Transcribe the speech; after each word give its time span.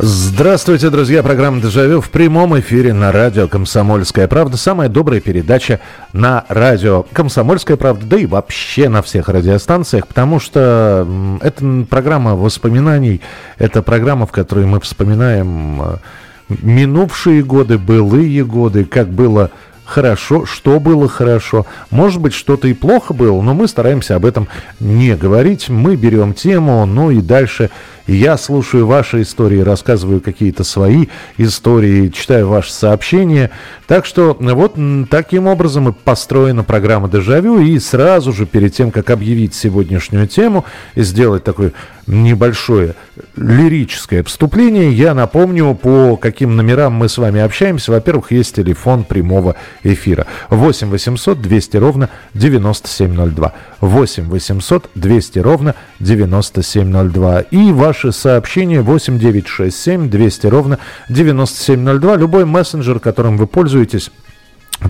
Здравствуйте, 0.00 0.90
друзья. 0.90 1.24
Программа 1.24 1.60
«Дежавю» 1.60 2.00
в 2.00 2.10
прямом 2.10 2.56
эфире 2.60 2.92
на 2.92 3.10
радио 3.10 3.48
«Комсомольская 3.48 4.28
правда». 4.28 4.56
Самая 4.56 4.88
добрая 4.88 5.20
передача 5.20 5.80
на 6.12 6.44
радио 6.48 7.04
«Комсомольская 7.12 7.76
правда», 7.76 8.06
да 8.06 8.16
и 8.16 8.24
вообще 8.24 8.88
на 8.88 9.02
всех 9.02 9.28
радиостанциях, 9.28 10.06
потому 10.06 10.38
что 10.38 11.04
это 11.40 11.84
программа 11.90 12.36
воспоминаний, 12.36 13.22
это 13.58 13.82
программа, 13.82 14.26
в 14.26 14.30
которой 14.30 14.66
мы 14.66 14.78
вспоминаем 14.78 15.82
э, 15.82 15.96
минувшие 16.62 17.42
годы, 17.42 17.76
былые 17.76 18.44
годы, 18.44 18.84
как 18.84 19.08
было 19.08 19.50
хорошо, 19.88 20.44
что 20.44 20.78
было 20.78 21.08
хорошо. 21.08 21.66
Может 21.90 22.20
быть, 22.20 22.34
что-то 22.34 22.68
и 22.68 22.74
плохо 22.74 23.14
было, 23.14 23.40
но 23.40 23.54
мы 23.54 23.66
стараемся 23.66 24.16
об 24.16 24.26
этом 24.26 24.46
не 24.78 25.16
говорить. 25.16 25.68
Мы 25.68 25.96
берем 25.96 26.34
тему, 26.34 26.84
ну 26.86 27.10
и 27.10 27.20
дальше 27.20 27.70
я 28.14 28.36
слушаю 28.38 28.86
ваши 28.86 29.22
истории, 29.22 29.60
рассказываю 29.60 30.20
какие-то 30.20 30.64
свои 30.64 31.06
истории, 31.36 32.08
читаю 32.08 32.48
ваши 32.48 32.72
сообщения. 32.72 33.50
Так 33.86 34.06
что 34.06 34.36
вот 34.38 34.76
таким 35.10 35.46
образом 35.46 35.88
и 35.88 35.92
построена 35.92 36.64
программа 36.64 37.08
«Дежавю». 37.08 37.60
И 37.60 37.78
сразу 37.78 38.32
же 38.32 38.46
перед 38.46 38.74
тем, 38.74 38.90
как 38.90 39.10
объявить 39.10 39.54
сегодняшнюю 39.54 40.26
тему 40.26 40.64
и 40.94 41.02
сделать 41.02 41.44
такое 41.44 41.72
небольшое 42.06 42.94
лирическое 43.36 44.22
вступление, 44.22 44.90
я 44.90 45.12
напомню, 45.12 45.74
по 45.74 46.16
каким 46.16 46.56
номерам 46.56 46.94
мы 46.94 47.08
с 47.08 47.18
вами 47.18 47.40
общаемся. 47.40 47.92
Во-первых, 47.92 48.32
есть 48.32 48.56
телефон 48.56 49.04
прямого 49.04 49.56
эфира. 49.82 50.26
8 50.48 50.88
800 50.88 51.40
200 51.42 51.76
ровно 51.76 52.08
9702. 52.32 53.52
8 53.80 54.28
800 54.28 54.90
200 54.94 55.38
ровно 55.40 55.74
9702. 56.00 57.40
И 57.40 57.72
ваши 57.98 58.12
сообщения 58.12 58.80
8 58.80 59.18
9 59.18 59.46
6 59.48 59.76
7 59.76 60.10
200 60.10 60.46
ровно 60.46 60.78
9702. 61.08 62.16
Любой 62.16 62.44
мессенджер, 62.44 63.00
которым 63.00 63.36
вы 63.36 63.46
пользуетесь, 63.46 64.10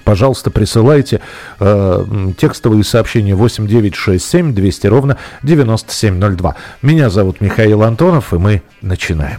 Пожалуйста, 0.04 0.50
присылайте 0.50 1.22
э, 1.60 2.04
текстовые 2.36 2.84
сообщения 2.84 3.34
8967 3.34 4.52
200 4.52 4.86
ровно 4.86 5.16
9702. 5.42 6.56
Меня 6.82 7.08
зовут 7.08 7.40
Михаил 7.40 7.82
Антонов, 7.82 8.34
и 8.34 8.36
мы 8.36 8.60
начинаем. 8.82 9.38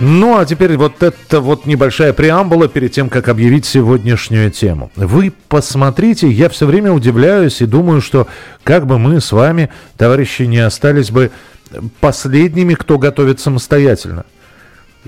Ну, 0.00 0.38
а 0.38 0.46
теперь 0.46 0.78
вот 0.78 1.02
это 1.02 1.40
вот 1.40 1.66
небольшая 1.66 2.14
преамбула 2.14 2.68
перед 2.68 2.92
тем, 2.92 3.10
как 3.10 3.28
объявить 3.28 3.66
сегодняшнюю 3.66 4.50
тему. 4.50 4.90
Вы 4.96 5.30
посмотрите, 5.48 6.28
я 6.30 6.48
все 6.48 6.64
время 6.64 6.90
удивляюсь 6.92 7.60
и 7.60 7.66
думаю, 7.66 8.00
что 8.00 8.26
как 8.64 8.86
бы 8.86 8.98
мы 8.98 9.20
с 9.20 9.30
вами, 9.30 9.68
товарищи, 9.98 10.42
не 10.42 10.58
остались 10.58 11.10
бы 11.10 11.30
последними, 12.00 12.74
кто 12.74 12.98
готовит 12.98 13.40
самостоятельно 13.40 14.24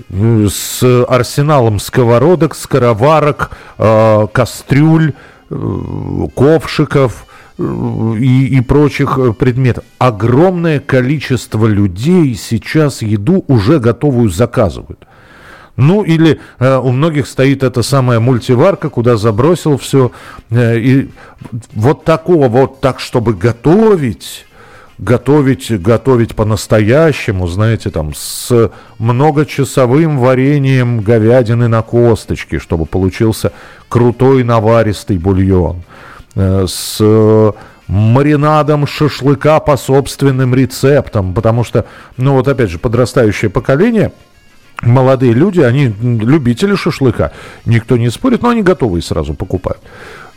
с 0.09 1.05
арсеналом 1.07 1.79
сковородок, 1.79 2.55
скороварок, 2.55 3.51
э, 3.77 4.27
кастрюль, 4.31 5.13
э, 5.49 6.27
ковшиков 6.35 7.25
и, 7.57 8.57
и 8.57 8.61
прочих 8.61 9.19
предметов. 9.37 9.83
Огромное 9.99 10.79
количество 10.79 11.65
людей 11.67 12.35
сейчас 12.35 13.01
еду 13.01 13.43
уже 13.47 13.79
готовую 13.79 14.29
заказывают. 14.29 15.05
Ну 15.75 16.03
или 16.03 16.39
э, 16.59 16.77
у 16.77 16.91
многих 16.91 17.25
стоит 17.27 17.63
эта 17.63 17.81
самая 17.81 18.19
мультиварка, 18.19 18.89
куда 18.89 19.17
забросил 19.17 19.77
все. 19.77 20.11
Э, 20.51 20.77
и 20.77 21.09
вот 21.73 22.03
такого 22.03 22.47
вот 22.47 22.79
так, 22.79 22.99
чтобы 22.99 23.33
готовить 23.33 24.45
готовить, 24.99 25.81
готовить 25.81 26.35
по-настоящему, 26.35 27.47
знаете, 27.47 27.89
там, 27.89 28.13
с 28.15 28.71
многочасовым 28.99 30.19
вареньем 30.19 31.01
говядины 31.01 31.67
на 31.67 31.81
косточке, 31.81 32.59
чтобы 32.59 32.85
получился 32.85 33.51
крутой 33.89 34.43
наваристый 34.43 35.17
бульон, 35.17 35.77
э, 35.77 35.81
с 36.35 37.53
маринадом 37.87 38.87
шашлыка 38.87 39.59
по 39.59 39.77
собственным 39.77 40.55
рецептам, 40.55 41.33
потому 41.33 41.63
что, 41.63 41.85
ну 42.17 42.33
вот 42.33 42.47
опять 42.47 42.69
же, 42.69 42.79
подрастающее 42.79 43.49
поколение– 43.49 44.11
молодые 44.85 45.33
люди, 45.33 45.61
они 45.61 45.87
любители 45.87 46.75
шашлыка. 46.75 47.31
Никто 47.65 47.97
не 47.97 48.09
спорит, 48.09 48.41
но 48.41 48.49
они 48.49 48.61
готовые 48.61 49.01
сразу 49.01 49.33
покупают. 49.33 49.81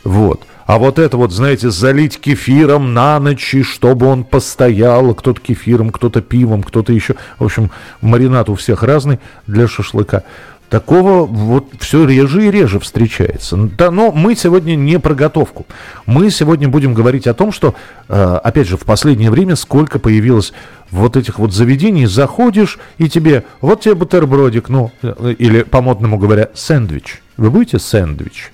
Вот. 0.03 0.41
А 0.65 0.77
вот 0.79 0.99
это 0.99 1.17
вот, 1.17 1.31
знаете, 1.31 1.69
залить 1.69 2.19
кефиром 2.19 2.93
на 2.93 3.19
ночь, 3.19 3.55
чтобы 3.63 4.05
он 4.05 4.23
постоял. 4.23 5.13
Кто-то 5.15 5.39
кефиром, 5.39 5.91
кто-то 5.91 6.21
пивом, 6.21 6.63
кто-то 6.63 6.91
еще. 6.91 7.15
В 7.39 7.45
общем, 7.45 7.71
маринад 8.01 8.49
у 8.49 8.55
всех 8.55 8.83
разный 8.83 9.19
для 9.47 9.67
шашлыка. 9.67 10.23
Такого 10.69 11.25
вот 11.25 11.67
все 11.79 12.05
реже 12.05 12.47
и 12.47 12.51
реже 12.51 12.79
встречается. 12.81 13.55
Да, 13.55 13.89
но 13.89 14.11
мы 14.11 14.35
сегодня 14.35 14.75
не 14.75 14.99
про 14.99 15.13
готовку. 15.15 15.65
Мы 16.05 16.29
сегодня 16.29 16.67
будем 16.67 16.93
говорить 16.93 17.25
о 17.25 17.33
том, 17.33 17.53
что, 17.53 17.73
э, 18.09 18.39
опять 18.43 18.67
же, 18.67 18.75
в 18.75 18.83
последнее 18.83 19.31
время 19.31 19.55
сколько 19.55 19.97
появилось 19.97 20.51
вот 20.91 21.15
этих 21.15 21.39
вот 21.39 21.53
заведений. 21.53 22.05
Заходишь, 22.05 22.79
и 22.97 23.07
тебе, 23.07 23.45
вот 23.61 23.81
тебе 23.81 23.95
бутербродик, 23.95 24.67
ну, 24.67 24.91
э, 25.01 25.35
или 25.37 25.63
по-модному 25.63 26.17
говоря, 26.17 26.49
сэндвич. 26.53 27.21
Вы 27.37 27.49
будете 27.49 27.79
сэндвич? 27.79 28.51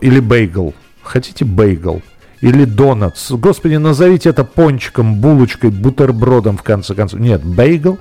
Или 0.00 0.20
бейгл? 0.20 0.72
Хотите 1.02 1.44
бейгл? 1.44 2.00
Или 2.40 2.64
донатс? 2.64 3.32
Господи, 3.32 3.74
назовите 3.74 4.30
это 4.30 4.44
пончиком, 4.44 5.16
булочкой, 5.16 5.70
бутербродом, 5.70 6.56
в 6.56 6.62
конце 6.62 6.94
концов. 6.94 7.20
Нет, 7.20 7.44
бейгл, 7.44 7.98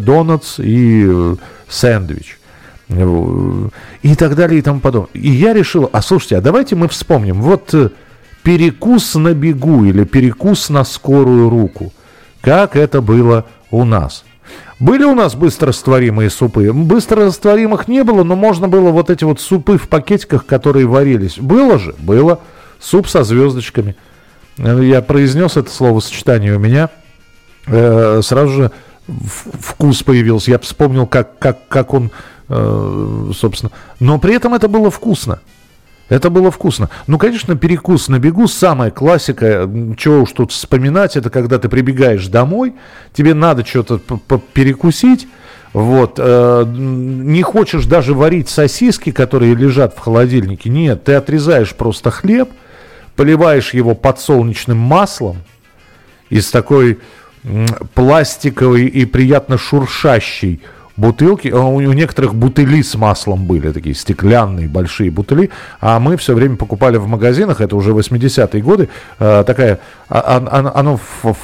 донатс 0.00 0.58
и 0.60 1.04
э, 1.06 1.36
сэндвич. 1.68 2.38
И 2.88 4.14
так 4.16 4.36
далее 4.36 4.60
и 4.60 4.62
тому 4.62 4.78
подобное. 4.80 5.10
И 5.14 5.30
я 5.30 5.52
решил, 5.52 5.90
а 5.92 6.00
слушайте, 6.00 6.36
а 6.36 6.40
давайте 6.40 6.76
мы 6.76 6.86
вспомним. 6.88 7.42
Вот 7.42 7.74
э, 7.74 7.90
перекус 8.44 9.16
на 9.16 9.34
бегу 9.34 9.84
или 9.84 10.04
перекус 10.04 10.68
на 10.70 10.84
скорую 10.84 11.50
руку. 11.50 11.92
Как 12.40 12.76
это 12.76 13.00
было 13.00 13.46
у 13.72 13.84
нас. 13.84 14.24
Были 14.78 15.02
у 15.02 15.16
нас 15.16 15.34
быстрорастворимые 15.34 16.30
супы? 16.30 16.72
Быстрорастворимых 16.72 17.88
не 17.88 18.04
было, 18.04 18.22
но 18.22 18.36
можно 18.36 18.68
было 18.68 18.90
вот 18.90 19.10
эти 19.10 19.24
вот 19.24 19.40
супы 19.40 19.78
в 19.78 19.88
пакетиках, 19.88 20.46
которые 20.46 20.86
варились. 20.86 21.38
Было 21.38 21.80
же? 21.80 21.96
Было. 21.98 22.40
Суп 22.78 23.08
со 23.08 23.24
звездочками. 23.24 23.96
Я 24.58 25.02
произнес 25.02 25.56
это 25.56 25.70
словосочетание 25.70 26.54
у 26.54 26.60
меня. 26.60 26.90
Э, 27.66 28.20
сразу 28.22 28.52
же 28.52 28.70
вкус 29.06 30.02
появился. 30.02 30.50
Я 30.50 30.58
вспомнил, 30.58 31.06
как, 31.06 31.38
как, 31.38 31.68
как 31.68 31.94
он, 31.94 32.10
э, 32.48 33.30
собственно... 33.34 33.72
Но 34.00 34.18
при 34.18 34.34
этом 34.34 34.54
это 34.54 34.68
было 34.68 34.90
вкусно. 34.90 35.40
Это 36.08 36.30
было 36.30 36.50
вкусно. 36.50 36.88
Ну, 37.08 37.18
конечно, 37.18 37.56
перекус 37.56 38.08
на 38.08 38.18
бегу 38.18 38.46
самая 38.46 38.90
классика. 38.90 39.68
Чего 39.96 40.22
уж 40.22 40.32
тут 40.32 40.52
вспоминать, 40.52 41.16
это 41.16 41.30
когда 41.30 41.58
ты 41.58 41.68
прибегаешь 41.68 42.28
домой, 42.28 42.74
тебе 43.12 43.34
надо 43.34 43.66
что-то 43.66 43.98
перекусить. 44.52 45.26
Вот, 45.72 46.14
э, 46.18 46.64
не 46.66 47.42
хочешь 47.42 47.84
даже 47.86 48.14
варить 48.14 48.48
сосиски, 48.48 49.10
которые 49.10 49.54
лежат 49.54 49.94
в 49.94 49.98
холодильнике. 49.98 50.70
Нет, 50.70 51.04
ты 51.04 51.14
отрезаешь 51.14 51.74
просто 51.74 52.10
хлеб, 52.10 52.48
поливаешь 53.14 53.74
его 53.74 53.94
подсолнечным 53.94 54.78
маслом 54.78 55.38
из 56.30 56.50
такой 56.50 56.98
пластиковой 57.94 58.86
и 58.86 59.04
приятно 59.04 59.58
шуршащей 59.58 60.60
бутылки, 60.96 61.48
а 61.48 61.60
у, 61.60 61.80
некоторых 61.80 62.34
бутыли 62.34 62.82
с 62.82 62.94
маслом 62.94 63.44
были, 63.44 63.70
такие 63.70 63.94
стеклянные 63.94 64.66
большие 64.68 65.10
бутыли, 65.10 65.50
а 65.80 66.00
мы 66.00 66.16
все 66.16 66.34
время 66.34 66.56
покупали 66.56 66.96
в 66.96 67.06
магазинах, 67.06 67.60
это 67.60 67.76
уже 67.76 67.92
80-е 67.92 68.62
годы, 68.62 68.88
э, 69.18 69.44
такая, 69.46 69.80
а, 70.08 70.42
а, 70.50 70.72
оно 70.74 70.98
в, 71.22 71.36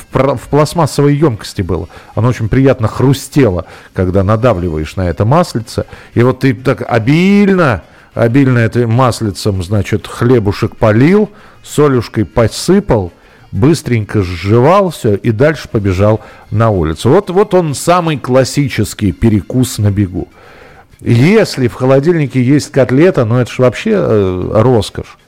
пластмассовой 0.51 1.15
емкости 1.15 1.63
было, 1.63 1.89
оно 2.15 2.29
очень 2.29 2.49
приятно 2.49 2.89
хрустело, 2.89 3.67
когда 3.93 4.23
надавливаешь 4.23 4.97
на 4.97 5.09
это 5.09 5.25
маслице, 5.25 5.85
и 6.15 6.23
вот 6.23 6.41
ты 6.41 6.55
так 6.55 6.83
обильно, 6.89 7.83
обильно 8.15 8.59
этим 8.61 8.91
маслицем, 8.91 9.63
значит, 9.63 10.07
хлебушек 10.07 10.77
полил, 10.77 11.31
солюшкой 11.63 12.25
посыпал, 12.25 13.13
быстренько 13.53 14.23
сживал 14.23 14.91
все 14.91 15.15
и 15.15 15.31
дальше 15.31 15.69
побежал 15.69 16.21
на 16.51 16.71
улицу. 16.71 17.11
Вот, 17.11 17.31
вот 17.31 17.55
он 17.55 17.75
самый 17.75 18.19
классический 18.19 19.13
перекус 19.13 19.79
на 19.79 19.91
бегу. 19.91 20.29
Если 21.01 21.69
в 21.69 21.75
холодильнике 21.75 22.43
есть 22.43 22.71
котлета, 22.71 23.25
ну 23.25 23.39
это 23.39 23.53
же 23.53 23.63
вообще 23.63 23.93
э, 23.95 24.51
роскошь. 24.55 25.19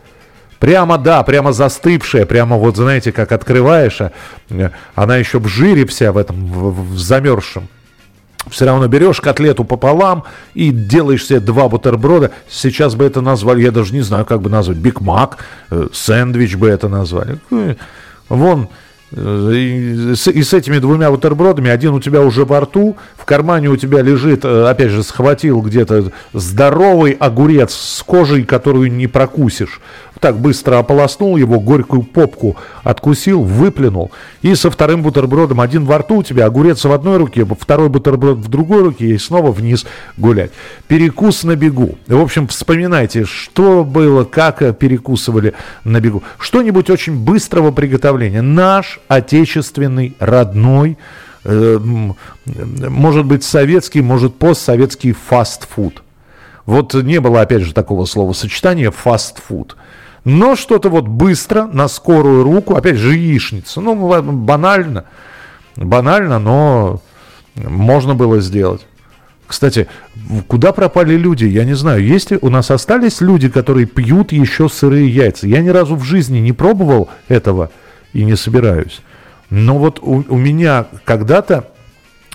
Прямо, 0.60 0.96
да, 0.98 1.22
прямо 1.24 1.52
застывшая, 1.52 2.24
прямо 2.26 2.56
вот, 2.56 2.76
знаете, 2.76 3.12
как 3.12 3.32
открываешь, 3.32 4.00
а, 4.00 4.12
э, 4.50 4.70
она 4.94 5.16
еще 5.16 5.38
в 5.38 5.46
жире 5.46 5.84
вся 5.84 6.12
в 6.12 6.16
этом, 6.16 6.46
в, 6.46 6.92
в 6.94 6.98
замерзшем. 6.98 7.68
Все 8.48 8.66
равно 8.66 8.86
берешь 8.88 9.20
котлету 9.20 9.64
пополам 9.64 10.24
и 10.54 10.70
делаешь 10.70 11.26
себе 11.26 11.40
два 11.40 11.68
бутерброда. 11.68 12.30
Сейчас 12.48 12.94
бы 12.94 13.04
это 13.04 13.20
назвали, 13.20 13.62
я 13.62 13.70
даже 13.70 13.94
не 13.94 14.02
знаю, 14.02 14.24
как 14.24 14.42
бы 14.42 14.50
назвать, 14.50 14.78
Биг 14.78 15.00
Мак, 15.00 15.38
э, 15.70 15.88
сэндвич 15.92 16.56
бы 16.56 16.68
это 16.68 16.88
назвали. 16.88 17.38
Вон, 18.28 18.68
и 19.16 20.14
с, 20.14 20.28
и 20.28 20.42
с 20.42 20.52
этими 20.52 20.78
двумя 20.78 21.10
бутербродами 21.10 21.70
один 21.70 21.94
у 21.94 22.00
тебя 22.00 22.20
уже 22.20 22.44
во 22.44 22.60
рту, 22.60 22.96
в 23.16 23.24
кармане 23.24 23.68
у 23.68 23.76
тебя 23.76 24.02
лежит, 24.02 24.44
опять 24.44 24.90
же, 24.90 25.02
схватил 25.02 25.60
где-то 25.60 26.10
здоровый 26.32 27.12
огурец 27.12 27.72
с 27.72 28.02
кожей, 28.02 28.44
которую 28.44 28.92
не 28.92 29.06
прокусишь 29.06 29.80
так 30.24 30.38
быстро 30.38 30.78
ополоснул 30.78 31.36
его, 31.36 31.60
горькую 31.60 32.02
попку 32.02 32.56
откусил, 32.82 33.42
выплюнул. 33.42 34.10
И 34.40 34.54
со 34.54 34.70
вторым 34.70 35.02
бутербродом 35.02 35.60
один 35.60 35.84
во 35.84 35.98
рту 35.98 36.16
у 36.16 36.22
тебя, 36.22 36.46
огурец 36.46 36.82
в 36.82 36.90
одной 36.90 37.18
руке, 37.18 37.44
второй 37.44 37.90
бутерброд 37.90 38.38
в 38.38 38.48
другой 38.48 38.84
руке 38.84 39.08
и 39.08 39.18
снова 39.18 39.52
вниз 39.52 39.84
гулять. 40.16 40.50
Перекус 40.88 41.44
на 41.44 41.56
бегу. 41.56 41.98
В 42.06 42.18
общем, 42.18 42.48
вспоминайте, 42.48 43.26
что 43.26 43.84
было, 43.84 44.24
как 44.24 44.78
перекусывали 44.78 45.52
на 45.84 46.00
бегу. 46.00 46.22
Что-нибудь 46.38 46.88
очень 46.88 47.22
быстрого 47.22 47.70
приготовления. 47.70 48.40
Наш 48.40 49.00
отечественный, 49.08 50.16
родной, 50.18 50.98
э, 51.44 51.78
может 52.46 53.26
быть 53.26 53.44
советский, 53.44 54.02
может 54.02 54.36
постсоветский 54.36 55.12
фастфуд. 55.12 56.02
Вот 56.66 56.94
не 56.94 57.20
было, 57.20 57.42
опять 57.42 57.62
же, 57.62 57.74
такого 57.74 58.04
словосочетания 58.06 58.90
фастфуд. 58.90 59.76
Но 60.24 60.56
что-то 60.56 60.88
вот 60.88 61.06
быстро, 61.06 61.66
на 61.66 61.86
скорую 61.88 62.42
руку, 62.42 62.74
опять 62.74 62.96
же, 62.96 63.14
яичница. 63.14 63.82
Ну, 63.82 63.94
банально, 64.22 65.04
банально, 65.76 66.38
но 66.38 67.02
можно 67.56 68.14
было 68.14 68.40
сделать. 68.40 68.86
Кстати, 69.46 69.88
куда 70.48 70.72
пропали 70.72 71.16
люди? 71.16 71.44
Я 71.44 71.64
не 71.64 71.74
знаю, 71.74 72.02
есть 72.02 72.30
ли 72.30 72.38
у 72.40 72.48
нас 72.48 72.70
остались 72.70 73.20
люди, 73.20 73.50
которые 73.50 73.86
пьют 73.86 74.32
еще 74.32 74.70
сырые 74.70 75.08
яйца? 75.08 75.46
Я 75.46 75.60
ни 75.60 75.68
разу 75.68 75.96
в 75.96 76.02
жизни 76.02 76.38
не 76.38 76.52
пробовал 76.52 77.10
этого 77.28 77.70
и 78.14 78.24
не 78.24 78.36
собираюсь. 78.36 79.02
Но 79.50 79.78
вот 79.78 79.98
у, 80.00 80.24
у 80.26 80.36
меня 80.36 80.86
когда-то, 81.04 81.68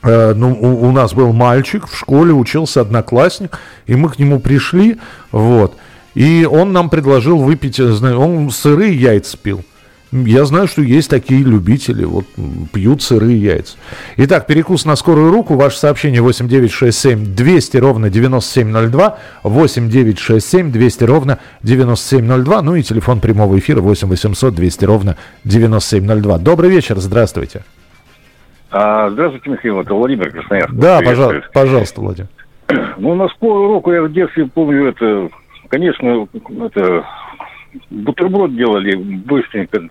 э, 0.03 0.33
ну, 0.35 0.53
у, 0.53 0.87
у 0.87 0.91
нас 0.91 1.13
был 1.13 1.33
мальчик 1.33 1.87
в 1.87 1.97
школе, 1.97 2.33
учился 2.33 2.81
одноклассник, 2.81 3.57
и 3.87 3.95
мы 3.95 4.09
к 4.09 4.19
нему 4.19 4.39
пришли, 4.39 4.97
вот, 5.31 5.75
и 6.13 6.47
он 6.49 6.71
нам 6.71 6.89
предложил 6.89 7.39
выпить, 7.39 7.79
э, 7.79 8.13
он 8.13 8.51
сырые 8.51 8.93
яйца 8.93 9.37
пил. 9.37 9.63
Я 10.11 10.45
знаю, 10.45 10.67
что 10.67 10.81
есть 10.81 11.09
такие 11.09 11.43
любители, 11.43 12.03
вот 12.03 12.25
пьют 12.73 13.03
сырые 13.03 13.37
яйца. 13.37 13.77
Итак, 14.17 14.47
перекус 14.47 14.85
на 14.85 14.95
скорую 14.95 15.31
руку. 15.31 15.55
Ваше 15.55 15.77
сообщение 15.77 16.21
8967 16.21 17.35
200 17.35 17.77
ровно 17.77 18.09
9702. 18.09 19.17
8967 19.43 20.71
200 20.71 21.03
ровно 21.03 21.39
9702. 21.61 22.61
Ну 22.63 22.75
и 22.75 22.81
телефон 22.81 23.19
прямого 23.19 23.59
эфира 23.59 23.81
8 23.81 24.07
800 24.07 24.55
200 24.55 24.85
ровно 24.85 25.15
9702. 25.43 26.39
Добрый 26.39 26.71
вечер, 26.71 26.97
здравствуйте. 26.97 27.63
А, 28.71 29.09
здравствуйте, 29.09 29.49
Михаил, 29.49 29.79
это 29.79 29.93
Владимир 29.93 30.31
Красноярск. 30.31 30.73
Да, 30.73 31.01
пожалуйста, 31.01 31.49
пожалуйста, 31.53 32.01
Владимир. 32.01 32.29
Ну, 32.97 33.15
на 33.15 33.27
скорую 33.29 33.67
руку 33.67 33.91
я 33.91 34.03
в 34.03 34.11
детстве 34.11 34.45
помню 34.45 34.89
это 34.89 35.29
Конечно, 35.69 36.27
это 36.65 37.05
бутерброд 37.89 38.55
делали 38.55 38.95
быстренько. 38.95 39.81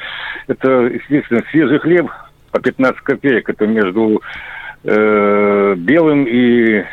Это, 0.47 0.71
естественно, 0.83 1.43
свежий 1.51 1.79
хлеб 1.79 2.11
по 2.51 2.61
15 2.61 3.01
копеек. 3.01 3.49
Это 3.49 3.67
между 3.67 4.23
э, 4.85 5.75
белым 5.77 6.25
и 6.25 6.85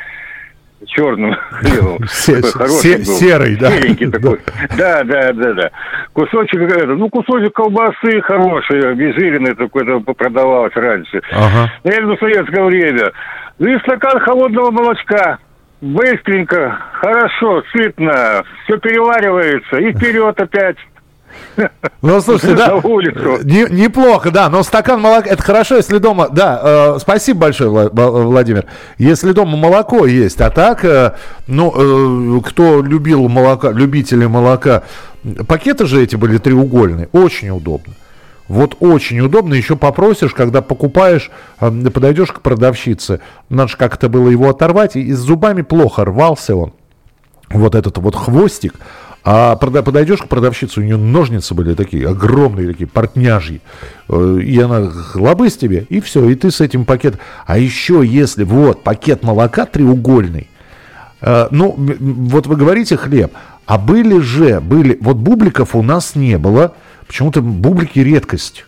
черным 0.85 1.35
хлебом. 1.51 2.05
Серый, 2.07 3.55
да. 3.55 3.71
Серенький 3.71 4.11
такой. 4.11 4.39
Да, 4.77 5.03
да, 5.03 5.33
да, 5.33 5.53
да. 5.53 5.71
Кусочек, 6.13 6.87
ну, 6.87 7.09
кусочек 7.09 7.53
колбасы 7.53 8.21
хороший, 8.21 8.91
обезжиренный 8.91 9.55
такой, 9.55 9.85
продавалось 10.01 10.75
раньше. 10.75 11.21
Ага. 11.31 11.71
Это 11.83 12.07
в 12.07 12.19
советское 12.19 12.63
время. 12.63 13.11
Ну 13.57 13.69
и 13.69 13.79
стакан 13.79 14.19
холодного 14.19 14.71
молочка 14.71 15.39
быстренько, 15.81 16.77
хорошо, 16.93 17.63
сытно, 17.71 18.43
все 18.63 18.77
переваривается, 18.77 19.77
и 19.77 19.91
вперед 19.93 20.39
опять. 20.39 20.77
Ну, 22.01 22.21
слушайте, 22.21 22.55
да, 22.55 22.75
не, 23.43 23.65
неплохо, 23.69 24.31
да, 24.31 24.49
но 24.49 24.63
стакан 24.63 25.01
молока, 25.01 25.29
это 25.29 25.41
хорошо, 25.41 25.77
если 25.77 25.97
дома, 25.97 26.29
да, 26.29 26.95
э, 26.95 26.99
спасибо 26.99 27.41
большое, 27.41 27.69
Владимир, 27.69 28.65
если 28.97 29.31
дома 29.31 29.57
молоко 29.57 30.05
есть, 30.05 30.39
а 30.41 30.49
так, 30.49 30.85
э, 30.85 31.13
ну, 31.47 32.37
э, 32.37 32.41
кто 32.41 32.81
любил 32.81 33.27
молока, 33.27 33.71
любители 33.71 34.25
молока, 34.25 34.83
пакеты 35.47 35.87
же 35.87 36.01
эти 36.01 36.15
были 36.15 36.37
треугольные, 36.37 37.09
очень 37.11 37.49
удобно. 37.49 37.93
Вот 38.47 38.77
очень 38.79 39.19
удобно. 39.21 39.53
Еще 39.53 39.75
попросишь, 39.75 40.33
когда 40.33 40.61
покупаешь, 40.61 41.31
подойдешь 41.59 42.31
к 42.31 42.41
продавщице. 42.41 43.21
Надо 43.49 43.69
же 43.69 43.77
как-то 43.77 44.09
было 44.09 44.29
его 44.29 44.49
оторвать. 44.49 44.95
И 44.95 45.11
с 45.11 45.19
зубами 45.19 45.61
плохо 45.61 46.05
рвался 46.05 46.55
он. 46.55 46.73
Вот 47.49 47.75
этот 47.75 47.97
вот 47.97 48.15
хвостик. 48.15 48.75
А 49.27 49.55
подойдешь 49.55 50.21
к 50.21 50.27
продавщице, 50.27 50.79
у 50.79 50.83
нее 50.83 50.97
ножницы 50.97 51.55
были 51.55 51.73
такие 51.73 52.07
огромные, 52.07 52.67
такие 52.67 52.85
портняжьи. 52.85 53.59
Э, 54.07 54.37
и 54.39 54.59
она 54.59 54.91
лобыс 55.15 55.57
тебе, 55.57 55.87
и 55.89 55.99
все, 55.99 56.29
и 56.29 56.35
ты 56.35 56.51
с 56.51 56.61
этим 56.61 56.85
пакетом. 56.85 57.19
А 57.47 57.57
еще 57.57 58.03
если, 58.05 58.43
вот, 58.43 58.83
пакет 58.83 59.23
молока 59.23 59.65
треугольный, 59.65 60.47
э, 61.21 61.47
ну, 61.49 61.73
вот 61.75 62.45
вы 62.45 62.55
говорите 62.55 62.97
хлеб, 62.97 63.33
а 63.65 63.79
были 63.79 64.19
же, 64.19 64.59
были, 64.59 64.95
вот 65.01 65.17
бубликов 65.17 65.75
у 65.75 65.81
нас 65.81 66.13
не 66.13 66.37
было, 66.37 66.75
Почему-то 67.07 67.41
бублики 67.41 67.99
редкость. 67.99 68.65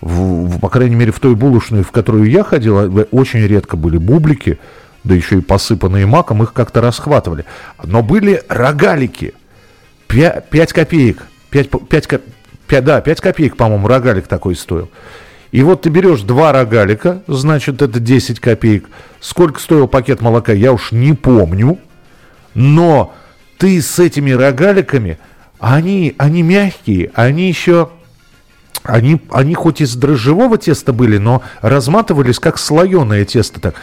В, 0.00 0.48
в, 0.48 0.60
по 0.60 0.68
крайней 0.68 0.94
мере, 0.94 1.10
в 1.10 1.20
той 1.20 1.34
булочной, 1.34 1.82
в 1.82 1.90
которую 1.90 2.30
я 2.30 2.44
ходил, 2.44 3.00
э, 3.00 3.06
очень 3.10 3.40
редко 3.40 3.76
были 3.76 3.96
бублики, 3.96 4.58
да 5.04 5.14
еще 5.14 5.38
и 5.38 5.40
посыпанные 5.40 6.06
маком, 6.06 6.42
их 6.42 6.52
как-то 6.52 6.80
расхватывали. 6.80 7.44
Но 7.82 8.02
были 8.02 8.42
рогалики. 8.48 9.34
5, 10.08 10.48
5 10.50 10.72
копеек. 10.72 11.26
5, 11.50 11.70
5, 11.88 12.20
5, 12.66 12.84
да, 12.84 13.00
5 13.00 13.20
копеек, 13.20 13.56
по-моему, 13.56 13.88
рогалик 13.88 14.26
такой 14.26 14.56
стоил. 14.56 14.90
И 15.52 15.62
вот 15.62 15.82
ты 15.82 15.90
берешь 15.90 16.22
два 16.22 16.52
рогалика, 16.52 17.22
значит, 17.26 17.80
это 17.80 18.00
10 18.00 18.40
копеек. 18.40 18.88
Сколько 19.20 19.60
стоил 19.60 19.88
пакет 19.88 20.20
молока, 20.20 20.52
я 20.52 20.72
уж 20.72 20.92
не 20.92 21.14
помню. 21.14 21.78
Но 22.54 23.14
ты 23.58 23.80
с 23.80 23.98
этими 23.98 24.32
рогаликами 24.32 25.18
они, 25.74 26.14
они 26.18 26.42
мягкие, 26.42 27.10
они 27.14 27.48
еще... 27.48 27.90
Они, 28.82 29.20
они 29.30 29.54
хоть 29.54 29.80
из 29.80 29.96
дрожжевого 29.96 30.58
теста 30.58 30.92
были, 30.92 31.18
но 31.18 31.42
разматывались 31.60 32.38
как 32.38 32.56
слоеное 32.56 33.24
тесто 33.24 33.60
так. 33.60 33.74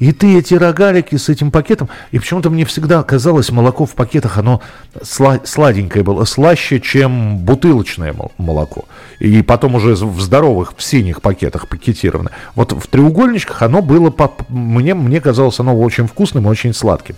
И 0.00 0.12
ты 0.12 0.38
эти 0.38 0.54
рогалики 0.54 1.16
с 1.16 1.28
этим 1.28 1.50
пакетом, 1.50 1.88
и 2.10 2.18
почему-то 2.18 2.50
мне 2.50 2.64
всегда 2.64 3.02
казалось, 3.02 3.50
молоко 3.50 3.86
в 3.86 3.92
пакетах, 3.92 4.36
оно 4.38 4.60
сладенькое 5.02 6.02
было, 6.02 6.24
слаще, 6.24 6.80
чем 6.80 7.38
бутылочное 7.38 8.14
молоко. 8.36 8.86
И 9.18 9.42
потом 9.42 9.76
уже 9.76 9.94
в 9.94 10.20
здоровых, 10.20 10.74
в 10.76 10.82
синих 10.82 11.22
пакетах 11.22 11.68
пакетированное. 11.68 12.32
Вот 12.54 12.72
в 12.72 12.86
треугольничках 12.86 13.62
оно 13.62 13.80
было, 13.82 14.10
по, 14.10 14.32
мне, 14.48 14.94
мне 14.94 15.20
казалось, 15.20 15.60
оно 15.60 15.78
очень 15.78 16.06
вкусным 16.06 16.46
и 16.46 16.48
очень 16.48 16.74
сладким. 16.74 17.16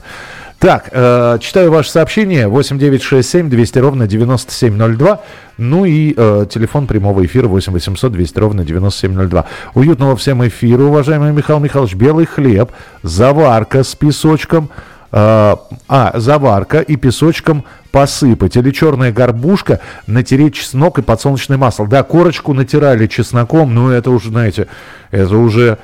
Так, 0.62 0.90
э, 0.92 1.38
читаю 1.40 1.73
ваше 1.73 1.90
сообщение 1.90 2.47
8967 2.47 3.50
200 3.50 3.78
ровно 3.81 4.07
9702. 4.07 5.21
Ну 5.59 5.85
и 5.85 6.14
э, 6.16 6.47
телефон 6.49 6.87
прямого 6.87 7.26
эфира 7.26 7.49
8 7.49 7.73
800 7.73 8.12
200 8.12 8.38
ровно 8.38 8.64
9702. 8.64 9.45
Уютного 9.75 10.14
всем 10.14 10.47
эфира, 10.47 10.85
уважаемый 10.85 11.33
Михаил 11.33 11.59
Михайлович. 11.59 11.97
Белый 11.97 12.26
хлеб, 12.26 12.71
заварка 13.02 13.83
с 13.83 13.97
песочком. 13.97 14.71
Э, 15.11 15.57
а, 15.88 16.12
заварка 16.14 16.78
и 16.78 16.95
песочком 16.95 17.64
посыпать. 17.90 18.57
Или 18.57 18.71
черная 18.71 19.11
горбушка, 19.11 19.81
натереть 20.07 20.54
чеснок 20.54 20.97
и 21.00 21.02
подсолнечное 21.02 21.59
масло. 21.59 21.88
Да, 21.88 22.04
корочку 22.04 22.54
натирали 22.54 23.09
чесноком, 23.09 23.75
но 23.75 23.90
это 23.90 24.12
уже, 24.12 24.28
знаете, 24.28 24.69
это 25.11 25.37
уже 25.37 25.78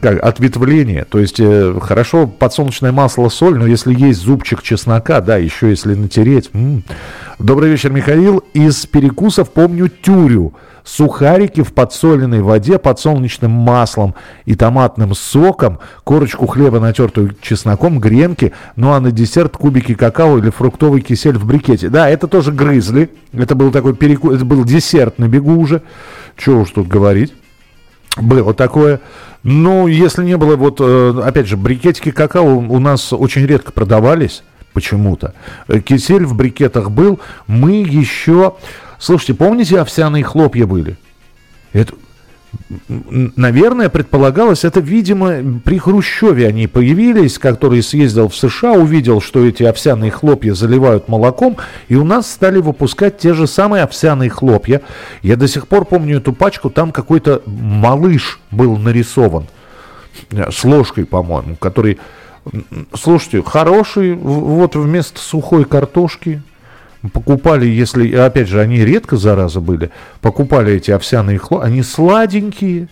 как, 0.00 0.22
ответвление. 0.22 1.04
То 1.04 1.18
есть 1.18 1.40
э, 1.40 1.78
хорошо 1.80 2.26
подсолнечное 2.26 2.92
масло, 2.92 3.28
соль, 3.28 3.58
но 3.58 3.66
если 3.66 3.94
есть 3.94 4.20
зубчик 4.20 4.62
чеснока, 4.62 5.20
да, 5.20 5.36
еще 5.36 5.70
если 5.70 5.94
натереть. 5.94 6.50
М-м. 6.52 6.84
Добрый 7.38 7.70
вечер, 7.70 7.90
Михаил. 7.90 8.42
Из 8.54 8.86
перекусов 8.86 9.50
помню 9.50 9.88
тюрю. 9.88 10.54
Сухарики 10.84 11.64
в 11.64 11.72
подсоленной 11.72 12.42
воде, 12.42 12.78
подсолнечным 12.78 13.50
маслом 13.50 14.14
и 14.44 14.54
томатным 14.54 15.16
соком, 15.16 15.80
корочку 16.04 16.46
хлеба, 16.46 16.78
натертую 16.78 17.34
чесноком, 17.40 17.98
гренки, 17.98 18.52
ну 18.76 18.92
а 18.92 19.00
на 19.00 19.10
десерт 19.10 19.56
кубики 19.56 19.94
какао 19.94 20.38
или 20.38 20.50
фруктовый 20.50 21.00
кисель 21.00 21.38
в 21.38 21.44
брикете. 21.44 21.88
Да, 21.88 22.08
это 22.08 22.28
тоже 22.28 22.52
грызли. 22.52 23.10
Это 23.32 23.56
был 23.56 23.72
такой 23.72 23.96
перекус, 23.96 24.36
это 24.36 24.44
был 24.44 24.64
десерт 24.64 25.18
на 25.18 25.26
бегу 25.26 25.56
уже. 25.56 25.82
Чего 26.36 26.60
уж 26.60 26.70
тут 26.70 26.86
говорить. 26.86 27.34
Было 28.16 28.54
такое. 28.54 29.00
Ну, 29.42 29.86
если 29.86 30.24
не 30.24 30.36
было, 30.36 30.56
вот, 30.56 30.78
э, 30.80 31.20
опять 31.22 31.46
же, 31.46 31.56
брикетики 31.56 32.10
какао 32.10 32.56
у 32.56 32.78
нас 32.78 33.12
очень 33.12 33.46
редко 33.46 33.72
продавались 33.72 34.42
почему-то. 34.72 35.34
Э, 35.68 35.80
кисель 35.80 36.24
в 36.24 36.34
брикетах 36.34 36.90
был. 36.90 37.20
Мы 37.46 37.82
еще... 37.82 38.54
Слушайте, 38.98 39.34
помните, 39.34 39.78
овсяные 39.78 40.24
хлопья 40.24 40.66
были? 40.66 40.96
Это, 41.72 41.94
наверное, 42.88 43.88
предполагалось, 43.88 44.64
это, 44.64 44.80
видимо, 44.80 45.60
при 45.64 45.78
Хрущеве 45.78 46.48
они 46.48 46.66
появились, 46.66 47.38
который 47.38 47.82
съездил 47.82 48.28
в 48.28 48.36
США, 48.36 48.72
увидел, 48.72 49.20
что 49.20 49.44
эти 49.44 49.62
овсяные 49.62 50.10
хлопья 50.10 50.54
заливают 50.54 51.08
молоком, 51.08 51.56
и 51.88 51.96
у 51.96 52.04
нас 52.04 52.30
стали 52.30 52.58
выпускать 52.58 53.18
те 53.18 53.34
же 53.34 53.46
самые 53.46 53.82
овсяные 53.82 54.30
хлопья. 54.30 54.82
Я 55.22 55.36
до 55.36 55.48
сих 55.48 55.68
пор 55.68 55.84
помню 55.84 56.18
эту 56.18 56.32
пачку, 56.32 56.70
там 56.70 56.92
какой-то 56.92 57.42
малыш 57.46 58.40
был 58.50 58.76
нарисован, 58.76 59.46
э, 60.30 60.50
с 60.50 60.64
ложкой, 60.64 61.06
по-моему, 61.06 61.56
который, 61.56 61.98
слушайте, 62.94 63.42
хороший, 63.42 64.14
вот 64.14 64.76
вместо 64.76 65.20
сухой 65.20 65.64
картошки, 65.64 66.42
покупали, 67.12 67.66
если, 67.66 68.14
опять 68.14 68.48
же, 68.48 68.60
они 68.60 68.84
редко, 68.84 69.16
зараза, 69.16 69.60
были, 69.60 69.90
покупали 70.20 70.74
эти 70.74 70.90
овсяные 70.90 71.38
хлопья, 71.38 71.66
они 71.66 71.82
сладенькие, 71.82 72.88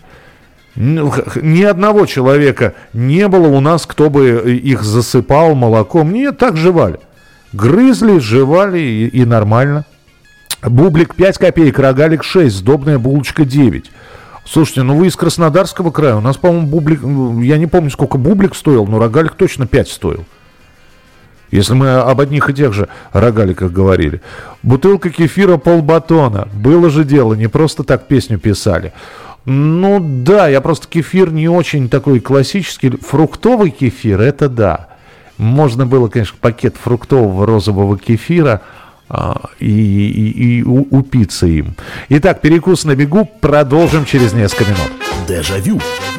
ни 0.75 1.63
одного 1.63 2.05
человека 2.05 2.73
не 2.93 3.27
было 3.27 3.47
у 3.47 3.59
нас, 3.61 3.85
кто 3.85 4.09
бы 4.09 4.53
их 4.61 4.83
засыпал 4.83 5.55
молоком. 5.55 6.11
Нет, 6.11 6.37
так 6.37 6.57
жевали. 6.57 6.99
Грызли, 7.53 8.19
жевали 8.19 8.79
и, 8.79 9.07
и 9.07 9.25
нормально. 9.25 9.85
Бублик 10.61 11.15
5 11.15 11.37
копеек, 11.37 11.79
рогалик 11.79 12.23
6, 12.23 12.53
сдобная 12.53 12.99
булочка 12.99 13.45
9. 13.45 13.89
Слушайте, 14.45 14.83
ну 14.83 14.97
вы 14.97 15.07
из 15.07 15.15
Краснодарского 15.15 15.91
края. 15.91 16.15
У 16.15 16.21
нас, 16.21 16.37
по-моему, 16.37 16.67
бублик... 16.67 17.01
Я 17.43 17.57
не 17.57 17.67
помню, 17.67 17.89
сколько 17.89 18.17
бублик 18.17 18.55
стоил, 18.55 18.85
но 18.85 18.99
рогалик 18.99 19.35
точно 19.35 19.67
5 19.67 19.87
стоил. 19.87 20.25
Если 21.51 21.73
мы 21.73 21.91
об 21.91 22.19
одних 22.19 22.49
и 22.49 22.53
тех 22.53 22.73
же 22.73 22.89
рогаликах 23.13 23.71
говорили. 23.71 24.21
Бутылка 24.63 25.09
кефира 25.09 25.57
полбатона. 25.57 26.47
Было 26.53 26.89
же 26.89 27.03
дело, 27.03 27.33
не 27.33 27.47
просто 27.47 27.83
так 27.83 28.07
песню 28.07 28.39
писали. 28.39 28.93
Ну 29.45 29.99
да, 30.01 30.47
я 30.47 30.59
просто 30.59 30.87
кефир 30.87 31.31
не 31.31 31.47
очень 31.47 31.87
такой 31.87 32.19
классический. 32.19 32.89
Фруктовый 32.89 33.69
кефир, 33.69 34.21
это 34.21 34.49
да. 34.49 34.87
Можно 35.37 35.85
было, 35.85 36.07
конечно, 36.07 36.37
пакет 36.39 36.75
фруктового 36.81 37.45
розового 37.45 37.97
кефира 37.97 38.61
а, 39.07 39.49
и, 39.59 39.67
и, 39.69 40.59
и 40.59 40.63
упиться 40.63 41.45
им. 41.45 41.75
Итак, 42.09 42.41
перекус 42.41 42.85
на 42.85 42.95
бегу. 42.95 43.29
Продолжим 43.39 44.05
через 44.05 44.33
несколько 44.33 44.71
минут. 44.71 44.91
Дежавю. 45.27 45.75
Дежавю. 45.75 46.14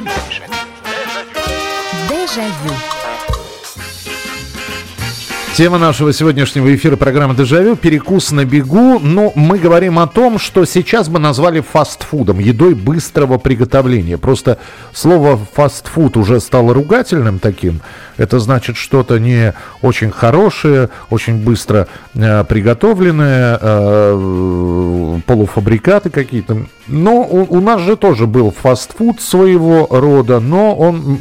Тема 5.57 5.79
нашего 5.79 6.13
сегодняшнего 6.13 6.75
эфира 6.75 6.97
программы 6.97 7.35
«Дежавю»– 7.35 7.77
перекус 7.81 8.31
на 8.31 8.45
бегу. 8.45 8.99
Но 8.99 9.33
мы 9.35 9.59
говорим 9.59 9.99
о 9.99 10.07
том, 10.07 10.39
что 10.39 10.67
сейчас 10.67 11.09
бы 11.09 11.19
назвали 11.19 11.61
фастфудом, 11.61 12.41
едой 12.41 12.75
быстрого 12.75 13.39
приготовления. 13.39 14.19
Просто 14.19 14.59
слово 14.93 15.41
«фастфуд» 15.55 16.19
уже 16.19 16.41
стало 16.41 16.75
ругательным 16.75 17.39
таким. 17.39 17.81
Это 18.19 18.39
значит 18.39 18.77
что-то 18.77 19.19
не 19.19 19.55
очень 19.81 20.11
хорошее, 20.11 20.91
очень 21.09 21.43
быстро 21.43 21.89
э, 22.13 22.45
приготовленное, 22.45 23.59
э, 23.59 25.21
полуфабрикаты 25.25 26.11
какие-то. 26.11 26.67
Но 26.87 27.23
у, 27.23 27.47
у 27.57 27.61
нас 27.63 27.81
же 27.81 27.97
тоже 27.97 28.27
был 28.27 28.51
фастфуд 28.51 29.23
своего 29.23 29.87
рода, 29.91 30.39
но 30.39 30.77
он, 30.77 31.19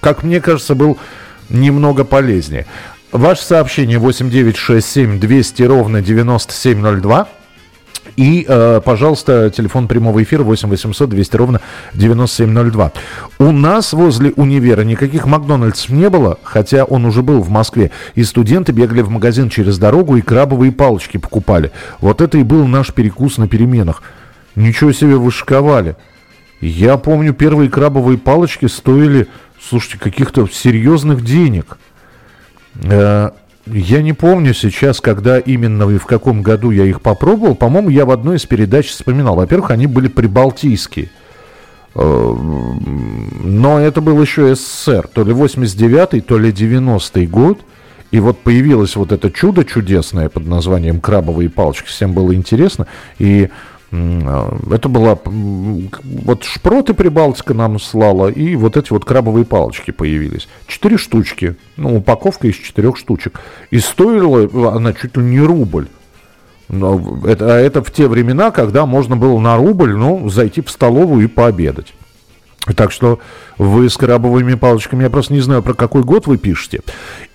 как 0.00 0.22
мне 0.22 0.40
кажется, 0.40 0.76
был 0.76 0.98
немного 1.48 2.04
полезнее. 2.04 2.66
Ваше 3.16 3.42
сообщение 3.44 3.98
8967 3.98 5.18
200 5.18 5.62
ровно 5.62 6.02
9702. 6.02 7.28
И, 8.16 8.44
э, 8.46 8.80
пожалуйста, 8.84 9.50
телефон 9.50 9.88
прямого 9.88 10.22
эфира 10.22 10.42
8 10.42 10.68
800 10.68 11.08
200 11.08 11.36
ровно 11.36 11.60
9702. 11.94 12.92
У 13.38 13.52
нас 13.52 13.94
возле 13.94 14.32
универа 14.36 14.82
никаких 14.82 15.24
Макдональдсов 15.24 15.90
не 15.90 16.10
было, 16.10 16.38
хотя 16.42 16.84
он 16.84 17.06
уже 17.06 17.22
был 17.22 17.40
в 17.40 17.48
Москве. 17.48 17.90
И 18.16 18.22
студенты 18.22 18.72
бегали 18.72 19.00
в 19.00 19.08
магазин 19.08 19.48
через 19.48 19.78
дорогу 19.78 20.16
и 20.16 20.20
крабовые 20.20 20.70
палочки 20.70 21.16
покупали. 21.16 21.72
Вот 22.00 22.20
это 22.20 22.36
и 22.36 22.42
был 22.42 22.66
наш 22.66 22.92
перекус 22.92 23.38
на 23.38 23.48
переменах. 23.48 24.02
Ничего 24.56 24.92
себе 24.92 25.16
вышиковали. 25.16 25.96
Я 26.60 26.98
помню, 26.98 27.32
первые 27.32 27.70
крабовые 27.70 28.18
палочки 28.18 28.66
стоили, 28.66 29.26
слушайте, 29.58 29.98
каких-то 29.98 30.46
серьезных 30.48 31.24
денег. 31.24 31.78
Э, 32.82 33.30
я 33.66 34.02
не 34.02 34.12
помню 34.12 34.54
сейчас, 34.54 35.00
когда 35.00 35.38
именно 35.38 35.88
и 35.90 35.98
в 35.98 36.06
каком 36.06 36.42
году 36.42 36.70
я 36.70 36.84
их 36.84 37.00
попробовал. 37.00 37.54
По-моему, 37.54 37.88
я 37.88 38.04
в 38.04 38.10
одной 38.10 38.36
из 38.36 38.46
передач 38.46 38.88
вспоминал. 38.88 39.36
Во-первых, 39.36 39.70
они 39.70 39.86
были 39.86 40.08
прибалтийские. 40.08 41.10
Э, 41.94 42.34
но 43.44 43.80
это 43.80 44.00
был 44.00 44.20
еще 44.20 44.54
СССР. 44.54 45.08
То 45.12 45.24
ли 45.24 45.32
89-й, 45.32 46.20
то 46.20 46.38
ли 46.38 46.50
90-й 46.50 47.26
год. 47.26 47.60
И 48.12 48.20
вот 48.20 48.38
появилось 48.38 48.94
вот 48.94 49.10
это 49.10 49.30
чудо 49.30 49.64
чудесное 49.64 50.28
под 50.28 50.46
названием 50.46 51.00
«Крабовые 51.00 51.50
палочки». 51.50 51.88
Всем 51.88 52.12
было 52.12 52.34
интересно. 52.34 52.86
И 53.18 53.50
это 53.90 54.88
была... 54.88 55.18
Вот 55.24 56.44
шпроты 56.44 56.92
Прибалтика 56.92 57.54
нам 57.54 57.78
слала, 57.78 58.28
и 58.28 58.56
вот 58.56 58.76
эти 58.76 58.92
вот 58.92 59.04
крабовые 59.04 59.44
палочки 59.44 59.90
появились. 59.90 60.48
Четыре 60.66 60.96
штучки. 60.96 61.56
Ну, 61.76 61.96
упаковка 61.96 62.48
из 62.48 62.56
четырех 62.56 62.96
штучек. 62.96 63.40
И 63.70 63.78
стоила 63.78 64.74
она 64.74 64.92
чуть 64.92 65.16
ли 65.16 65.22
не 65.22 65.40
рубль. 65.40 65.88
Но 66.68 67.20
это, 67.24 67.54
а 67.54 67.58
это 67.58 67.82
в 67.82 67.92
те 67.92 68.08
времена, 68.08 68.50
когда 68.50 68.86
можно 68.86 69.16
было 69.16 69.38
на 69.38 69.56
рубль, 69.56 69.94
ну, 69.94 70.28
зайти 70.28 70.62
в 70.62 70.70
столовую 70.70 71.24
и 71.24 71.28
пообедать. 71.28 71.94
Так 72.74 72.90
что 72.90 73.20
вы 73.58 73.88
с 73.88 73.96
крабовыми 73.96 74.54
палочками, 74.54 75.04
я 75.04 75.10
просто 75.10 75.32
не 75.32 75.40
знаю, 75.40 75.62
про 75.62 75.74
какой 75.74 76.02
год 76.02 76.26
вы 76.26 76.36
пишете. 76.36 76.80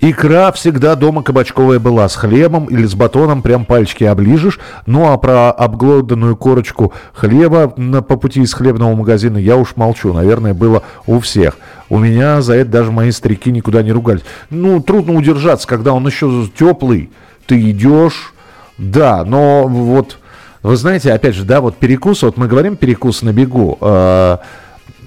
Икра 0.02 0.52
всегда 0.52 0.96
дома 0.96 1.24
кабачковая 1.24 1.80
была, 1.80 2.10
с 2.10 2.16
хлебом 2.16 2.66
или 2.66 2.86
с 2.86 2.96
батоном, 2.96 3.42
прям 3.42 3.66
пальчики 3.66 4.04
оближешь. 4.04 4.60
Ну 4.86 5.12
а 5.12 5.18
про 5.18 5.52
обглоданную 5.52 6.36
корочку 6.36 6.94
хлеба 7.14 7.74
на, 7.78 8.02
по 8.02 8.18
пути 8.18 8.42
из 8.42 8.54
хлебного 8.54 8.94
магазина 8.94 9.38
я 9.38 9.56
уж 9.56 9.76
молчу. 9.78 10.12
Наверное, 10.12 10.54
было 10.54 10.84
у 11.08 11.20
всех. 11.20 11.58
У 11.90 11.98
меня 11.98 12.42
за 12.42 12.56
это 12.56 12.72
даже 12.72 12.92
мои 12.92 13.12
старики 13.12 13.52
никуда 13.52 13.84
не 13.84 13.92
ругались. 13.92 14.24
Ну, 14.50 14.82
трудно 14.82 15.14
удержаться, 15.14 15.68
когда 15.68 15.94
он 15.94 16.06
еще 16.08 16.48
теплый. 16.58 17.10
Ты 17.48 17.72
идешь, 17.72 18.34
да, 18.78 19.24
но 19.26 19.68
вот, 19.68 20.18
вы 20.64 20.76
знаете, 20.76 21.12
опять 21.12 21.36
же, 21.36 21.44
да, 21.44 21.60
вот 21.62 21.78
перекус, 21.78 22.24
вот 22.24 22.38
мы 22.38 22.48
говорим 22.48 22.76
перекус 22.76 23.22
на 23.22 23.34
бегу, 23.34 23.78
э, 23.82 24.38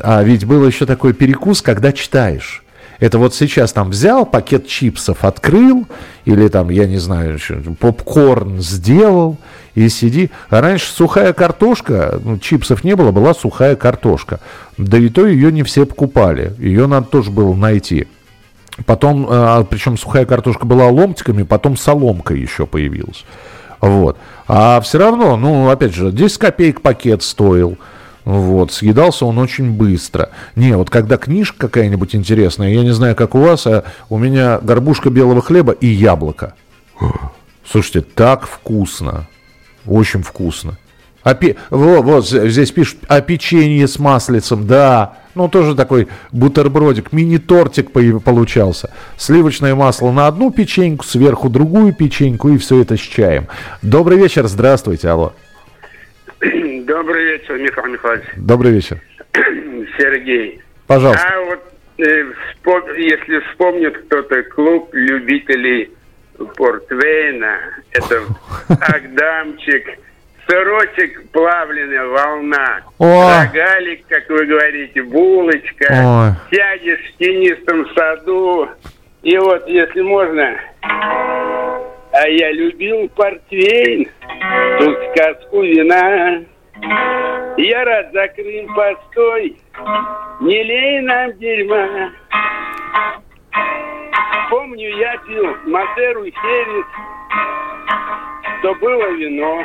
а 0.00 0.22
ведь 0.22 0.44
был 0.44 0.66
еще 0.66 0.86
такой 0.86 1.12
перекус, 1.12 1.62
когда 1.62 1.92
читаешь. 1.92 2.62
Это 3.00 3.18
вот 3.18 3.34
сейчас 3.34 3.72
там 3.72 3.90
взял, 3.90 4.24
пакет 4.24 4.66
чипсов 4.66 5.24
открыл, 5.24 5.86
или 6.24 6.48
там, 6.48 6.70
я 6.70 6.86
не 6.86 6.98
знаю, 6.98 7.38
попкорн 7.78 8.60
сделал, 8.60 9.36
и 9.74 9.88
сиди. 9.88 10.30
А 10.50 10.60
раньше 10.60 10.90
сухая 10.90 11.32
картошка, 11.32 12.20
ну, 12.22 12.38
чипсов 12.38 12.84
не 12.84 12.94
было, 12.94 13.10
была 13.10 13.34
сухая 13.34 13.76
картошка. 13.76 14.40
Да 14.78 14.98
и 14.98 15.08
то 15.08 15.26
ее 15.26 15.50
не 15.52 15.62
все 15.62 15.84
покупали. 15.84 16.54
Ее 16.58 16.86
надо 16.86 17.08
тоже 17.08 17.30
было 17.30 17.54
найти. 17.54 18.06
Потом, 18.86 19.26
а, 19.28 19.64
причем 19.64 19.96
сухая 19.96 20.24
картошка 20.24 20.66
была 20.66 20.88
ломтиками, 20.88 21.42
потом 21.42 21.76
соломка 21.76 22.34
еще 22.34 22.66
появилась. 22.66 23.24
Вот. 23.80 24.16
А 24.48 24.80
все 24.80 24.98
равно, 24.98 25.36
ну, 25.36 25.68
опять 25.68 25.94
же, 25.94 26.10
10 26.10 26.38
копеек 26.38 26.80
пакет 26.80 27.22
стоил. 27.22 27.76
Вот, 28.24 28.72
съедался 28.72 29.26
он 29.26 29.38
очень 29.38 29.72
быстро. 29.72 30.30
Не, 30.56 30.76
вот 30.76 30.88
когда 30.88 31.16
книжка 31.18 31.68
какая-нибудь 31.68 32.14
интересная, 32.14 32.72
я 32.72 32.82
не 32.82 32.92
знаю, 32.94 33.14
как 33.14 33.34
у 33.34 33.40
вас, 33.40 33.66
а 33.66 33.84
у 34.08 34.18
меня 34.18 34.58
горбушка 34.60 35.10
белого 35.10 35.42
хлеба 35.42 35.72
и 35.72 35.86
яблоко. 35.86 36.54
Слушайте, 37.66 38.00
так 38.00 38.46
вкусно. 38.46 39.26
Очень 39.86 40.22
вкусно. 40.22 40.78
А 41.22 41.34
пи... 41.34 41.56
вот, 41.70 42.04
вот 42.04 42.28
здесь 42.28 42.70
пишут 42.70 42.98
о 43.08 43.20
печенье 43.20 43.88
с 43.88 43.98
маслицем, 43.98 44.66
да. 44.66 45.16
Ну, 45.34 45.48
тоже 45.48 45.74
такой 45.74 46.08
бутербродик, 46.32 47.12
мини-тортик 47.12 47.90
получался. 47.90 48.90
Сливочное 49.16 49.74
масло 49.74 50.12
на 50.12 50.26
одну 50.26 50.50
печеньку, 50.50 51.04
сверху 51.04 51.48
другую 51.48 51.94
печеньку, 51.94 52.50
и 52.50 52.58
все 52.58 52.82
это 52.82 52.96
с 52.96 53.00
чаем. 53.00 53.48
Добрый 53.82 54.18
вечер, 54.18 54.46
здравствуйте, 54.46 55.08
алло. 55.08 55.32
Добрый 56.84 57.24
вечер, 57.24 57.58
Михаил 57.58 57.92
Михайлович. 57.92 58.24
Добрый 58.36 58.72
вечер. 58.72 59.00
Сергей. 59.98 60.60
Пожалуйста. 60.86 61.26
А 61.26 61.40
вот 61.44 61.60
э, 61.98 62.24
вспом... 62.50 62.82
если 62.96 63.38
вспомнит 63.50 63.96
кто-то 64.04 64.42
клуб 64.44 64.90
любителей 64.92 65.90
портвейна, 66.56 67.58
это 67.92 68.22
Агдамчик, 68.68 69.98
сырочек 70.46 71.30
плавленый, 71.30 72.06
волна, 72.08 72.82
О! 72.98 73.30
рогалик, 73.30 74.06
как 74.08 74.28
вы 74.28 74.44
говорите, 74.44 75.02
булочка, 75.02 75.86
Ой. 75.90 76.32
сядешь 76.50 77.12
в 77.14 77.18
тенистом 77.18 77.86
саду, 77.94 78.68
и 79.22 79.38
вот, 79.38 79.66
если 79.68 80.02
можно, 80.02 80.58
а 82.14 82.28
я 82.28 82.52
любил 82.52 83.08
портвейн, 83.08 84.08
тут 84.78 84.98
сказку 85.10 85.62
вина, 85.62 86.44
я 87.56 87.84
рад 87.84 88.12
за 88.12 88.28
Крым 88.28 88.72
постой, 88.72 89.56
не 90.40 90.62
лей 90.62 91.00
нам 91.00 91.36
дерьма. 91.38 92.12
Помню, 94.48 94.96
я 94.96 95.16
пил 95.26 95.56
Матеру 95.66 96.24
Херес, 96.26 96.86
что 98.60 98.74
было 98.76 99.10
вино. 99.16 99.64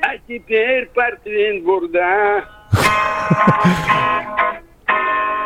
А 0.00 0.16
теперь 0.26 0.86
портвейн 0.94 1.62
бурда. 1.62 2.44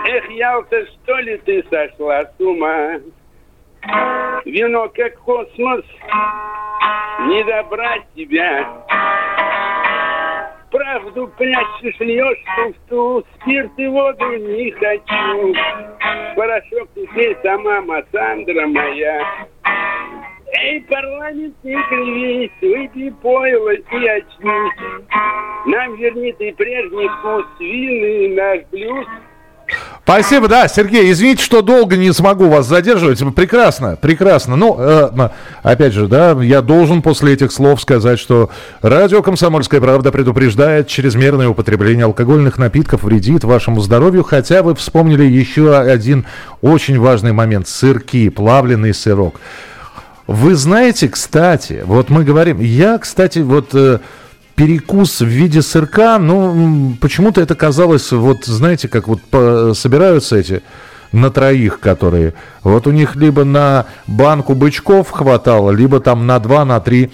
Эх, 0.07 0.31
Ялта, 0.31 0.87
что 0.87 1.17
ли 1.19 1.39
ты 1.39 1.65
сошла 1.71 2.23
с 2.23 2.41
ума? 2.41 3.01
Вино 4.45 4.89
как 4.95 5.19
космос, 5.21 5.85
не 7.27 7.45
добрать 7.45 8.03
тебя. 8.15 8.67
Правду 10.71 11.31
прячешь, 11.37 12.01
льешь 12.01 12.45
туфту, 12.57 13.27
спирт 13.35 13.71
и 13.77 13.87
воду 13.89 14.37
не 14.39 14.71
хочу. 14.73 15.55
Порошок 16.35 16.89
теперь 16.95 17.37
сама 17.43 17.83
Массандра 17.83 18.67
моя. 18.67 19.47
Эй, 20.61 20.81
парламент, 20.83 21.55
не 21.63 21.77
кривись, 21.89 22.51
выпей 22.61 23.13
пойло 23.23 23.71
и 23.71 24.07
очнись. 24.07 25.09
Нам 25.67 25.95
верни 25.97 26.33
ты 26.33 26.53
прежний 26.55 27.09
вкус 27.09 27.47
вины, 27.59 28.35
наш 28.35 28.65
блюз— 28.71 29.07
Спасибо, 30.05 30.49
да, 30.49 30.67
Сергей, 30.67 31.13
извините, 31.13 31.45
что 31.45 31.63
долго 31.63 31.97
не 31.97 32.13
смогу 32.13 32.49
вас 32.49 32.67
задерживать. 32.67 33.21
Прекрасно, 33.37 33.97
прекрасно. 34.01 34.57
Ну, 34.57 34.77
э, 34.77 35.29
опять 35.63 35.93
же, 35.93 36.09
да, 36.09 36.33
я 36.43 36.61
должен 36.61 37.03
после 37.03 37.35
этих 37.35 37.53
слов 37.53 37.81
сказать, 37.81 38.19
что 38.19 38.51
радио 38.83 39.23
«Комсомольская 39.23 39.81
правда» 39.81 40.11
предупреждает, 40.11 40.89
чрезмерное 40.89 41.49
употребление 41.49 42.07
алкогольных 42.07 42.59
напитков 42.59 43.05
вредит 43.05 43.45
вашему 43.45 43.81
здоровью, 43.81 44.25
хотя 44.25 44.65
вы 44.65 44.75
вспомнили 44.75 45.23
еще 45.25 45.79
один 45.79 46.27
очень 46.63 46.99
важный 46.99 47.33
момент– 47.33 47.69
сырки, 47.69 48.29
плавленый 48.29 48.95
сырок. 48.95 49.41
Вы 50.27 50.57
знаете, 50.57 51.09
кстати, 51.09 51.83
вот 51.87 52.11
мы 52.11 52.25
говорим, 52.25 52.61
я, 52.61 52.99
кстати, 52.99 53.39
вот... 53.39 53.69
Э, 53.75 54.01
перекус 54.55 55.21
в 55.21 55.27
виде 55.27 55.63
сырка, 55.63 56.19
ну, 56.19 56.97
почему-то 57.01 57.41
это 57.41 57.55
казалось, 57.55 58.13
вот, 58.13 58.45
знаете, 58.45 58.89
как 58.89 59.09
вот 59.09 59.21
собираются 59.77 60.37
эти 60.37 60.63
на 61.13 61.31
троих, 61.31 61.81
которые, 61.81 62.35
вот 62.63 62.87
у 62.87 62.91
них 62.91 63.17
либо 63.17 63.45
на 63.45 63.87
банку 64.07 64.55
бычков 64.55 65.11
хватало, 65.11 65.71
либо 65.71 66.01
там 66.01 66.27
на 66.27 66.39
два, 66.39 66.65
на 66.65 66.81
три 66.81 67.11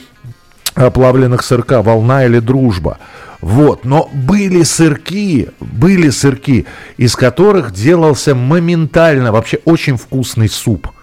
оплавленных 0.74 1.42
сырка, 1.42 1.82
волна 1.82 2.24
или 2.24 2.38
дружба. 2.38 2.98
Вот, 3.40 3.84
но 3.84 4.08
были 4.12 4.62
сырки, 4.62 5.50
были 5.60 6.10
сырки, 6.10 6.66
из 6.96 7.16
которых 7.16 7.72
делался 7.72 8.34
моментально 8.34 9.32
вообще 9.32 9.58
очень 9.64 9.96
вкусный 9.96 10.48
суп– 10.48 10.88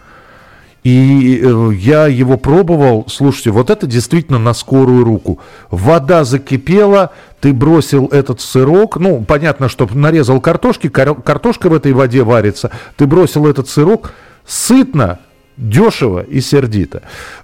и 0.86 1.40
э, 1.42 1.70
я 1.74 2.06
его 2.06 2.36
пробовал. 2.36 3.06
Слушайте, 3.08 3.50
вот 3.50 3.70
это 3.70 3.88
действительно 3.88 4.38
на 4.38 4.54
скорую 4.54 5.02
руку. 5.02 5.40
Вода 5.68 6.22
закипела, 6.22 7.10
ты 7.40 7.52
бросил 7.52 8.06
этот 8.06 8.40
сырок. 8.40 8.96
Ну, 8.96 9.24
понятно, 9.26 9.68
что 9.68 9.88
нарезал 9.92 10.40
картошки, 10.40 10.88
картошка 10.88 11.70
в 11.70 11.74
этой 11.74 11.92
воде 11.92 12.22
варится. 12.22 12.70
Ты 12.96 13.08
бросил 13.08 13.48
этот 13.48 13.68
сырок 13.68 14.12
сытно, 14.46 15.18
дешево 15.56 16.20
и 16.20 16.40
сердито. 16.40 17.02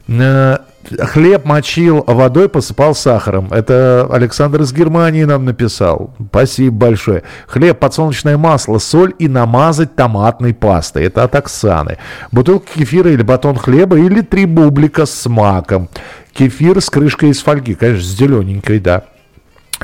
Э, 0.09 0.59
хлеб 1.01 1.45
мочил 1.45 2.05
водой, 2.07 2.49
посыпал 2.49 2.95
сахаром. 2.95 3.49
Это 3.53 4.09
Александр 4.11 4.63
из 4.63 4.73
Германии 4.73 5.25
нам 5.25 5.45
написал. 5.45 6.15
Спасибо 6.29 6.77
большое. 6.77 7.23
Хлеб, 7.47 7.79
подсолнечное 7.79 8.37
масло, 8.37 8.79
соль 8.79 9.15
и 9.19 9.29
намазать 9.29 9.95
томатной 9.95 10.55
пастой. 10.55 11.05
Это 11.05 11.25
от 11.25 11.35
Оксаны. 11.35 11.99
Бутылка 12.31 12.67
кефира 12.75 13.11
или 13.11 13.23
батон 13.23 13.57
хлеба 13.57 13.99
или 13.99 14.21
три 14.21 14.47
бублика 14.47 15.07
с 15.07 15.29
маком. 15.29 15.89
Кефир 16.33 16.81
с 16.81 16.91
крышкой 16.91 17.31
из 17.31 17.43
фольги. 17.43 17.75
Конечно, 17.75 18.05
с 18.05 18.17
зелененькой, 18.17 18.81
да 18.81 19.05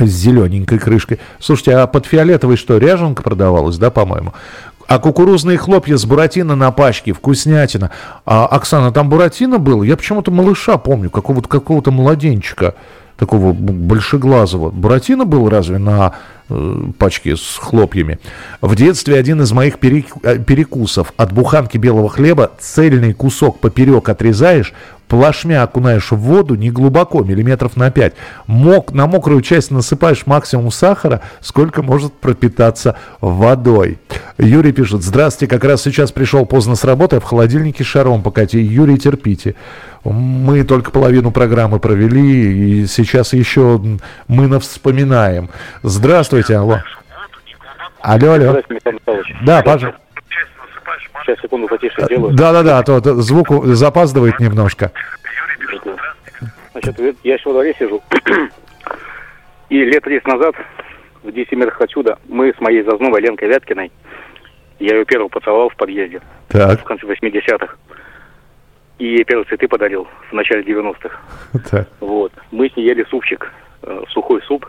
с 0.06 0.10
зелененькой 0.10 0.78
крышкой. 0.78 1.18
Слушайте, 1.40 1.76
а 1.76 1.86
под 1.86 2.06
фиолетовой 2.06 2.56
что, 2.56 2.78
ряженка 2.78 3.22
продавалась, 3.22 3.78
да, 3.78 3.90
по-моему? 3.90 4.32
А 4.88 4.98
кукурузные 4.98 5.58
хлопья 5.58 5.98
с 5.98 6.06
буратино 6.06 6.56
на 6.56 6.70
пачке, 6.70 7.12
вкуснятина. 7.12 7.90
А, 8.24 8.46
Оксана, 8.46 8.90
там 8.90 9.10
буратино 9.10 9.58
было? 9.58 9.82
Я 9.82 9.98
почему-то 9.98 10.30
малыша 10.30 10.78
помню, 10.78 11.10
какого-то 11.10 11.46
какого 11.46 11.90
младенчика, 11.90 12.74
такого 13.18 13.52
большеглазого. 13.52 14.70
Буратино 14.70 15.26
был 15.26 15.50
разве 15.50 15.76
на 15.76 16.14
э, 16.48 16.84
пачке 16.98 17.36
с 17.36 17.58
хлопьями? 17.58 18.18
В 18.62 18.74
детстве 18.76 19.18
один 19.18 19.42
из 19.42 19.52
моих 19.52 19.74
э, 19.74 20.38
перекусов 20.38 21.12
от 21.18 21.32
буханки 21.34 21.76
белого 21.76 22.08
хлеба 22.08 22.52
цельный 22.58 23.12
кусок 23.12 23.60
поперек 23.60 24.08
отрезаешь, 24.08 24.72
плашмя 25.08 25.62
окунаешь 25.62 26.10
в 26.10 26.16
воду 26.16 26.54
не 26.54 26.70
глубоко, 26.70 27.22
миллиметров 27.22 27.76
на 27.76 27.90
5. 27.90 28.14
Мок, 28.46 28.92
на 28.92 29.06
мокрую 29.06 29.40
часть 29.42 29.70
насыпаешь 29.70 30.26
максимум 30.26 30.70
сахара, 30.70 31.22
сколько 31.40 31.82
может 31.82 32.12
пропитаться 32.12 32.96
водой. 33.20 33.98
Юрий 34.38 34.72
пишет, 34.72 35.02
здравствуйте, 35.02 35.52
как 35.52 35.64
раз 35.64 35.82
сейчас 35.82 36.12
пришел 36.12 36.46
поздно 36.46 36.76
с 36.76 36.84
работы, 36.84 37.16
а 37.16 37.20
в 37.20 37.24
холодильнике 37.24 37.82
шаром 37.84 38.22
покати. 38.22 38.60
Юрий, 38.60 38.98
терпите. 38.98 39.54
Мы 40.04 40.62
только 40.64 40.90
половину 40.90 41.32
программы 41.32 41.80
провели, 41.80 42.82
и 42.82 42.86
сейчас 42.86 43.32
еще 43.32 43.80
мы 44.28 44.60
вспоминаем. 44.60 45.50
Здравствуйте, 45.82 46.56
алло. 46.56 46.82
Алло, 48.00 48.32
алло. 48.32 48.62
Да, 49.44 49.62
пожалуйста. 49.62 50.00
Сейчас, 51.28 51.42
секунду, 51.42 51.68
потише 51.68 52.02
сделаю. 52.04 52.34
Да-да-да, 52.34 52.78
а 52.78 52.82
то 52.82 53.00
звук 53.20 53.66
запаздывает 53.66 54.40
немножко. 54.40 54.92
Значит, 56.72 56.98
я 57.22 57.34
еще 57.34 57.50
во 57.50 57.52
дворе 57.52 57.74
сижу. 57.78 58.02
И 59.68 59.84
лет 59.84 60.02
30 60.02 60.26
назад 60.26 60.54
в 61.22 61.30
10 61.30 61.52
метрах 61.52 61.78
отсюда 61.82 62.18
мы 62.28 62.54
с 62.56 62.60
моей 62.62 62.82
зазновой 62.82 63.20
Ленкой 63.20 63.48
Вяткиной, 63.48 63.92
я 64.78 64.96
ее 64.96 65.04
первую 65.04 65.28
поцеловал 65.28 65.68
в 65.68 65.76
подъезде. 65.76 66.22
Так. 66.48 66.80
В 66.80 66.84
конце 66.84 67.04
80-х. 67.04 67.74
И 68.98 69.04
ей 69.04 69.24
первые 69.24 69.44
цветы 69.44 69.68
подарил 69.68 70.08
в 70.30 70.32
начале 70.32 70.62
90-х. 70.62 71.10
Так. 71.70 71.88
Вот. 72.00 72.32
Мы 72.50 72.70
с 72.70 72.76
ней 72.76 72.86
ели 72.86 73.04
супчик, 73.10 73.52
э, 73.82 74.02
сухой 74.08 74.40
суп. 74.44 74.66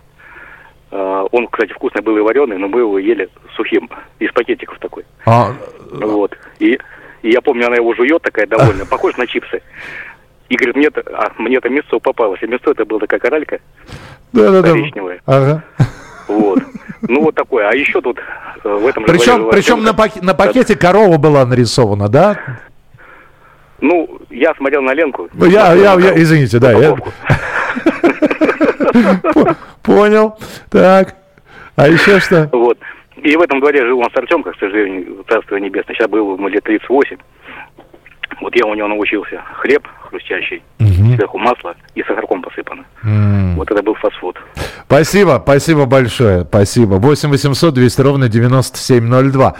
Э, 0.92 1.26
он, 1.32 1.48
кстати, 1.48 1.72
вкусный 1.74 2.02
был 2.02 2.18
и 2.18 2.22
вареный, 2.22 2.58
но 2.58 2.68
мы 2.68 2.80
его 2.80 2.98
ели 2.98 3.30
сухим, 3.56 3.90
из 4.20 4.32
пакетиков 4.32 4.80
такой. 4.80 5.06
А... 5.26 5.54
Вот. 5.92 6.36
И, 6.60 6.80
и 7.22 7.32
я 7.32 7.42
помню, 7.42 7.68
она 7.68 7.76
его 7.76 7.94
жует 7.94 8.22
такая 8.22 8.48
довольная, 8.48 8.86
похож 8.90 9.16
на 9.18 9.28
чипсы. 9.28 9.62
И 10.50 10.56
говорит, 10.56 10.76
мне 10.76 10.88
это, 10.88 11.04
а, 11.14 11.32
мне 11.38 11.58
это 11.58 11.70
мясо 11.70 12.00
попалось. 12.00 12.42
И 12.42 12.48
мясо 12.48 12.72
это 12.72 12.86
была 12.86 13.02
такая 13.02 13.20
коралька. 13.20 13.60
Да, 14.34 14.52
да, 14.52 14.64
коричневая. 14.64 15.22
Ага. 15.26 15.64
Вот. 16.28 16.60
Ну, 17.02 17.24
вот 17.24 17.36
такое. 17.36 17.70
А 17.70 17.76
еще 17.76 18.02
тут 18.02 18.20
э, 18.64 18.70
в 18.70 18.86
этом 18.86 19.04
Причем, 19.04 19.44
же 19.44 19.50
причем 19.52 19.84
на, 19.84 19.94
пак- 19.94 20.22
на 20.22 20.34
пакете 20.34 20.76
корова 20.76 21.18
была 21.18 21.46
нарисована, 21.46 22.10
да? 22.10 22.40
Ну, 23.80 24.20
я 24.30 24.54
смотрел 24.56 24.82
на 24.82 24.94
Ленку. 24.94 25.30
Ну, 25.34 25.46
я, 25.46 25.74
я, 25.74 25.94
я, 25.94 26.22
извините, 26.22 26.60
да. 26.60 26.72
Я... 26.72 26.98
Понял. 29.84 30.38
Так. 30.70 31.16
А 31.76 31.88
еще 31.88 32.20
что? 32.20 32.50
Вот. 32.52 32.78
И 33.18 33.36
в 33.36 33.42
этом 33.42 33.60
дворе 33.60 33.86
жил 33.86 34.00
он 34.00 34.10
с 34.14 34.18
Артемкой, 34.18 34.54
к 34.54 34.60
сожалению, 34.60 35.24
царство 35.28 35.58
небесное. 35.58 35.96
Сейчас 35.96 36.10
было 36.10 36.36
ему 36.36 36.48
лет 36.48 36.64
38. 36.64 37.18
Вот 38.42 38.56
я 38.56 38.66
у 38.66 38.74
него 38.74 38.88
научился. 38.88 39.42
Хлеб 39.56 39.88
хрустящий, 40.10 40.62
угу. 40.80 41.16
сверху 41.16 41.38
масло 41.38 41.76
и 41.96 42.04
сахарком 42.04 42.42
посыпано. 42.42 42.84
Вот 43.56 43.70
это 43.70 43.84
был 43.84 43.94
фастфуд. 43.96 44.38
Спасибо, 44.86 45.40
спасибо 45.44 45.86
большое, 45.86 46.46
спасибо. 46.46 46.96
8 46.96 47.30
800 47.30 47.74
200 47.74 48.02
ровно 48.02 48.30
9702. 48.30 49.56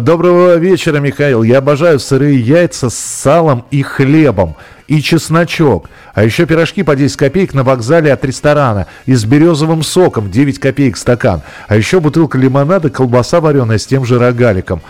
Доброго 0.00 0.56
вечера, 0.56 0.98
Михаил. 0.98 1.42
Я 1.42 1.58
обожаю 1.58 1.98
сырые 1.98 2.38
яйца 2.38 2.90
с 2.90 2.94
салом 2.94 3.64
и 3.70 3.82
хлебом 3.82 4.56
и 4.90 5.00
чесночок. 5.00 5.88
А 6.14 6.24
еще 6.24 6.46
пирожки 6.46 6.82
по 6.82 6.96
10 6.96 7.16
копеек 7.16 7.54
на 7.54 7.62
вокзале 7.62 8.12
от 8.12 8.24
ресторана 8.24 8.88
и 9.06 9.14
с 9.14 9.24
березовым 9.24 9.84
соком 9.84 10.32
9 10.32 10.58
копеек 10.58 10.96
стакан. 10.96 11.42
А 11.68 11.76
еще 11.76 12.00
бутылка 12.00 12.36
лимонада, 12.36 12.90
колбаса 12.90 13.40
вареная 13.40 13.78
с 13.78 13.86
тем 13.86 14.04
же 14.04 14.18
рогаликом. 14.18 14.82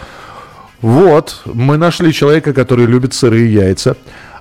Вот, 0.80 1.42
мы 1.44 1.76
нашли 1.76 2.14
человека, 2.14 2.54
который 2.54 2.86
любит 2.86 3.12
сырые 3.12 3.52
яйца. 3.52 3.94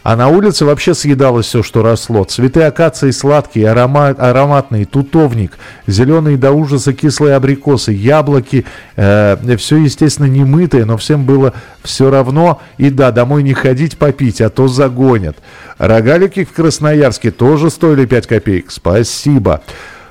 А 0.10 0.16
на 0.16 0.28
улице 0.28 0.66
вообще 0.66 0.96
съедалось 0.96 1.46
все, 1.46 1.62
что 1.62 1.84
росло. 1.84 2.24
Цветы 2.24 2.64
акации 2.64 3.12
сладкие, 3.12 3.70
аромат, 3.70 4.20
ароматные, 4.20 4.86
тутовник, 4.86 5.60
зеленые 5.86 6.36
до 6.36 6.52
ужаса 6.52 6.94
кислые 6.94 7.36
абрикосы, 7.36 7.92
яблоки. 7.92 8.66
Э, 8.96 9.38
все, 9.58 9.76
естественно, 9.78 10.26
не 10.26 10.44
мытые, 10.44 10.86
но 10.86 10.98
всем 10.98 11.26
было 11.26 11.54
все 11.84 12.10
равно. 12.10 12.60
И 12.80 12.90
да, 12.90 13.12
домой 13.12 13.44
не 13.44 13.54
ходить 13.54 14.00
попить, 14.00 14.42
а 14.42 14.50
то 14.50 14.68
загонят. 14.68 15.38
Рогалики 15.78 16.44
в 16.44 16.54
Красноярске 16.54 17.30
тоже 17.30 17.70
стоили 17.70 18.08
5 18.08 18.26
копеек. 18.26 18.72
Спасибо. 18.72 19.62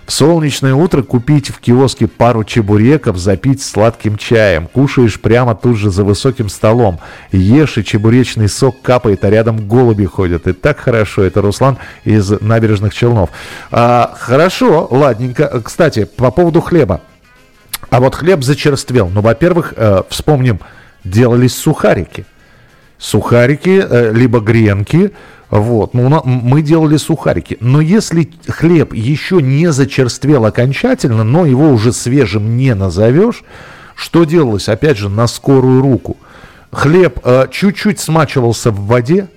В 0.09 0.13
солнечное 0.13 0.73
утро 0.73 1.03
купить 1.03 1.51
в 1.51 1.61
киоске 1.61 2.07
пару 2.07 2.43
чебуреков, 2.43 3.19
запить 3.19 3.63
сладким 3.63 4.17
чаем. 4.17 4.67
Кушаешь 4.67 5.21
прямо 5.21 5.55
тут 5.55 5.77
же 5.77 5.91
за 5.91 6.03
высоким 6.03 6.49
столом. 6.49 6.99
Ешь, 7.31 7.77
и 7.77 7.85
чебуречный 7.85 8.49
сок 8.49 8.81
капает, 8.81 9.23
а 9.23 9.29
рядом 9.29 9.69
голуби 9.69 10.07
ходят. 10.07 10.47
И 10.47 10.55
так 10.55 10.79
хорошо. 10.79 11.25
Это 11.25 11.43
Руслан 11.43 11.77
из 12.05 12.31
набережных 12.41 12.95
Челнов. 12.95 13.29
А, 13.71 14.15
хорошо, 14.19 14.89
ладненько. 14.91 15.61
Кстати, 15.61 16.05
по 16.05 16.31
поводу 16.31 16.63
хлеба. 16.63 17.03
А 17.91 18.01
вот 18.01 18.15
хлеб 18.15 18.43
зачерствел. 18.43 19.11
Ну, 19.13 19.21
во-первых, 19.21 19.75
э, 19.77 20.05
вспомним, 20.09 20.61
делались 21.05 21.55
сухарики. 21.55 22.25
Сухарики, 22.97 23.85
э, 23.87 24.13
либо 24.15 24.41
гренки, 24.41 25.13
вот. 25.51 25.95
Ну, 25.95 26.23
мы 26.25 26.63
делали 26.63 26.97
сухарики. 26.97 27.57
Но 27.61 27.81
если 27.81 28.31
хлеб 28.49 28.93
еще 28.93 29.41
не 29.41 29.73
зачерствел 29.73 30.45
окончательно, 30.45 31.25
но 31.25 31.47
его 31.47 31.71
уже 31.71 31.93
свежим 31.93 32.57
не 32.57 32.75
назовешь, 32.75 33.45
что 33.95 34.25
делалось? 34.25 34.69
Опять 34.69 34.99
же, 34.99 35.09
на 35.09 35.27
скорую 35.27 35.81
руку. 35.81 36.17
Хлеб 36.71 37.21
э, 37.25 37.47
чуть-чуть 37.51 37.99
смачивался 37.99 38.71
в 38.71 38.87
воде, 38.87 39.29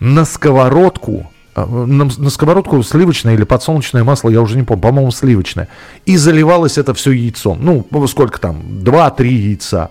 на 0.00 0.24
сковородку, 0.24 1.30
э, 1.54 1.64
на, 1.64 2.04
на 2.04 2.30
сковородку 2.30 2.82
сливочное 2.82 3.34
или 3.34 3.44
подсолнечное 3.44 4.02
масло, 4.02 4.30
я 4.30 4.42
уже 4.42 4.56
не 4.56 4.64
помню, 4.64 4.82
по-моему, 4.82 5.12
сливочное. 5.12 5.68
И 6.06 6.16
заливалось 6.16 6.76
это 6.76 6.92
все 6.92 7.12
яйцом. 7.12 7.58
Ну, 7.62 7.86
сколько 8.08 8.40
там? 8.40 8.82
Два-три 8.82 9.32
яйца 9.32 9.90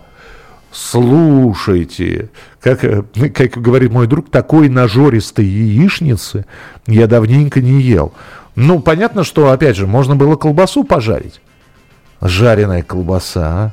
слушайте, 0.72 2.30
как, 2.62 2.84
э, 2.84 3.04
как 3.34 3.58
говорит 3.62 3.92
мой 3.92 4.08
друг, 4.08 4.30
такой 4.30 4.70
нажористой 4.70 5.46
яичницы 5.46 6.46
я 6.88 7.08
давненько 7.08 7.62
не 7.62 7.82
ел. 7.82 8.14
Ну, 8.56 8.80
понятно, 8.80 9.24
что, 9.24 9.52
опять 9.52 9.78
же, 9.78 9.88
можно 9.88 10.16
было 10.16 10.36
колбасу 10.36 10.84
пожарить. 10.84 11.42
Жареная 12.22 12.84
колбаса, 12.84 13.48
а? 13.48 13.72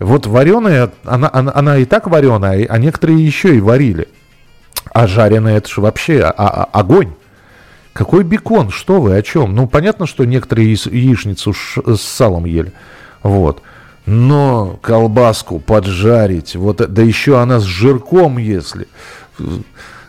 Вот 0.00 0.26
вареная, 0.26 0.90
она, 1.04 1.30
она, 1.32 1.52
она 1.54 1.76
и 1.76 1.84
так 1.84 2.06
вареная, 2.06 2.66
а 2.66 2.78
некоторые 2.78 3.24
еще 3.24 3.54
и 3.54 3.60
варили. 3.60 4.08
А 4.92 5.06
жареная, 5.06 5.58
это 5.58 5.68
же 5.68 5.82
вообще 5.82 6.22
а, 6.22 6.32
а, 6.36 6.64
огонь. 6.72 7.12
Какой 7.92 8.24
бекон? 8.24 8.70
Что 8.70 9.00
вы, 9.00 9.14
о 9.14 9.22
чем? 9.22 9.54
Ну, 9.54 9.66
понятно, 9.66 10.06
что 10.06 10.24
некоторые 10.24 10.70
яичницу 10.72 11.52
с 11.52 12.00
салом 12.00 12.46
ели. 12.46 12.72
Вот. 13.22 13.62
Но 14.10 14.76
колбаску 14.82 15.60
поджарить, 15.60 16.56
вот, 16.56 16.78
да 16.78 17.00
еще 17.00 17.38
она 17.38 17.60
с 17.60 17.62
жирком, 17.62 18.38
если. 18.38 18.88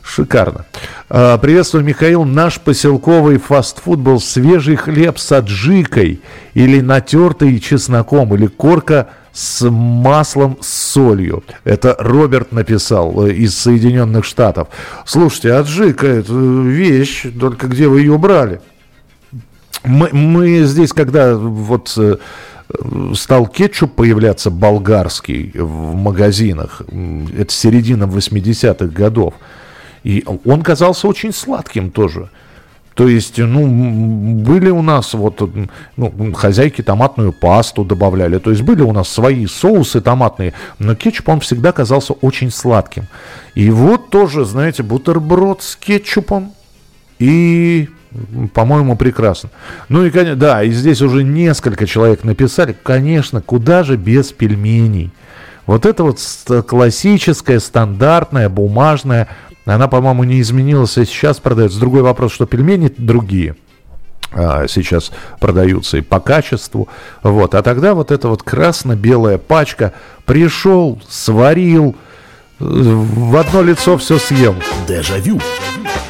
Шикарно. 0.02 0.66
А, 1.08 1.38
приветствую, 1.38 1.84
Михаил. 1.84 2.24
Наш 2.24 2.60
поселковый 2.60 3.38
фастфуд 3.38 4.00
был 4.00 4.20
свежий 4.20 4.76
хлеб 4.76 5.20
с 5.20 5.32
аджикой 5.32 6.20
или 6.56 6.82
натертый 6.82 7.60
чесноком, 7.60 8.34
или 8.34 8.48
корка 8.48 9.10
с 9.34 9.70
маслом 9.70 10.58
с 10.62 10.68
солью. 10.68 11.44
Это 11.64 11.96
Роберт 12.00 12.52
написал 12.52 13.28
э, 13.28 13.34
из 13.34 13.56
Соединенных 13.56 14.26
Штатов. 14.26 14.70
Слушайте, 15.06 15.54
аджика– 15.54 16.08
это 16.08 16.34
вещь, 16.34 17.28
только 17.40 17.68
где 17.68 17.88
вы 17.88 18.00
ее 18.00 18.18
брали? 18.18 18.62
Мы, 19.84 20.10
мы 20.12 20.64
здесь, 20.64 20.92
когда 20.92 21.36
вот 21.36 21.94
э, 21.98 22.18
стал 23.16 23.48
кетчуп 23.48 23.96
появляться 23.96 24.50
болгарский 24.50 25.52
в 25.56 25.96
магазинах. 25.96 26.82
Это 27.38 27.52
середина 27.54 28.06
80-х 28.06 28.86
годов. 28.88 29.34
И 30.04 30.26
он 30.46 30.62
казался 30.62 31.08
очень 31.08 31.34
сладким 31.34 31.92
тоже. 31.92 32.30
То 32.94 33.08
есть, 33.08 33.38
ну, 33.38 33.68
были 34.44 34.70
у 34.70 34.82
нас 34.82 35.14
вот, 35.14 35.42
ну, 35.96 36.34
хозяйки 36.34 36.82
томатную 36.82 37.32
пасту 37.32 37.86
добавляли. 37.86 38.38
То 38.38 38.50
есть, 38.50 38.64
были 38.64 38.82
у 38.82 38.92
нас 38.92 39.08
свои 39.08 39.46
соусы 39.46 40.02
томатные, 40.02 40.54
но 40.78 40.96
кетчуп, 40.96 41.30
он 41.30 41.40
всегда 41.40 41.72
казался 41.72 42.14
очень 42.14 42.52
сладким. 42.52 43.08
И 43.56 43.70
вот 43.70 44.10
тоже, 44.10 44.44
знаете, 44.44 44.84
бутерброд 44.84 45.64
с 45.64 45.78
кетчупом 45.78 46.52
и 47.18 47.88
по-моему, 48.54 48.96
прекрасно. 48.96 49.50
Ну 49.90 50.06
и, 50.06 50.10
конечно, 50.10 50.36
да, 50.36 50.64
и 50.64 50.72
здесь 50.72 51.02
уже 51.02 51.24
несколько 51.24 51.86
человек 51.88 52.24
написали, 52.24 52.76
конечно, 52.84 53.42
куда 53.42 53.84
же 53.84 53.96
без 53.98 54.32
пельменей. 54.32 55.12
Вот 55.66 55.86
это 55.86 56.04
вот 56.04 56.20
классическая, 56.68 57.60
стандартная, 57.60 58.50
бумажная, 58.50 59.28
она, 59.66 59.88
по-моему, 59.88 60.24
не 60.24 60.42
изменилась 60.42 60.98
и 60.98 61.06
сейчас 61.06 61.40
продается. 61.40 61.80
Другой 61.80 62.02
вопрос, 62.02 62.34
что 62.34 62.46
пельмени 62.46 62.92
другие 62.98 63.56
а, 64.32 64.68
сейчас 64.68 65.12
продаются 65.40 65.98
и 65.98 66.02
по 66.02 66.20
качеству. 66.20 66.90
Вот. 67.22 67.56
А 67.56 67.62
тогда 67.62 67.94
вот 67.94 68.12
эта 68.12 68.28
вот 68.28 68.44
красно-белая 68.44 69.38
пачка 69.38 69.94
пришел, 70.26 71.02
сварил, 71.08 71.96
в 72.60 73.36
одно 73.38 73.62
лицо 73.62 73.98
все 73.98 74.18
съел. 74.18 74.56
Дежавю. 74.88 75.40
Дежавю. 75.40 76.01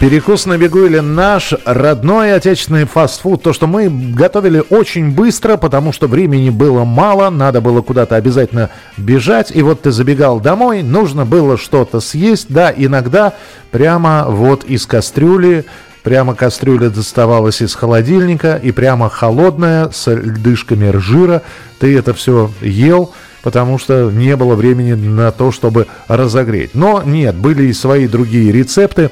Перекус 0.00 0.46
на 0.46 0.56
бегу 0.56 0.86
или 0.86 1.00
наш 1.00 1.52
родной 1.66 2.34
отечественный 2.34 2.86
фастфуд. 2.86 3.42
То, 3.42 3.52
что 3.52 3.66
мы 3.66 3.90
готовили 3.90 4.64
очень 4.70 5.14
быстро, 5.14 5.58
потому 5.58 5.92
что 5.92 6.06
времени 6.06 6.48
было 6.48 6.84
мало, 6.84 7.28
надо 7.28 7.60
было 7.60 7.82
куда-то 7.82 8.16
обязательно 8.16 8.70
бежать. 8.96 9.54
И 9.54 9.60
вот 9.60 9.82
ты 9.82 9.90
забегал 9.90 10.40
домой, 10.40 10.82
нужно 10.82 11.26
было 11.26 11.58
что-то 11.58 12.00
съесть. 12.00 12.46
Да, 12.48 12.72
иногда 12.74 13.34
прямо 13.70 14.24
вот 14.26 14.64
из 14.64 14.86
кастрюли 14.86 15.66
Прямо 16.02 16.34
кастрюля 16.34 16.90
доставалась 16.90 17.62
из 17.62 17.76
холодильника, 17.76 18.58
и 18.60 18.72
прямо 18.72 19.08
холодная, 19.08 19.90
с 19.92 20.10
льдышками 20.10 20.88
ржира. 20.88 21.42
Ты 21.78 21.96
это 21.96 22.12
все 22.12 22.50
ел, 22.60 23.12
потому 23.42 23.78
что 23.78 24.10
не 24.10 24.36
было 24.36 24.54
времени 24.54 24.92
на 24.92 25.32
то, 25.32 25.52
чтобы 25.52 25.86
разогреть. 26.08 26.74
Но 26.74 27.02
нет, 27.04 27.34
были 27.34 27.64
и 27.64 27.72
свои 27.72 28.06
другие 28.06 28.52
рецепты. 28.52 29.10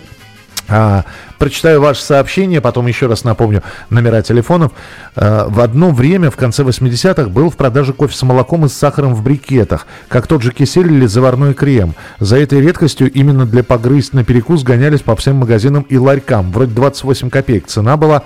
А, 0.72 1.04
прочитаю 1.38 1.80
ваше 1.80 2.02
сообщение, 2.02 2.60
потом 2.60 2.86
еще 2.86 3.06
раз 3.06 3.24
напомню 3.24 3.62
номера 3.90 4.22
телефонов. 4.22 4.70
А, 5.16 5.48
в 5.48 5.58
одно 5.60 5.90
время, 5.90 6.30
в 6.30 6.36
конце 6.36 6.62
80-х, 6.62 7.28
был 7.28 7.50
в 7.50 7.56
продаже 7.56 7.92
кофе 7.92 8.14
с 8.14 8.22
молоком 8.22 8.66
и 8.66 8.68
с 8.68 8.74
сахаром 8.74 9.14
в 9.14 9.22
брикетах, 9.22 9.88
как 10.08 10.28
тот 10.28 10.42
же 10.42 10.52
кисель 10.52 10.92
или 10.92 11.06
заварной 11.06 11.54
крем. 11.54 11.94
За 12.20 12.38
этой 12.38 12.60
редкостью 12.60 13.10
именно 13.10 13.46
для 13.46 13.64
погрызть 13.64 14.14
на 14.14 14.22
перекус 14.22 14.62
гонялись 14.62 15.00
по 15.00 15.16
всем 15.16 15.36
магазинам 15.36 15.82
и 15.88 15.98
ларькам. 15.98 16.52
Вроде 16.52 16.72
28 16.72 17.30
копеек. 17.30 17.66
Цена 17.66 17.96
была 17.96 18.22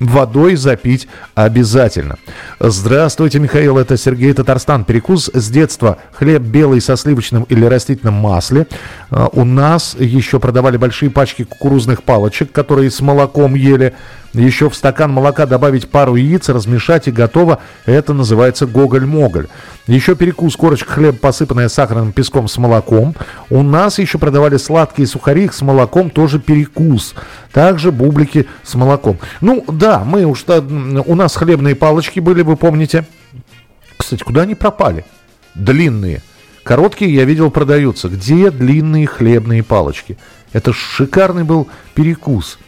водой 0.00 0.56
запить 0.56 1.06
обязательно. 1.34 2.16
Здравствуйте, 2.58 3.38
Михаил, 3.38 3.78
это 3.78 3.96
Сергей 3.96 4.32
Татарстан. 4.32 4.84
Перекус 4.84 5.30
с 5.32 5.48
детства. 5.50 5.98
Хлеб 6.12 6.42
белый 6.42 6.80
со 6.80 6.96
сливочным 6.96 7.44
или 7.44 7.64
растительным 7.64 8.14
масле. 8.14 8.66
А, 9.10 9.28
у 9.32 9.44
нас 9.44 9.94
еще 9.98 10.40
продавали 10.40 10.78
большие 10.78 11.10
пачки 11.10 11.44
кукурузных 11.44 12.02
палочек, 12.02 12.50
которые 12.50 12.90
с 12.90 13.00
молоком 13.00 13.54
ели. 13.54 13.94
Еще 14.32 14.70
в 14.70 14.76
стакан 14.76 15.10
молока 15.10 15.44
добавить 15.44 15.88
пару 15.88 16.14
яиц, 16.14 16.48
размешать 16.48 17.08
и 17.08 17.10
готово. 17.10 17.58
Это 17.84 18.12
называется 18.12 18.66
гоголь-моголь. 18.66 19.48
Еще 19.88 20.14
перекус, 20.14 20.54
корочка 20.54 20.92
хлеб, 20.92 21.20
посыпанная 21.20 21.68
сахарным 21.68 22.12
песком 22.12 22.46
с 22.46 22.56
молоком. 22.56 23.16
У 23.48 23.62
нас 23.62 23.98
еще 23.98 24.18
продавали 24.18 24.56
сладкие 24.56 25.08
сухари 25.08 25.50
с 25.52 25.62
молоком, 25.62 26.10
тоже 26.10 26.38
перекус. 26.38 27.14
Также 27.52 27.90
бублики 27.90 28.46
с 28.62 28.76
молоком. 28.76 29.18
Ну 29.40 29.64
да, 29.66 30.04
мы 30.04 30.24
уж 30.24 30.44
у 30.46 31.14
нас 31.16 31.34
хлебные 31.34 31.74
палочки 31.74 32.20
были, 32.20 32.42
вы 32.42 32.56
помните. 32.56 33.04
Кстати, 33.96 34.22
куда 34.22 34.42
они 34.42 34.54
пропали? 34.54 35.04
Длинные. 35.56 36.22
Короткие, 36.62 37.12
я 37.12 37.24
видел, 37.24 37.50
продаются. 37.50 38.08
Где 38.08 38.52
длинные 38.52 39.08
хлебные 39.08 39.64
палочки? 39.64 40.18
Это 40.52 40.72
шикарный 40.72 41.42
был 41.42 41.68
перекус. 41.94 42.58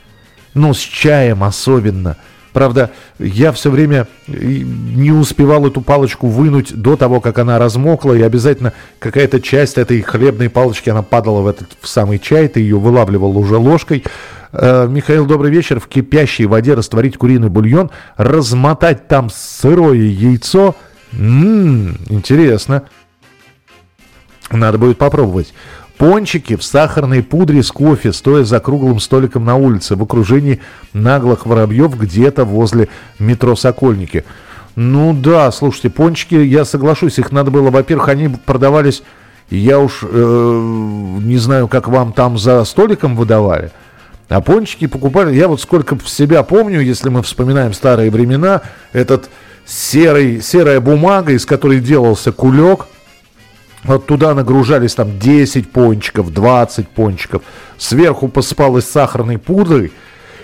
Ну, 0.55 0.75
с 0.75 0.79
чаем 0.79 1.45
особенно. 1.45 2.17
Правда, 2.53 2.91
я 3.19 3.51
все 3.53 3.71
время 3.71 4.07
не 4.27 5.11
успевал 5.11 5.67
эту 5.67 5.81
палочку 5.81 6.27
вынуть 6.27 6.75
до 6.75 6.97
того, 6.97 7.21
как 7.21 7.39
она 7.39 7.59
размокла, 7.59 8.13
и 8.13 8.21
обязательно 8.21 8.75
какая-то 8.99 9.41
часть 9.41 9.79
этой 9.79 10.03
хлебной 10.03 10.51
палочки, 10.51 10.91
она 10.91 11.03
падала 11.03 11.41
в 11.41 11.47
этот 11.47 11.69
в 11.81 11.89
самый 11.89 12.19
чай, 12.19 12.49
ты 12.49 12.61
ее 12.61 12.79
вылавливал 12.79 13.39
уже 13.39 13.57
ложкой. 13.57 14.05
Э, 14.53 14.87
Михаил, 14.87 15.25
добрый 15.25 15.51
вечер. 15.51 15.81
В 15.81 15.89
кипящей 15.89 16.45
воде 16.45 16.75
растворить 16.75 17.17
куриный 17.17 17.49
бульон, 17.49 17.91
размотать 18.19 19.09
там 19.09 19.31
сырое 19.31 19.97
яйцо. 19.97 20.77
Ммм, 21.13 21.97
интересно. 22.11 22.83
Надо 24.51 24.77
будет 24.77 24.99
попробовать. 24.99 25.55
Пончики 26.03 26.57
в 26.57 26.65
сахарной 26.65 27.23
пудре 27.23 27.63
с 27.63 27.71
кофе, 27.71 28.13
стоя 28.13 28.43
за 28.43 28.59
круглым 28.59 28.99
столиком 28.99 29.45
на 29.45 29.55
улице, 29.55 29.95
в 29.95 30.03
окружении 30.03 30.59
наглых 30.93 31.47
воробьев 31.47 31.97
где-то 31.97 32.45
возле 32.45 32.89
метро 33.21 33.55
Сокольники. 33.55 34.25
Ну 34.75 35.15
да, 35.15 35.53
слушайте, 35.53 35.91
пончики, 35.91 36.35
я 36.35 36.65
соглашусь, 36.65 37.21
их 37.21 37.31
надо 37.31 37.53
было, 37.53 37.71
во-первых, 37.71 38.09
они 38.09 38.29
продавались, 38.29 39.05
я 39.49 39.79
уж 39.79 40.01
э, 40.03 41.19
не 41.23 41.39
знаю, 41.39 41.69
как 41.69 41.87
вам 41.87 42.13
там 42.13 42.37
за 42.37 42.65
столиком 42.65 43.15
выдавали, 43.15 43.71
а 44.29 44.41
пончики 44.41 44.89
покупали, 44.89 45.37
я 45.37 45.47
вот 45.47 45.61
сколько 45.61 45.97
в 45.97 46.09
себя 46.09 46.43
помню, 46.43 46.81
если 46.81 47.11
мы 47.11 47.23
вспоминаем 47.23 47.73
старые 47.73 48.11
времена, 48.11 48.63
этот 48.93 49.31
серый, 49.65 50.43
серая 50.43 50.81
бумага, 50.81 51.31
из 51.31 51.47
которой 51.47 51.79
делался 51.79 52.33
кулек, 52.33 52.89
вот 53.85 54.07
туда 54.07 54.35
нагружались 54.35 54.95
там 54.95 55.19
10 55.19 55.71
пончиков, 55.71 56.33
20 56.33 56.89
пончиков. 56.89 57.43
Сверху 57.79 58.29
посыпалось 58.29 58.89
сахарной 58.89 59.39
пудрой. 59.39 59.93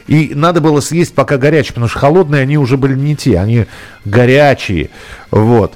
И 0.08 0.32
надо 0.34 0.62
было 0.62 0.80
съесть 0.80 1.14
пока 1.14 1.36
горячие, 1.36 1.74
потому 1.74 1.86
что 1.86 1.98
холодные 1.98 2.42
они 2.42 2.56
уже 2.56 2.78
были 2.78 2.94
не 2.94 3.14
те, 3.14 3.38
они 3.38 3.66
горячие. 4.06 4.88
Вот. 5.30 5.74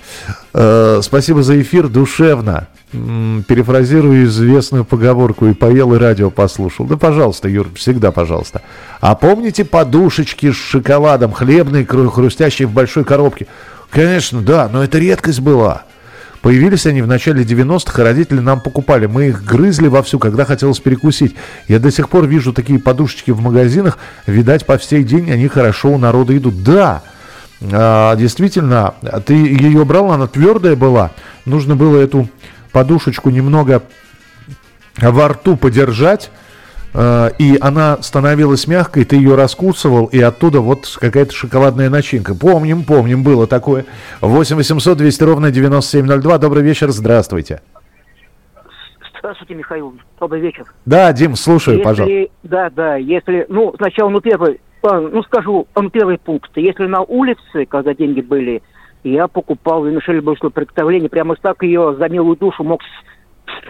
Э, 0.54 1.00
спасибо 1.02 1.42
за 1.42 1.60
эфир, 1.60 1.88
душевно. 1.88 2.66
М-м, 2.94 3.44
перефразирую 3.46 4.24
известную 4.24 4.86
поговорку 4.86 5.46
и 5.46 5.52
поел, 5.52 5.94
и 5.94 5.98
радио 5.98 6.30
послушал. 6.30 6.86
Да, 6.86 6.96
пожалуйста, 6.96 7.48
Юр, 7.48 7.68
всегда 7.74 8.10
пожалуйста. 8.10 8.62
А 9.02 9.14
помните 9.14 9.66
подушечки 9.66 10.50
с 10.50 10.56
шоколадом, 10.56 11.32
хлебные, 11.32 11.86
хрустящие 11.86 12.66
в 12.66 12.72
большой 12.72 13.04
коробке? 13.04 13.46
Конечно, 13.90 14.40
да, 14.40 14.70
но 14.72 14.82
это 14.82 14.98
редкость 14.98 15.40
была. 15.40 15.84
Появились 16.42 16.86
они 16.86 17.02
в 17.02 17.06
начале 17.06 17.44
90-х, 17.44 18.02
и 18.02 18.04
родители 18.04 18.40
нам 18.40 18.60
покупали. 18.60 19.06
Мы 19.06 19.28
их 19.28 19.44
грызли 19.44 19.86
вовсю, 19.86 20.18
когда 20.18 20.44
хотелось 20.44 20.80
перекусить. 20.80 21.36
Я 21.68 21.78
до 21.78 21.92
сих 21.92 22.08
пор 22.08 22.26
вижу 22.26 22.52
такие 22.52 22.80
подушечки 22.80 23.30
в 23.30 23.40
магазинах. 23.40 23.98
Видать, 24.26 24.66
по 24.66 24.76
всей 24.76 25.04
день 25.04 25.30
они 25.30 25.46
хорошо 25.46 25.92
у 25.92 25.98
народа 25.98 26.36
идут. 26.36 26.64
Да, 26.64 27.02
а, 27.70 28.16
действительно, 28.16 28.94
ты 29.24 29.34
ее 29.34 29.84
брал, 29.84 30.10
она 30.10 30.26
твердая 30.26 30.74
была. 30.74 31.12
Нужно 31.44 31.76
было 31.76 31.98
эту 31.98 32.28
подушечку 32.72 33.30
немного 33.30 33.84
во 35.00 35.28
рту 35.28 35.56
подержать, 35.56 36.32
и 36.94 37.56
она 37.60 38.02
становилась 38.02 38.66
мягкой, 38.66 39.04
ты 39.04 39.16
ее 39.16 39.34
раскусывал, 39.34 40.06
и 40.06 40.20
оттуда 40.20 40.60
вот 40.60 40.86
какая-то 41.00 41.32
шоколадная 41.32 41.88
начинка. 41.88 42.34
Помним, 42.34 42.84
помним, 42.84 43.22
было 43.22 43.46
такое. 43.46 43.86
8 44.20 44.56
800 44.56 44.98
200 44.98 45.22
ровно 45.22 45.50
9702. 45.50 46.38
Добрый 46.38 46.62
вечер, 46.62 46.90
здравствуйте. 46.90 47.62
Здравствуйте, 49.18 49.54
Михаил. 49.54 49.94
Добрый 50.20 50.40
вечер. 50.40 50.66
Да, 50.84 51.12
Дим, 51.12 51.36
слушаю, 51.36 51.78
если, 51.78 51.84
пожалуйста. 51.84 52.32
Да, 52.42 52.70
да, 52.70 52.96
если, 52.96 53.46
ну, 53.48 53.72
сначала, 53.76 54.10
ну, 54.10 54.20
первый, 54.20 54.60
а, 54.82 55.00
ну, 55.00 55.22
скажу, 55.22 55.66
ну, 55.74 55.90
первый 55.90 56.18
пункт. 56.18 56.50
Если 56.56 56.86
на 56.86 57.02
улице, 57.02 57.64
когда 57.66 57.94
деньги 57.94 58.20
были, 58.20 58.62
я 59.04 59.28
покупал, 59.28 59.86
и 59.86 59.92
нашли 59.92 60.20
было 60.20 60.34
приготовление, 60.34 61.08
прямо 61.08 61.36
так 61.36 61.62
ее 61.62 61.94
за 61.96 62.08
милую 62.08 62.36
душу 62.36 62.64
мог 62.64 62.80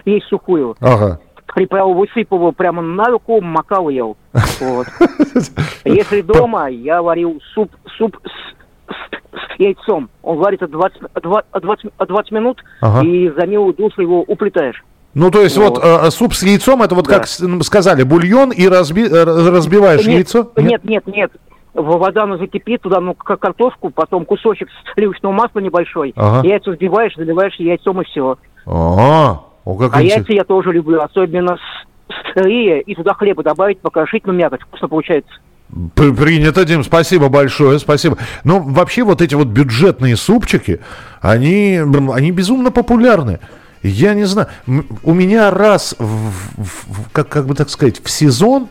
есть 0.05 0.25
сухую. 0.25 0.75
Ага 0.79 1.19
приправу 1.53 1.93
высыпал 1.93 2.51
прямо 2.51 2.81
на 2.81 3.05
руку, 3.05 3.41
макал 3.41 3.89
ел. 3.89 4.17
Вот. 4.59 4.87
Если 5.85 6.21
дома, 6.21 6.67
я 6.67 7.01
варил 7.01 7.41
суп, 7.53 7.71
суп 7.97 8.17
с, 8.23 8.91
с, 8.91 9.55
с 9.55 9.59
яйцом. 9.59 10.09
Он 10.21 10.37
варится 10.37 10.67
20, 10.67 11.01
20, 11.21 11.91
20 11.97 12.31
минут, 12.31 12.63
ага. 12.81 13.05
и 13.05 13.29
за 13.29 13.45
милую 13.45 13.73
душу 13.73 14.01
его 14.01 14.21
уплетаешь. 14.21 14.83
Ну, 15.13 15.29
то 15.29 15.41
есть 15.41 15.57
вот, 15.57 15.77
вот 15.77 15.83
э, 15.83 16.09
суп 16.09 16.33
с 16.33 16.41
яйцом, 16.41 16.81
это 16.81 16.95
вот 16.95 17.05
да. 17.05 17.19
как 17.19 17.27
сказали, 17.27 18.03
бульон 18.03 18.51
и 18.51 18.67
разби, 18.67 19.03
э, 19.03 19.23
разбиваешь 19.23 20.05
нет, 20.05 20.15
яйцо? 20.15 20.51
Нет, 20.57 20.83
нет, 20.83 21.05
нет. 21.05 21.31
Вода 21.75 22.25
ну, 22.25 22.37
закипит, 22.37 22.81
туда 22.81 22.99
ну 22.99 23.13
как 23.15 23.39
картошку, 23.39 23.89
потом 23.89 24.25
кусочек 24.25 24.69
сливочного 24.93 25.33
масла 25.33 25.59
небольшой, 25.59 26.13
ага. 26.15 26.47
яйцо 26.47 26.71
взбиваешь, 26.71 27.15
заливаешь 27.15 27.55
яйцом 27.55 28.01
и 28.01 28.05
все. 28.05 28.37
Ага. 28.65 29.41
О, 29.65 29.75
как 29.75 29.95
а 29.95 30.01
яйца 30.01 30.33
я 30.33 30.43
тоже 30.43 30.71
люблю, 30.71 31.01
особенно 31.01 31.57
сырые, 32.33 32.81
и 32.81 32.95
туда 32.95 33.13
хлеба 33.13 33.43
добавить, 33.43 33.79
покрошить, 33.79 34.25
ну, 34.25 34.33
мякоть, 34.33 34.61
вкусно 34.61 34.87
получается. 34.87 35.31
Принято, 35.95 36.65
Дим, 36.65 36.83
спасибо 36.83 37.29
большое, 37.29 37.79
спасибо. 37.79 38.17
Ну, 38.43 38.59
вообще 38.59 39.03
вот 39.03 39.21
эти 39.21 39.33
вот 39.33 39.47
бюджетные 39.47 40.17
супчики, 40.17 40.81
они, 41.21 41.81
они 42.13 42.31
безумно 42.31 42.71
популярны. 42.71 43.39
Я 43.81 44.13
не 44.13 44.25
знаю, 44.25 44.49
у 45.03 45.13
меня 45.13 45.49
раз, 45.51 45.95
в, 45.97 46.31
в, 46.57 47.09
как, 47.11 47.27
как 47.29 47.47
бы 47.47 47.55
так 47.55 47.69
сказать, 47.69 48.01
в 48.03 48.09
сезон, 48.09 48.69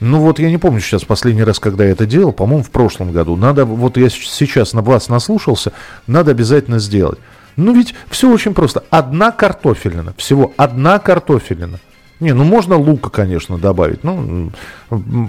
ну 0.00 0.20
вот 0.20 0.38
я 0.38 0.48
не 0.48 0.58
помню 0.58 0.80
сейчас 0.80 1.04
последний 1.04 1.42
раз, 1.42 1.58
когда 1.58 1.84
я 1.84 1.90
это 1.90 2.06
делал, 2.06 2.32
по-моему, 2.32 2.62
в 2.62 2.70
прошлом 2.70 3.10
году. 3.10 3.34
Надо, 3.34 3.64
вот 3.64 3.96
я 3.96 4.08
сейчас 4.08 4.74
на 4.74 4.82
вас 4.82 5.08
наслушался, 5.08 5.72
надо 6.06 6.30
обязательно 6.30 6.78
сделать. 6.78 7.18
Ну 7.58 7.74
ведь 7.74 7.92
все 8.08 8.30
очень 8.30 8.54
просто. 8.54 8.84
Одна 8.88 9.32
картофелина, 9.32 10.14
всего 10.16 10.52
одна 10.56 11.00
картофелина. 11.00 11.80
Не, 12.20 12.32
ну 12.32 12.44
можно 12.44 12.76
лука, 12.76 13.10
конечно, 13.10 13.58
добавить. 13.58 14.04
Ну, 14.04 14.52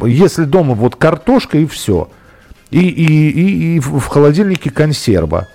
если 0.06 0.44
дома 0.44 0.76
вот 0.76 0.96
картошка 0.96 1.58
и 1.58 1.66
все. 1.66 2.08
И, 2.70 2.88
и, 2.88 3.30
и, 3.30 3.76
и 3.76 3.80
в 3.80 4.06
холодильнике 4.06 4.70
консерва. 4.70 5.48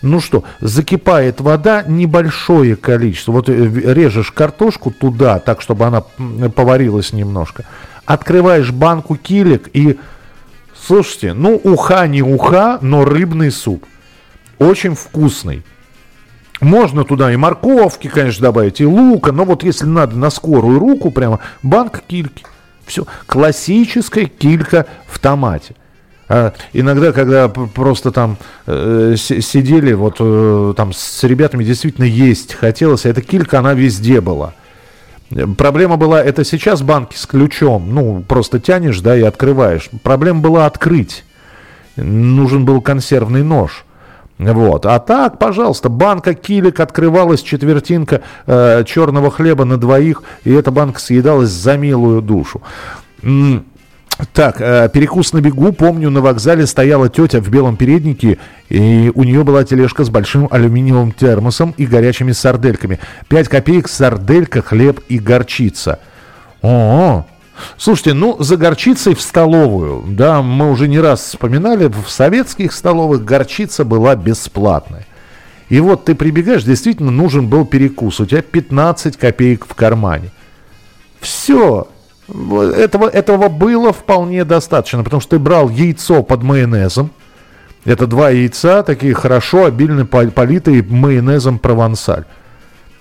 Ну 0.00 0.20
что, 0.20 0.44
закипает 0.60 1.42
вода, 1.42 1.82
небольшое 1.86 2.76
количество. 2.76 3.32
Вот 3.32 3.50
э, 3.50 3.52
режешь 3.52 4.32
картошку 4.32 4.90
туда, 4.90 5.38
так, 5.38 5.60
чтобы 5.60 5.84
она 5.84 6.00
поварилась 6.48 7.12
немножко. 7.12 7.66
Открываешь 8.06 8.72
банку 8.72 9.16
килек 9.16 9.68
и... 9.74 9.98
Слушайте, 10.74 11.34
ну 11.34 11.60
уха 11.62 12.06
не 12.06 12.22
уха, 12.22 12.78
но 12.80 13.04
рыбный 13.04 13.50
суп. 13.50 13.84
Очень 14.58 14.94
вкусный. 14.94 15.62
Можно 16.60 17.04
туда 17.04 17.32
и 17.32 17.36
морковки, 17.36 18.08
конечно, 18.08 18.42
добавить, 18.42 18.80
и 18.80 18.86
лука, 18.86 19.32
но 19.32 19.44
вот 19.44 19.62
если 19.62 19.86
надо 19.86 20.16
на 20.16 20.30
скорую 20.30 20.78
руку, 20.78 21.10
прямо 21.10 21.40
банка 21.62 22.00
кильки. 22.06 22.44
Все. 22.86 23.06
Классическая 23.26 24.26
килька 24.26 24.86
в 25.06 25.18
томате. 25.18 25.74
А 26.28 26.54
иногда, 26.72 27.12
когда 27.12 27.48
просто 27.48 28.10
там 28.10 28.36
э, 28.66 29.14
сидели, 29.16 29.92
вот 29.92 30.16
э, 30.18 30.74
там 30.76 30.92
с 30.92 31.22
ребятами 31.24 31.62
действительно 31.62 32.04
есть 32.04 32.54
хотелось, 32.54 33.06
эта 33.06 33.22
килька, 33.22 33.60
она 33.60 33.74
везде 33.74 34.20
была. 34.20 34.54
Проблема 35.58 35.96
была, 35.96 36.22
это 36.22 36.44
сейчас 36.44 36.82
банки 36.82 37.16
с 37.16 37.26
ключом, 37.26 37.92
ну, 37.92 38.24
просто 38.26 38.60
тянешь, 38.60 39.00
да, 39.00 39.16
и 39.16 39.22
открываешь. 39.22 39.90
Проблема 40.02 40.40
была 40.40 40.66
открыть. 40.66 41.24
Нужен 41.96 42.64
был 42.64 42.80
консервный 42.80 43.42
нож. 43.42 43.85
Вот. 44.38 44.84
А 44.84 44.98
так, 44.98 45.38
пожалуйста, 45.38 45.88
банка 45.88 46.34
килик 46.34 46.80
открывалась, 46.80 47.42
четвертинка 47.42 48.22
э, 48.46 48.84
черного 48.84 49.30
хлеба 49.30 49.64
на 49.64 49.78
двоих, 49.78 50.22
и 50.44 50.52
эта 50.52 50.70
банка 50.70 51.00
съедалась 51.00 51.50
за 51.50 51.76
милую 51.78 52.20
душу. 52.20 52.60
Так, 54.32 54.60
э, 54.60 54.88
перекус 54.92 55.32
на 55.32 55.40
бегу. 55.40 55.72
Помню, 55.72 56.10
на 56.10 56.20
вокзале 56.20 56.66
стояла 56.66 57.08
тетя 57.08 57.40
в 57.40 57.48
белом 57.48 57.76
переднике, 57.76 58.38
и 58.68 59.12
у 59.14 59.24
нее 59.24 59.44
была 59.44 59.64
тележка 59.64 60.04
с 60.04 60.10
большим 60.10 60.48
алюминиевым 60.50 61.12
термосом 61.12 61.74
и 61.76 61.86
горячими 61.86 62.32
сардельками. 62.32 62.98
Пять 63.28 63.48
копеек, 63.48 63.88
сарделька, 63.88 64.62
хлеб 64.62 65.00
и 65.08 65.18
горчица. 65.18 65.98
О, 66.62 67.26
Слушайте, 67.76 68.14
ну, 68.14 68.36
за 68.38 68.56
горчицей 68.56 69.14
в 69.14 69.20
столовую, 69.20 70.04
да, 70.08 70.42
мы 70.42 70.70
уже 70.70 70.88
не 70.88 71.00
раз 71.00 71.20
вспоминали, 71.20 71.86
в 71.86 72.08
советских 72.08 72.72
столовых 72.72 73.24
горчица 73.24 73.84
была 73.84 74.14
бесплатной. 74.16 75.06
И 75.68 75.80
вот 75.80 76.04
ты 76.04 76.14
прибегаешь, 76.14 76.62
действительно 76.62 77.10
нужен 77.10 77.48
был 77.48 77.64
перекус, 77.64 78.20
у 78.20 78.26
тебя 78.26 78.42
15 78.42 79.16
копеек 79.16 79.66
в 79.66 79.74
кармане. 79.74 80.30
Все, 81.20 81.88
этого, 82.28 83.08
этого 83.08 83.48
было 83.48 83.92
вполне 83.92 84.44
достаточно, 84.44 85.02
потому 85.02 85.20
что 85.20 85.30
ты 85.30 85.38
брал 85.38 85.68
яйцо 85.68 86.22
под 86.22 86.42
майонезом, 86.42 87.10
это 87.84 88.06
два 88.06 88.30
яйца, 88.30 88.82
такие 88.82 89.14
хорошо, 89.14 89.64
обильно 89.64 90.04
политые 90.06 90.82
майонезом 90.82 91.58
провансаль. 91.58 92.24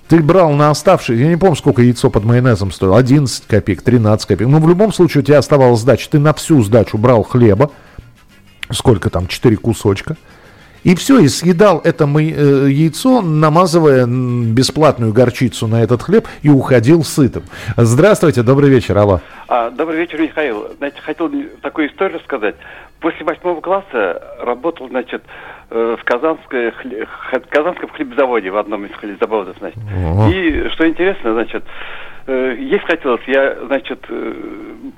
Ты 0.08 0.22
брал 0.22 0.52
на 0.52 0.70
оставшие, 0.70 1.20
я 1.20 1.28
не 1.28 1.36
помню, 1.36 1.56
сколько 1.56 1.82
яйцо 1.82 2.12
под 2.12 2.26
майонезом 2.26 2.72
стоило, 2.72 2.98
11 2.98 3.48
копеек, 3.48 3.82
13 3.82 4.28
копеек. 4.28 4.50
Но 4.50 4.60
в 4.60 4.70
любом 4.70 4.94
случае 4.94 5.22
у 5.22 5.26
тебя 5.26 5.40
оставалась 5.40 5.80
сдача. 5.80 6.10
Ты 6.10 6.20
на 6.20 6.34
всю 6.34 6.62
сдачу 6.62 7.00
брал 7.00 7.24
хлеба, 7.24 7.72
сколько 8.72 9.10
там, 9.10 9.28
4 9.28 9.58
кусочка. 9.58 10.16
И 10.84 10.94
все, 10.94 11.18
и 11.18 11.28
съедал 11.28 11.82
это 11.84 12.04
э, 12.04 12.70
яйцо, 12.70 13.24
намазывая 13.24 14.06
бесплатную 14.06 15.14
горчицу 15.14 15.66
на 15.66 15.82
этот 15.82 16.04
хлеб 16.04 16.28
и 16.44 16.50
уходил 16.50 17.04
сытым. 17.04 17.42
Здравствуйте, 17.76 18.44
добрый 18.44 18.70
вечер, 18.70 18.96
алло. 18.96 19.20
А, 19.48 19.72
добрый 19.72 19.98
вечер, 19.98 20.22
Михаил. 20.22 20.68
Значит, 20.78 21.00
хотел 21.00 21.32
такую 21.64 21.90
историю 21.90 22.20
сказать. 22.20 22.54
После 23.00 23.26
восьмого 23.26 23.62
класса 23.62 24.22
работал, 24.40 24.88
значит, 24.88 25.24
в 25.70 26.00
Казанской, 26.04 26.74
Казанском 27.50 27.90
хлебзаводе, 27.90 28.52
в 28.52 28.58
одном 28.58 28.86
из 28.86 28.92
хлебзаводов, 28.92 29.58
значит. 29.58 29.80
Ого. 29.96 30.30
И, 30.30 30.70
что 30.70 30.88
интересно, 30.88 31.34
значит, 31.34 31.64
э, 32.28 32.56
есть 32.60 32.86
хотелось, 32.86 33.22
я, 33.28 33.56
значит, 33.66 34.06
э, 34.10 34.34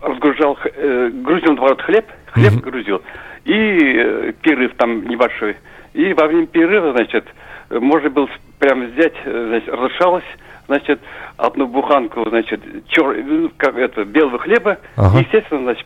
разгружал, 0.01 0.57
грузил 1.23 1.53
на 1.53 1.61
ворот 1.61 1.81
хлеб, 1.81 2.05
хлеб 2.33 2.53
угу. 2.53 2.69
грузил, 2.69 3.01
и 3.45 4.33
перерыв 4.41 4.73
там 4.75 5.07
небольшой. 5.07 5.55
И 5.93 6.13
во 6.13 6.27
время 6.27 6.47
перерыва, 6.47 6.91
значит, 6.91 7.25
можно 7.69 8.09
было 8.09 8.27
прямо 8.59 8.85
взять, 8.85 9.13
значит, 9.23 9.69
разрешалось, 9.69 10.23
значит, 10.67 10.99
одну 11.37 11.67
буханку, 11.67 12.27
значит, 12.29 12.61
чер... 12.89 13.51
как 13.57 13.77
это, 13.77 14.03
белого 14.05 14.39
хлеба, 14.39 14.77
ага. 14.95 15.19
естественно, 15.19 15.61
значит, 15.61 15.85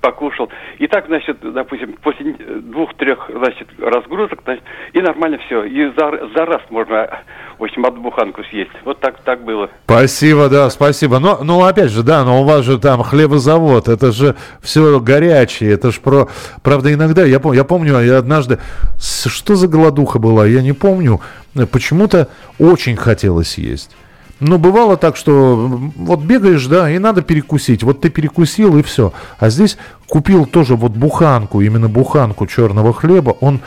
покушал. 0.00 0.48
И 0.78 0.86
так, 0.86 1.06
значит, 1.06 1.38
допустим, 1.42 1.94
после 2.02 2.32
двух-трех, 2.32 3.30
значит, 3.34 3.68
разгрузок, 3.78 4.40
значит, 4.44 4.64
и 4.92 5.00
нормально 5.00 5.38
все. 5.46 5.64
И 5.64 5.86
за, 5.96 6.28
за 6.34 6.46
раз 6.46 6.62
можно, 6.70 7.20
в 7.58 7.64
общем, 7.64 7.84
одну 7.84 8.02
буханку 8.02 8.42
съесть. 8.44 8.70
Вот 8.84 9.00
так, 9.00 9.18
так 9.24 9.44
было. 9.44 9.70
Спасибо, 9.84 10.48
да, 10.48 10.70
спасибо. 10.70 11.18
Но, 11.18 11.38
ну, 11.42 11.64
опять 11.64 11.90
же, 11.90 12.02
да, 12.02 12.24
но 12.24 12.42
у 12.42 12.44
вас 12.44 12.64
же 12.64 12.78
там 12.78 13.02
хлебозавод, 13.02 13.88
это 13.88 14.12
же 14.12 14.36
все 14.62 15.00
горячее, 15.00 15.72
это 15.72 15.90
же 15.90 16.00
про... 16.00 16.28
Правда, 16.62 16.92
иногда, 16.92 17.24
я, 17.24 17.40
помню, 17.40 17.58
я 17.58 17.64
помню, 17.64 18.00
я 18.00 18.18
однажды... 18.18 18.58
Что 18.98 19.54
за 19.54 19.68
голодуха 19.68 20.18
была, 20.18 20.46
я 20.46 20.62
не 20.62 20.72
помню. 20.72 21.20
Почему-то 21.64 22.28
очень 22.58 22.96
хотелось 22.96 23.56
есть. 23.56 23.90
Но 24.38 24.58
бывало 24.58 24.98
так, 24.98 25.16
что 25.16 25.56
вот 25.96 26.20
бегаешь, 26.20 26.66
да, 26.66 26.90
и 26.90 26.98
надо 26.98 27.22
перекусить. 27.22 27.82
Вот 27.82 28.02
ты 28.02 28.10
перекусил 28.10 28.76
и 28.76 28.82
все. 28.82 29.14
А 29.38 29.48
здесь 29.48 29.78
купил 30.06 30.44
тоже 30.44 30.76
вот 30.76 30.92
буханку, 30.92 31.62
именно 31.62 31.88
буханку 31.88 32.46
черного 32.46 32.92
хлеба. 32.92 33.30
Он, 33.40 33.60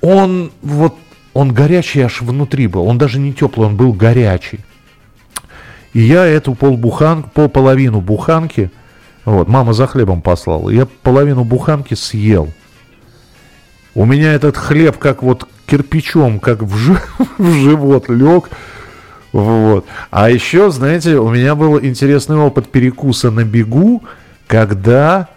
он 0.00 0.50
вот, 0.62 0.96
он 1.32 1.54
горячий 1.54 2.00
аж 2.00 2.22
внутри 2.22 2.66
был. 2.66 2.86
Он 2.86 2.98
даже 2.98 3.20
не 3.20 3.32
теплый, 3.32 3.68
он 3.68 3.76
был 3.76 3.92
горячий. 3.92 4.60
И 5.92 6.00
я 6.00 6.26
эту 6.26 6.56
полбуханку, 6.56 7.30
пол 7.30 7.48
половину 7.48 8.00
буханки, 8.00 8.72
вот, 9.24 9.48
мама 9.48 9.72
за 9.72 9.86
хлебом 9.86 10.22
послала, 10.22 10.70
я 10.70 10.86
половину 11.02 11.44
буханки 11.44 11.94
съел. 11.94 12.48
У 13.94 14.04
меня 14.04 14.32
этот 14.32 14.56
хлеб 14.56 14.98
как 14.98 15.22
вот 15.22 15.48
кирпичом, 15.66 16.40
как 16.40 16.62
в, 16.62 16.76
ж... 16.76 17.00
в 17.38 17.52
живот 17.52 18.08
лег. 18.08 18.50
Вот. 19.32 19.86
А 20.10 20.30
еще, 20.30 20.70
знаете, 20.70 21.16
у 21.16 21.28
меня 21.30 21.54
был 21.54 21.80
интересный 21.80 22.36
опыт 22.36 22.68
перекуса 22.68 23.30
на 23.30 23.44
бегу, 23.44 24.02
когда 24.46 25.28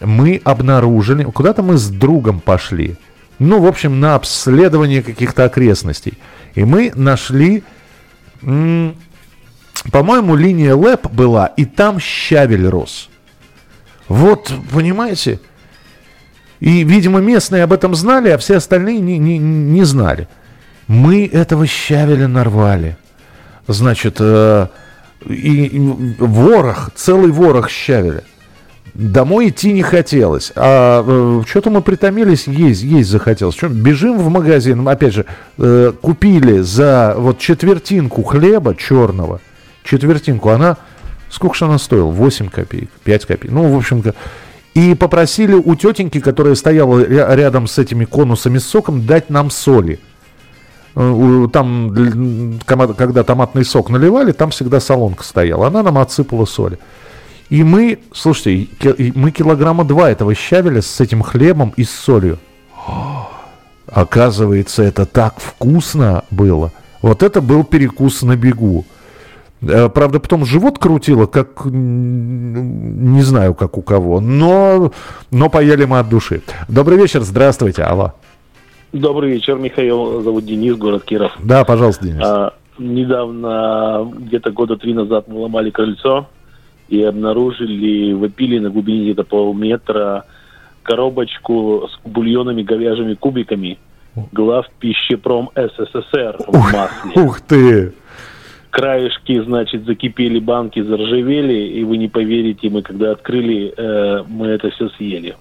мы 0.00 0.40
обнаружили, 0.44 1.24
куда-то 1.24 1.62
мы 1.62 1.78
с 1.78 1.88
другом 1.88 2.40
пошли, 2.40 2.96
ну, 3.38 3.60
в 3.60 3.66
общем, 3.66 4.00
на 4.00 4.14
обследование 4.14 5.02
каких-то 5.02 5.44
окрестностей. 5.44 6.14
И 6.54 6.64
мы 6.64 6.92
нашли, 6.94 7.64
по-моему, 8.40 10.36
линия 10.36 10.74
ЛЭП 10.74 11.10
была, 11.10 11.46
и 11.46 11.64
там 11.66 12.00
щавель 12.00 12.66
рос. 12.66 13.10
Вот, 14.08 14.52
понимаете? 14.72 15.40
И, 16.60 16.84
видимо, 16.84 17.20
местные 17.20 17.64
об 17.64 17.72
этом 17.72 17.94
знали, 17.94 18.30
а 18.30 18.38
все 18.38 18.56
остальные 18.56 19.00
не, 19.00 19.18
не, 19.18 19.38
не 19.38 19.84
знали. 19.84 20.28
Мы 20.88 21.26
этого 21.26 21.66
щавеля 21.66 22.28
нарвали 22.28 22.96
значит, 23.66 24.16
э, 24.20 24.66
и, 25.26 25.66
и 25.66 25.78
ворох, 26.18 26.90
целый 26.94 27.30
ворох 27.30 27.70
щавеля. 27.70 28.22
Домой 28.94 29.48
идти 29.48 29.72
не 29.72 29.82
хотелось. 29.82 30.52
А 30.56 31.04
э, 31.06 31.42
что-то 31.46 31.70
мы 31.70 31.82
притомились, 31.82 32.46
есть, 32.46 32.82
есть 32.82 33.10
захотелось. 33.10 33.54
Что, 33.54 33.68
бежим 33.68 34.18
в 34.18 34.28
магазин, 34.30 34.86
опять 34.88 35.14
же, 35.14 35.26
э, 35.58 35.92
купили 36.00 36.60
за 36.60 37.14
вот 37.16 37.38
четвертинку 37.38 38.22
хлеба 38.22 38.74
черного, 38.74 39.40
четвертинку, 39.84 40.48
она, 40.50 40.78
сколько 41.28 41.54
же 41.56 41.66
она 41.66 41.78
стоила? 41.78 42.10
8 42.10 42.48
копеек, 42.48 42.90
5 43.04 43.26
копеек. 43.26 43.52
Ну, 43.52 43.70
в 43.70 43.76
общем-то, 43.76 44.14
и 44.76 44.94
попросили 44.94 45.54
у 45.54 45.74
тетеньки, 45.74 46.20
которая 46.20 46.54
стояла 46.54 47.00
рядом 47.34 47.66
с 47.66 47.78
этими 47.78 48.04
конусами 48.04 48.58
с 48.58 48.66
соком, 48.66 49.06
дать 49.06 49.30
нам 49.30 49.50
соли. 49.50 49.98
Э, 50.94 51.48
там, 51.50 52.58
когда 52.66 53.22
томатный 53.22 53.64
сок 53.64 53.88
наливали, 53.88 54.32
там 54.32 54.50
всегда 54.50 54.78
солонка 54.78 55.24
стояла. 55.24 55.68
Она 55.68 55.82
нам 55.82 55.96
отсыпала 55.96 56.44
соли. 56.44 56.78
И 57.48 57.64
мы, 57.64 58.00
слушайте, 58.12 58.68
мы 59.14 59.30
килограмма 59.30 59.82
два 59.84 60.10
этого 60.10 60.34
щавеля 60.34 60.82
с 60.82 61.00
этим 61.00 61.22
хлебом 61.22 61.72
и 61.78 61.84
с 61.84 61.90
солью. 61.90 62.38
Оказывается, 63.86 64.82
это 64.82 65.06
так 65.06 65.40
вкусно 65.40 66.24
было. 66.30 66.70
Вот 67.00 67.22
это 67.22 67.40
был 67.40 67.64
перекус 67.64 68.20
на 68.20 68.36
бегу. 68.36 68.84
Э, 69.62 69.88
правда, 69.88 70.20
потом 70.20 70.44
живот 70.44 70.78
крутило, 70.78 71.26
как 71.26 71.64
не 71.64 73.22
знаю, 73.22 73.54
как 73.54 73.78
у 73.78 73.82
кого, 73.82 74.20
но, 74.20 74.92
но 75.30 75.50
поели 75.50 75.84
мы 75.84 75.98
от 75.98 76.08
души. 76.08 76.42
Добрый 76.68 76.98
вечер, 76.98 77.22
здравствуйте, 77.22 77.82
алло. 77.82 78.12
Добрый 78.92 79.32
вечер, 79.32 79.56
Михаил. 79.56 80.22
Зовут 80.22 80.44
Денис, 80.44 80.76
город 80.76 81.04
Киров. 81.04 81.32
Да, 81.42 81.64
пожалуйста, 81.64 82.06
Денис. 82.06 82.22
А, 82.22 82.54
недавно, 82.78 84.10
где-то 84.16 84.52
года 84.52 84.76
три 84.76 84.94
назад, 84.94 85.28
мы 85.28 85.40
ломали 85.40 85.70
крыльцо 85.70 86.28
и 86.88 87.02
обнаружили, 87.02 88.12
выпили 88.12 88.58
на 88.58 88.70
глубине 88.70 89.04
где-то 89.04 89.24
полметра 89.24 90.24
коробочку 90.82 91.88
с 91.90 92.08
бульонами 92.08 92.62
говяжьими 92.62 93.14
кубиками 93.14 93.78
глав 94.32 94.66
пищепром 94.78 95.50
СССР 95.54 96.36
в 96.46 96.72
масле. 96.72 97.22
Ух 97.22 97.40
ты! 97.40 97.92
Краешки, 98.76 99.40
значит, 99.42 99.86
закипели, 99.86 100.38
банки 100.38 100.82
заржавели, 100.82 101.78
и 101.78 101.82
вы 101.82 101.96
не 101.96 102.08
поверите, 102.08 102.68
мы 102.68 102.82
когда 102.82 103.12
открыли, 103.12 103.72
э, 103.74 104.22
мы 104.28 104.48
это 104.48 104.70
все 104.70 104.90
съели. 104.90 105.34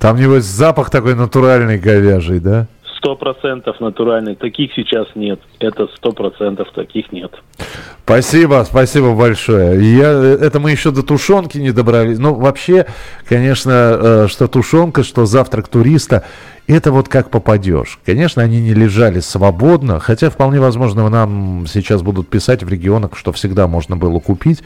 Там, 0.00 0.16
небось, 0.16 0.44
запах 0.44 0.90
такой 0.90 1.14
натуральный 1.14 1.78
говяжий, 1.78 2.40
да? 2.40 2.66
Сто 2.98 3.14
процентов 3.14 3.80
натуральный. 3.80 4.34
Таких 4.34 4.72
сейчас 4.74 5.06
нет. 5.14 5.40
Это 5.60 5.88
сто 5.96 6.12
процентов 6.12 6.68
таких 6.74 7.12
нет. 7.12 7.32
Спасибо, 8.04 8.64
спасибо 8.66 9.14
большое. 9.14 9.96
Я, 9.96 10.10
это 10.10 10.58
мы 10.58 10.72
еще 10.72 10.90
до 10.90 11.02
тушенки 11.02 11.58
не 11.58 11.70
добрались. 11.70 12.18
Ну, 12.18 12.34
вообще, 12.34 12.86
конечно, 13.28 13.70
э, 13.72 14.26
что 14.28 14.48
тушенка, 14.48 15.04
что 15.04 15.26
завтрак 15.26 15.68
туриста, 15.68 16.24
это 16.66 16.90
вот 16.90 17.08
как 17.08 17.30
попадешь. 17.30 17.98
Конечно, 18.04 18.42
они 18.42 18.60
не 18.60 18.74
лежали 18.74 19.20
свободно, 19.20 20.00
хотя 20.00 20.28
вполне 20.28 20.60
возможно 20.60 21.08
нам 21.08 21.66
сейчас 21.66 22.02
будут 22.02 22.28
писать 22.28 22.62
в 22.62 22.68
регионах, 22.68 23.16
что 23.16 23.32
всегда 23.32 23.68
можно 23.68 23.96
было 23.96 24.18
купить. 24.20 24.62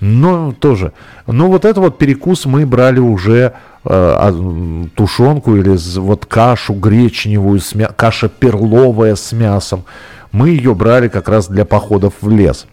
Но 0.00 0.52
тоже. 0.52 0.92
Но 1.26 1.48
вот 1.48 1.64
это 1.64 1.80
вот 1.80 1.98
перекус 1.98 2.44
мы 2.44 2.66
брали 2.66 2.98
уже 2.98 3.54
э, 3.84 4.86
тушенку 4.94 5.56
или 5.56 5.76
вот 5.98 6.26
кашу 6.26 6.74
гречневую, 6.74 7.60
с 7.60 7.74
мя... 7.74 7.88
каша 7.88 8.28
перловая 8.28 9.14
с 9.14 9.32
мясом. 9.32 9.84
Мы 10.32 10.50
ее 10.50 10.74
брали 10.74 11.08
как 11.08 11.28
раз 11.28 11.48
для 11.48 11.64
походов 11.64 12.14
в 12.20 12.30
лес. 12.30 12.66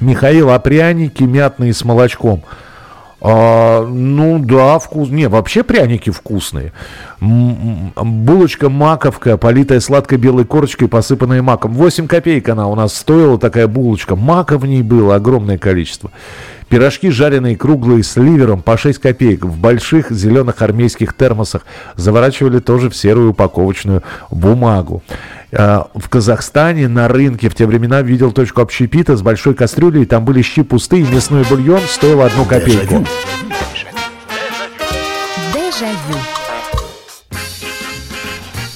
Михаил, 0.00 0.50
а 0.50 0.58
пряники 0.58 1.22
мятные 1.22 1.72
с 1.72 1.84
молочком? 1.84 2.42
А, 3.22 3.84
ну 3.86 4.38
да, 4.38 4.78
вкус. 4.78 5.10
Не, 5.10 5.28
вообще 5.28 5.62
пряники 5.62 6.10
вкусные. 6.10 6.72
Булочка 7.20 8.68
маковка, 8.70 9.36
политая 9.36 9.80
сладкой 9.80 10.18
белой 10.18 10.44
корочкой, 10.46 10.88
посыпанная 10.88 11.42
маком. 11.42 11.74
8 11.74 12.06
копеек 12.06 12.48
она 12.48 12.66
у 12.68 12.74
нас 12.74 12.94
стоила, 12.94 13.38
такая 13.38 13.66
булочка. 13.66 14.16
Мака 14.16 14.56
в 14.56 14.66
ней 14.66 14.82
было 14.82 15.16
огромное 15.16 15.58
количество. 15.58 16.10
Пирожки 16.70 17.10
жареные 17.10 17.56
круглые 17.56 18.04
с 18.04 18.16
ливером 18.16 18.62
по 18.62 18.78
6 18.78 18.98
копеек 19.00 19.44
в 19.44 19.58
больших 19.58 20.12
зеленых 20.12 20.62
армейских 20.62 21.14
термосах 21.14 21.66
заворачивали 21.96 22.60
тоже 22.60 22.88
в 22.88 22.96
серую 22.96 23.30
упаковочную 23.30 24.02
бумагу. 24.30 25.02
А, 25.52 25.88
в 25.94 26.08
Казахстане 26.08 26.88
на 26.88 27.08
рынке 27.08 27.48
в 27.48 27.54
те 27.54 27.66
времена 27.66 28.02
видел 28.02 28.32
точку 28.32 28.60
общепита 28.60 29.16
с 29.16 29.22
большой 29.22 29.54
кастрюлей, 29.54 30.06
там 30.06 30.24
были 30.24 30.42
щи 30.42 30.62
пустые, 30.62 31.04
мясной 31.04 31.44
бульон 31.44 31.80
стоил 31.88 32.22
одну 32.22 32.44
копейку. 32.44 33.04
Дежавю. 35.52 36.20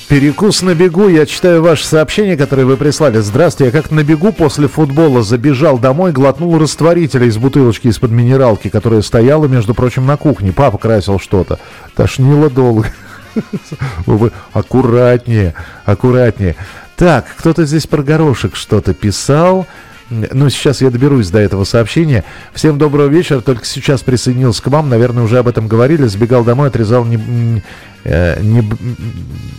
Перекус 0.09 0.63
на 0.63 0.75
бегу. 0.75 1.09
Я 1.09 1.27
читаю 1.27 1.61
ваше 1.61 1.85
сообщение, 1.85 2.37
которое 2.37 2.65
вы 2.65 2.77
прислали. 2.77 3.19
Здравствуйте. 3.19 3.73
Я 3.75 3.83
как 3.83 3.91
на 3.91 4.05
бегу 4.05 4.33
после 4.33 4.69
футбола 4.69 5.23
забежал 5.23 5.79
домой, 5.79 6.13
глотнул 6.13 6.57
растворителя 6.57 7.27
из 7.27 7.37
бутылочки 7.37 7.89
из-под 7.89 8.13
минералки, 8.13 8.69
которая 8.69 9.03
стояла, 9.03 9.47
между 9.47 9.75
прочим, 9.75 10.07
на 10.07 10.17
кухне. 10.17 10.53
Папа 10.53 10.79
красил 10.79 11.19
что-то. 11.19 11.59
Тошнило 11.97 12.49
долго. 12.49 12.87
Вы 14.07 14.33
аккуратнее, 14.53 15.55
аккуратнее. 15.85 16.57
Так, 16.97 17.27
кто-то 17.37 17.65
здесь 17.65 17.87
про 17.87 18.03
горошек 18.03 18.55
что-то 18.57 18.95
писал. 18.95 19.67
Ну, 20.11 20.51
сейчас 20.51 20.83
я 20.83 20.91
доберусь 20.91 21.31
до 21.31 21.39
этого 21.39 21.65
сообщения. 21.65 22.25
Всем 22.53 22.79
доброго 22.79 23.07
вечера. 23.07 23.41
Только 23.41 23.65
сейчас 23.65 24.03
присоединился 24.03 24.63
к 24.63 24.67
вам. 24.67 24.89
Наверное, 24.89 25.25
уже 25.25 25.39
об 25.39 25.49
этом 25.49 25.67
говорили. 25.67 26.07
Сбегал 26.07 26.45
домой, 26.45 26.69
отрезал 26.69 27.05
не, 27.05 27.63
э, 28.05 28.41
не, 28.43 28.63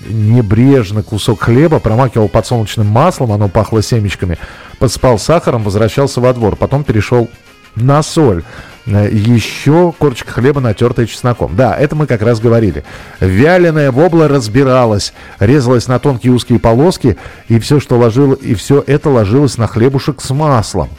небрежно 0.08 1.02
кусок 1.02 1.42
хлеба, 1.42 1.80
промакивал 1.80 2.30
подсолнечным 2.30 2.88
маслом, 2.88 3.32
оно 3.32 3.50
пахло 3.50 3.82
семечками, 3.82 4.38
подспал 4.78 5.18
сахаром, 5.18 5.64
возвращался 5.64 6.22
во 6.22 6.32
двор. 6.34 6.56
Потом 6.56 6.84
перешел 6.84 7.30
на 7.76 8.04
соль. 8.04 8.44
Э, 8.88 9.10
еще 9.12 9.94
корочка 9.98 10.32
хлеба, 10.32 10.62
натертая 10.62 11.06
чесноком. 11.06 11.56
Да, 11.56 11.76
это 11.76 11.96
мы 11.96 12.08
как 12.08 12.22
раз 12.22 12.40
говорили. 12.40 12.84
Вяленая 13.20 13.92
вобла 13.92 14.28
разбиралась, 14.28 15.14
резалась 15.40 15.88
на 15.88 16.00
тонкие 16.00 16.34
узкие 16.34 16.60
полоски, 16.60 17.18
и 17.48 17.60
все, 17.60 17.80
что 17.80 17.98
ложило, 17.98 18.34
и 18.34 18.54
все 18.54 18.84
это 18.86 19.10
ложилось 19.10 19.58
на 19.58 19.68
хлебушек 19.68 20.22
с 20.22 20.30
маслом. 20.32 20.90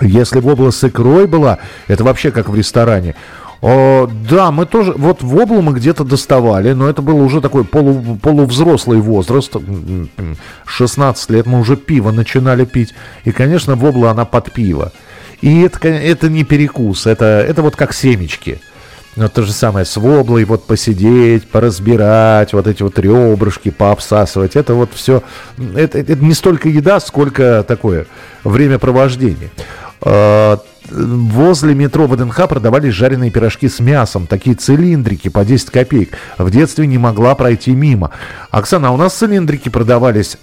Если 0.00 0.40
вобла 0.40 0.70
с 0.70 0.84
икрой 0.84 1.26
была, 1.26 1.58
это 1.86 2.04
вообще 2.04 2.30
как 2.30 2.50
в 2.50 2.54
ресторане. 2.54 3.14
О, 3.62 4.06
да, 4.28 4.52
мы 4.52 4.66
тоже, 4.66 4.92
вот 4.92 5.22
воблу 5.22 5.62
мы 5.62 5.72
где-то 5.72 6.04
доставали, 6.04 6.74
но 6.74 6.88
это 6.88 7.00
был 7.00 7.18
уже 7.18 7.40
такой 7.40 7.64
полу, 7.64 8.18
полувзрослый 8.22 9.00
возраст, 9.00 9.56
16 10.66 11.30
лет 11.30 11.46
мы 11.46 11.60
уже 11.60 11.76
пиво 11.76 12.10
начинали 12.10 12.66
пить, 12.66 12.94
и, 13.24 13.32
конечно, 13.32 13.74
вобла 13.74 14.10
она 14.10 14.26
под 14.26 14.52
пиво. 14.52 14.92
И 15.40 15.62
это, 15.62 15.88
это 15.88 16.28
не 16.28 16.44
перекус, 16.44 17.06
это, 17.06 17.24
это 17.24 17.62
вот 17.62 17.76
как 17.76 17.92
семечки. 17.92 18.60
Но 19.16 19.28
то 19.28 19.42
же 19.42 19.52
самое 19.52 19.86
с 19.86 19.96
воблой, 19.96 20.44
вот 20.44 20.66
посидеть, 20.66 21.48
поразбирать, 21.48 22.52
вот 22.52 22.66
эти 22.66 22.82
вот 22.82 22.98
ребрышки 22.98 23.70
пообсасывать. 23.70 24.56
Это 24.56 24.74
вот 24.74 24.90
все, 24.94 25.22
это, 25.74 25.98
это 25.98 26.16
не 26.16 26.34
столько 26.34 26.68
еда, 26.68 27.00
сколько 27.00 27.64
такое 27.66 28.06
времяпровождение. 28.44 29.50
А, 30.02 30.60
возле 30.90 31.74
метро 31.74 32.06
ВДНХ 32.06 32.46
продавались 32.46 32.92
жареные 32.92 33.30
пирожки 33.30 33.70
с 33.70 33.80
мясом, 33.80 34.26
такие 34.26 34.54
цилиндрики 34.54 35.28
по 35.28 35.46
10 35.46 35.70
копеек. 35.70 36.10
В 36.36 36.50
детстве 36.50 36.86
не 36.86 36.98
могла 36.98 37.34
пройти 37.34 37.70
мимо. 37.70 38.10
Оксана, 38.50 38.88
а 38.88 38.90
у 38.90 38.96
нас 38.98 39.14
цилиндрики 39.14 39.70
продавались... 39.70 40.36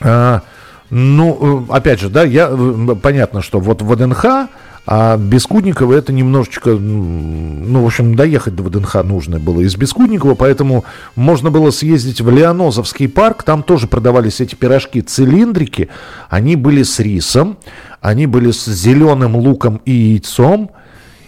А, 0.00 0.42
ну, 0.90 1.66
э, 1.68 1.72
опять 1.72 2.00
же, 2.00 2.08
да, 2.08 2.24
я, 2.24 2.48
э, 2.50 2.94
понятно, 3.00 3.42
что 3.42 3.60
вот 3.60 3.82
ВДНХ, 3.82 4.48
а 4.86 5.16
Бескудникова 5.16 5.94
это 5.94 6.12
немножечко, 6.12 6.70
ну, 6.70 7.82
в 7.82 7.86
общем, 7.86 8.14
доехать 8.14 8.54
до 8.54 8.62
ВДНХ 8.64 8.96
нужно 9.02 9.38
было 9.38 9.62
из 9.62 9.76
Бескудникова, 9.76 10.34
поэтому 10.34 10.84
можно 11.16 11.50
было 11.50 11.70
съездить 11.70 12.20
в 12.20 12.28
Леонозовский 12.28 13.08
парк, 13.08 13.44
там 13.44 13.62
тоже 13.62 13.86
продавались 13.86 14.40
эти 14.40 14.54
пирожки-цилиндрики, 14.54 15.88
они 16.28 16.56
были 16.56 16.82
с 16.82 17.00
рисом, 17.00 17.56
они 18.02 18.26
были 18.26 18.50
с 18.50 18.66
зеленым 18.66 19.36
луком 19.36 19.80
и 19.86 19.92
яйцом, 19.92 20.70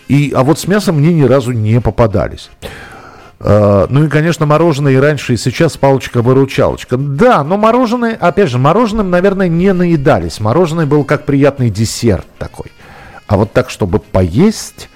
и, 0.09 0.33
а 0.37 0.45
вот 0.45 0.59
с 0.59 0.69
мясом 0.69 0.99
мне 0.99 1.15
ни 1.15 1.23
разу 1.23 1.53
не 1.53 1.81
попадались. 1.81 2.51
Uh, 3.39 3.87
ну 3.91 4.05
и, 4.05 4.09
конечно, 4.09 4.47
мороженое 4.47 4.93
и 4.93 4.97
раньше, 4.97 5.35
и 5.35 5.37
сейчас 5.37 5.77
палочка-выручалочка. 5.77 6.97
Да, 6.97 7.45
но 7.45 7.59
мороженое, 7.59 8.17
опять 8.19 8.49
же, 8.49 8.59
мороженым, 8.59 9.11
наверное, 9.11 9.49
не 9.49 9.73
наедались. 9.75 10.41
Мороженое 10.41 10.87
был 10.87 11.05
как 11.05 11.27
приятный 11.27 11.69
десерт 11.69 12.27
такой. 12.39 12.73
А 13.27 13.37
вот 13.37 13.53
так, 13.53 13.71
чтобы 13.71 13.99
поесть... 13.99 14.89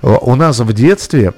Uh, 0.00 0.16
у 0.22 0.36
нас 0.36 0.60
в 0.60 0.72
детстве 0.72 1.34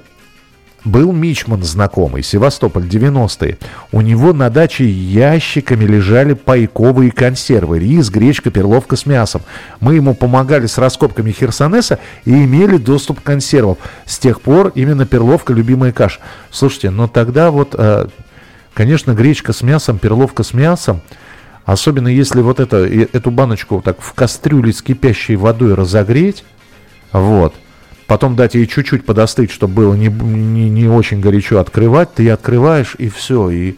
был 0.83 1.11
Мичман 1.11 1.63
знакомый, 1.63 2.23
Севастополь, 2.23 2.87
90-е. 2.87 3.57
У 3.91 4.01
него 4.01 4.33
на 4.33 4.49
даче 4.49 4.89
ящиками 4.89 5.85
лежали 5.85 6.33
пайковые 6.33 7.11
консервы. 7.11 7.79
Рис, 7.79 8.09
гречка, 8.09 8.49
перловка 8.49 8.95
с 8.95 9.05
мясом. 9.05 9.41
Мы 9.79 9.95
ему 9.95 10.15
помогали 10.15 10.65
с 10.65 10.77
раскопками 10.77 11.31
Херсонеса 11.31 11.99
и 12.25 12.31
имели 12.31 12.77
доступ 12.77 13.21
к 13.21 13.23
консервам. 13.23 13.77
С 14.05 14.17
тех 14.17 14.41
пор 14.41 14.71
именно 14.75 15.05
перловка 15.05 15.53
любимая 15.53 15.91
каша. 15.91 16.19
Слушайте, 16.49 16.89
но 16.89 17.07
тогда 17.07 17.51
вот, 17.51 17.75
э, 17.77 18.07
конечно, 18.73 19.13
гречка 19.13 19.53
с 19.53 19.61
мясом, 19.61 19.99
перловка 19.99 20.43
с 20.43 20.53
мясом, 20.53 21.01
особенно 21.65 22.07
если 22.07 22.41
вот 22.41 22.59
это, 22.59 22.77
эту 22.77 23.29
баночку 23.29 23.81
так 23.83 24.01
в 24.01 24.13
кастрюле 24.13 24.73
с 24.73 24.81
кипящей 24.81 25.35
водой 25.35 25.75
разогреть, 25.75 26.43
вот– 27.11 27.53
потом 28.11 28.35
дать 28.35 28.55
ей 28.55 28.67
чуть-чуть 28.67 29.05
подостыть, 29.05 29.51
чтобы 29.51 29.73
было 29.73 29.93
не, 29.93 30.07
не, 30.07 30.69
не 30.69 30.89
очень 30.89 31.21
горячо 31.21 31.61
открывать, 31.61 32.13
ты 32.13 32.29
открываешь, 32.29 32.93
и 32.97 33.07
все. 33.07 33.49
И, 33.49 33.77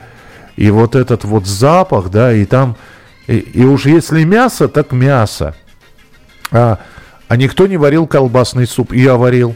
и 0.55 0.71
вот 0.71 0.95
этот 0.95 1.23
вот 1.23 1.45
запах, 1.45 2.09
да, 2.09 2.33
и 2.33 2.45
там... 2.45 2.75
И, 3.27 3.37
и 3.37 3.63
уж 3.63 3.85
если 3.85 4.23
мясо, 4.23 4.67
так 4.67 4.91
мясо. 4.91 5.53
А, 6.49 6.79
а 7.27 7.37
никто 7.37 7.67
не 7.67 7.77
варил 7.77 8.07
колбасный 8.07 8.65
суп. 8.65 8.91
Я 8.91 9.17
варил. 9.17 9.55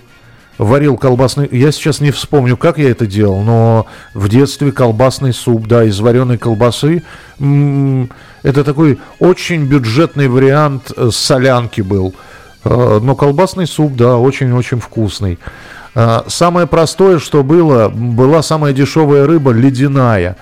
Варил 0.59 0.95
колбасный... 0.95 1.49
Я 1.51 1.71
сейчас 1.71 1.99
не 1.99 2.11
вспомню, 2.11 2.55
как 2.55 2.77
я 2.77 2.91
это 2.91 3.07
делал, 3.07 3.41
но 3.41 3.87
в 4.13 4.29
детстве 4.29 4.71
колбасный 4.71 5.33
суп, 5.33 5.65
да, 5.65 5.85
из 5.85 5.99
вареной 5.99 6.37
колбасы. 6.37 7.01
Это 7.39 8.63
такой 8.63 8.99
очень 9.17 9.65
бюджетный 9.65 10.27
вариант 10.27 10.91
э, 10.95 11.09
солянки 11.11 11.81
был. 11.81 12.13
Э, 12.69 12.99
но 13.01 13.15
колбасный 13.15 13.65
суп, 13.65 13.95
да, 13.95 14.17
очень-очень 14.17 14.79
вкусный. 14.79 15.39
Э, 15.95 16.21
самое 16.27 16.67
простое, 16.67 17.19
что 17.19 17.43
было, 17.43 17.89
была 17.89 18.41
самая 18.43 18.73
дешевая 18.73 19.25
рыба 19.25 19.51
ледяная. 19.51 20.35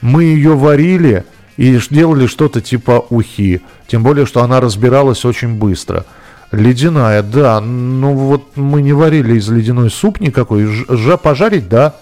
Мы 0.00 0.24
ее 0.24 0.56
варили 0.56 1.24
и 1.56 1.78
делали 1.90 2.26
что-то 2.26 2.60
типа 2.60 3.04
ухи. 3.10 3.62
Тем 3.86 4.02
более, 4.02 4.26
что 4.26 4.42
она 4.42 4.60
разбиралась 4.60 5.24
очень 5.24 5.54
быстро. 5.54 6.04
Ледяная, 6.52 7.22
да. 7.22 7.60
Ну 7.60 8.14
вот 8.14 8.56
мы 8.56 8.82
не 8.82 8.92
варили 8.92 9.38
из 9.38 9.48
ледяной 9.48 9.90
суп 9.90 10.20
никакой. 10.20 10.66
Ж, 10.66 11.16
пожарить, 11.16 11.68
да. 11.68 11.94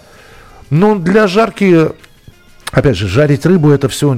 Но 0.69 0.95
для 0.95 1.27
жарки, 1.27 1.89
опять 2.71 2.97
же, 2.97 3.07
жарить 3.07 3.45
рыбу 3.45 3.69
это 3.69 3.89
все 3.89 4.13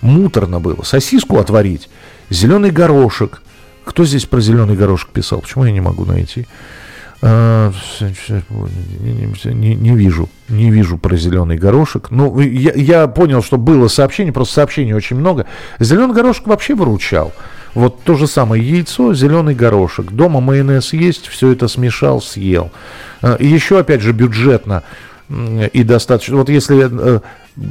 муторно 0.00 0.60
было. 0.60 0.82
Сосиску 0.82 1.38
отварить, 1.38 1.88
зеленый 2.30 2.70
горошек– 2.70 3.42
кто 3.88 4.04
здесь 4.04 4.26
про 4.26 4.40
зеленый 4.40 4.76
горошек 4.76 5.08
писал? 5.08 5.40
Почему 5.40 5.64
я 5.64 5.72
не 5.72 5.80
могу 5.80 6.04
найти? 6.04 6.46
А, 7.20 7.72
не, 8.00 9.74
не 9.74 9.96
вижу, 9.96 10.28
не 10.48 10.70
вижу 10.70 10.98
про 10.98 11.16
зеленый 11.16 11.56
горошек. 11.56 12.10
Ну, 12.10 12.38
я, 12.38 12.72
я 12.74 13.08
понял, 13.08 13.42
что 13.42 13.56
было 13.56 13.88
сообщение, 13.88 14.32
просто 14.32 14.54
сообщений 14.54 14.92
очень 14.92 15.16
много. 15.16 15.46
Зеленый 15.80 16.14
горошек 16.14 16.46
вообще 16.46 16.74
выручал. 16.74 17.32
Вот 17.74 18.02
то 18.02 18.14
же 18.14 18.26
самое 18.26 18.62
яйцо, 18.62 19.14
зеленый 19.14 19.54
горошек. 19.54 20.12
Дома 20.12 20.40
майонез 20.40 20.92
есть, 20.92 21.26
все 21.26 21.52
это 21.52 21.66
смешал, 21.66 22.20
съел. 22.20 22.70
А, 23.22 23.36
еще, 23.40 23.78
опять 23.80 24.02
же, 24.02 24.12
бюджетно 24.12 24.82
и 25.28 25.82
достаточно. 25.82 26.36
Вот 26.36 26.48
если, 26.48 26.88
э, 26.90 27.20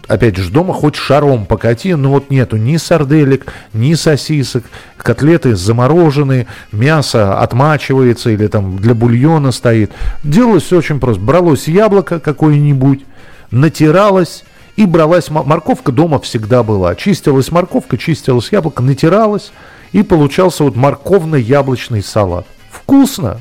опять 0.08 0.38
же, 0.38 0.52
дома 0.52 0.74
хоть 0.74 0.96
шаром 0.96 1.46
покати, 1.46 1.96
но 1.96 2.12
вот 2.12 2.30
нету 2.30 2.58
ни 2.58 2.78
сарделек, 2.78 3.54
ни 3.74 3.94
сосисок, 3.94 4.64
котлеты 4.98 5.56
замороженные, 5.56 6.48
мясо 6.72 7.40
отмачивается 7.40 8.30
или 8.30 8.48
там 8.48 8.78
для 8.78 8.94
бульона 8.94 9.52
стоит. 9.52 9.92
Делалось 10.24 10.64
все 10.64 10.78
очень 10.78 11.00
просто. 11.00 11.22
Бралось 11.22 11.68
яблоко 11.68 12.20
какое-нибудь, 12.20 13.06
натиралось, 13.52 14.44
и 14.76 14.86
бралась 14.86 15.30
морковка 15.30 15.92
дома 15.92 16.20
всегда 16.20 16.64
была. 16.64 16.96
Чистилась 16.96 17.52
морковка, 17.52 17.98
чистилась 17.98 18.52
яблоко, 18.52 18.84
натиралась, 18.84 19.52
и 19.92 20.04
получался 20.04 20.64
вот 20.64 20.76
морковно-яблочный 20.76 22.04
салат. 22.04 22.46
Вкусно, 22.70 23.40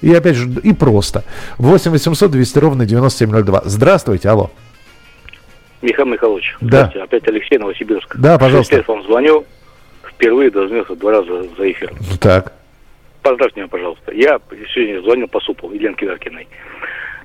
И 0.00 0.12
опять 0.14 0.36
же, 0.36 0.48
и 0.62 0.72
просто. 0.72 1.24
8 1.58 1.90
800 1.90 2.30
200 2.30 2.58
ровно 2.58 2.86
9702. 2.86 3.62
Здравствуйте, 3.64 4.28
алло. 4.28 4.50
Михаил 5.82 6.08
Михайлович, 6.08 6.56
да. 6.60 6.90
опять 7.02 7.28
Алексей 7.28 7.58
Новосибирск. 7.58 8.16
Да, 8.16 8.38
пожалуйста. 8.38 8.76
Я 8.76 8.84
вам 8.86 9.02
звоню, 9.02 9.44
впервые 10.08 10.50
дозвонился 10.50 10.96
два 10.96 11.12
раза 11.12 11.42
за 11.42 11.70
эфиром. 11.70 11.96
Так. 12.20 12.52
Поздравьте 13.22 13.60
меня, 13.60 13.68
пожалуйста. 13.68 14.12
Я 14.12 14.40
сегодня 14.72 15.02
звонил 15.02 15.28
по 15.28 15.40
супу 15.40 15.70
Еленке 15.72 16.06
Веркиной. 16.06 16.48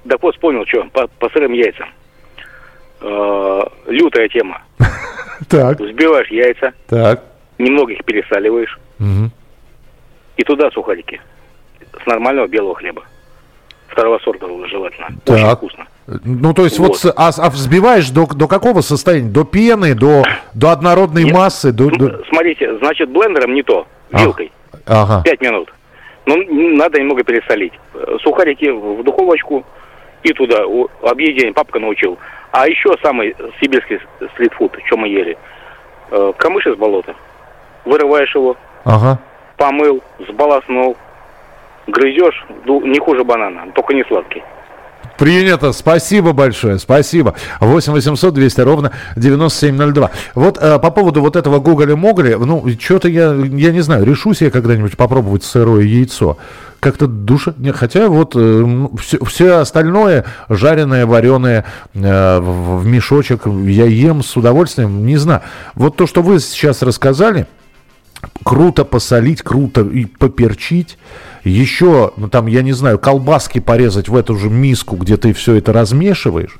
Так 0.07 0.21
вот, 0.23 0.33
вспомнил, 0.33 0.65
что, 0.65 0.83
по, 0.91 1.07
по 1.07 1.29
сырым 1.29 1.53
яйцам. 1.53 1.89
Э, 3.01 3.61
лютая 3.87 4.27
тема. 4.29 4.61
Так. 5.49 5.79
Взбиваешь 5.79 6.29
яйца. 6.29 6.71
Так. 6.87 7.23
Немного 7.57 7.93
их 7.93 8.05
пересаливаешь. 8.05 8.79
Угу. 8.99 9.31
И 10.37 10.43
туда 10.43 10.69
сухарики. 10.69 11.19
С 12.01 12.05
нормального 12.05 12.47
белого 12.47 12.75
хлеба. 12.75 13.03
Второго 13.87 14.19
сорта 14.19 14.47
желательно. 14.67 15.07
Так. 15.25 15.35
Очень 15.35 15.55
вкусно. 15.55 15.87
Ну, 16.07 16.53
то 16.53 16.63
есть 16.63 16.79
вот, 16.79 17.01
вот 17.03 17.13
а, 17.15 17.29
а 17.37 17.49
взбиваешь 17.49 18.09
до, 18.09 18.25
до 18.25 18.47
какого 18.47 18.81
состояния? 18.81 19.29
До 19.29 19.43
пены, 19.43 19.93
до, 19.93 20.23
до 20.53 20.71
однородной 20.71 21.23
Нет. 21.25 21.33
массы? 21.33 21.71
До, 21.71 21.89
до... 21.89 22.23
Смотрите, 22.29 22.77
значит, 22.79 23.09
блендером 23.09 23.53
не 23.53 23.63
то, 23.63 23.87
вилкой. 24.11 24.51
Ага. 24.85 25.21
Пять 25.23 25.41
минут. 25.41 25.71
Ну, 26.25 26.35
надо 26.75 26.99
немного 26.99 27.23
пересолить. 27.23 27.73
Сухарики 28.21 28.69
в 28.69 29.03
духовочку 29.03 29.63
и 30.23 30.33
туда. 30.33 30.63
Объедение 31.03 31.53
папка 31.53 31.79
научил. 31.79 32.17
А 32.51 32.67
еще 32.67 32.95
самый 33.01 33.35
сибирский 33.59 33.99
стритфуд, 34.33 34.75
что 34.85 34.97
мы 34.97 35.07
ели. 35.07 35.37
Э, 36.11 36.33
камыш 36.37 36.67
из 36.67 36.75
болота. 36.75 37.15
Вырываешь 37.85 38.35
его, 38.35 38.57
ага. 38.83 39.17
помыл, 39.57 40.03
сбалоснул, 40.27 40.97
грызешь, 41.87 42.45
не 42.65 42.99
хуже 42.99 43.23
банана, 43.23 43.71
только 43.73 43.93
не 43.93 44.03
сладкий. 44.03 44.43
Принято. 45.21 45.71
Спасибо 45.71 46.33
большое. 46.33 46.79
Спасибо. 46.79 47.35
8 47.59 47.93
800 47.93 48.33
200 48.33 48.61
ровно 48.61 48.91
9702. 49.15 50.09
Вот 50.33 50.57
э, 50.59 50.79
по 50.79 50.89
поводу 50.89 51.21
вот 51.21 51.35
этого 51.35 51.59
Гоголя-Моголя, 51.59 52.39
ну, 52.39 52.67
что-то 52.79 53.07
я, 53.07 53.31
я 53.31 53.71
не 53.71 53.81
знаю, 53.81 54.03
решусь 54.03 54.41
я 54.41 54.49
когда-нибудь 54.49 54.97
попробовать 54.97 55.43
сырое 55.43 55.83
яйцо. 55.83 56.39
Как-то 56.79 57.05
душа... 57.05 57.53
Не, 57.57 57.71
хотя 57.71 58.07
вот 58.07 58.31
э, 58.35 58.87
все, 58.99 59.23
все 59.23 59.57
остальное, 59.59 60.25
жареное, 60.49 61.05
вареное 61.05 61.65
э, 61.93 62.39
в 62.39 62.83
мешочек, 62.87 63.45
я 63.45 63.85
ем 63.85 64.23
с 64.23 64.35
удовольствием. 64.35 65.05
Не 65.05 65.17
знаю. 65.17 65.41
Вот 65.75 65.97
то, 65.97 66.07
что 66.07 66.23
вы 66.23 66.39
сейчас 66.39 66.81
рассказали, 66.81 67.45
круто 68.43 68.85
посолить, 68.85 69.43
круто 69.43 69.81
и 69.81 70.05
поперчить 70.05 70.97
еще, 71.43 72.11
ну 72.17 72.29
там, 72.29 72.47
я 72.47 72.61
не 72.61 72.73
знаю, 72.73 72.99
колбаски 72.99 73.59
порезать 73.59 74.09
в 74.09 74.15
эту 74.15 74.37
же 74.37 74.49
миску, 74.49 74.95
где 74.95 75.17
ты 75.17 75.33
все 75.33 75.55
это 75.55 75.73
размешиваешь. 75.73 76.59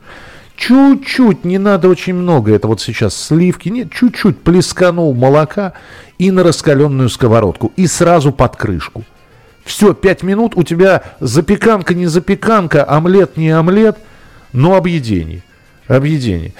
Чуть-чуть, 0.55 1.43
не 1.43 1.57
надо 1.57 1.89
очень 1.89 2.13
много, 2.13 2.53
это 2.53 2.67
вот 2.67 2.81
сейчас 2.81 3.15
сливки, 3.15 3.69
нет, 3.69 3.91
чуть-чуть 3.91 4.41
плесканул 4.41 5.13
молока 5.13 5.73
и 6.17 6.29
на 6.29 6.43
раскаленную 6.43 7.09
сковородку, 7.09 7.71
и 7.75 7.87
сразу 7.87 8.31
под 8.31 8.55
крышку. 8.57 9.03
Все, 9.63 9.93
пять 9.93 10.23
минут, 10.23 10.53
у 10.55 10.63
тебя 10.63 11.03
запеканка, 11.19 11.93
не 11.93 12.07
запеканка, 12.07 12.87
омлет, 12.87 13.37
не 13.37 13.49
омлет, 13.49 13.97
но 14.53 14.75
объедение. 14.75 15.43
Объедение. 15.87 16.53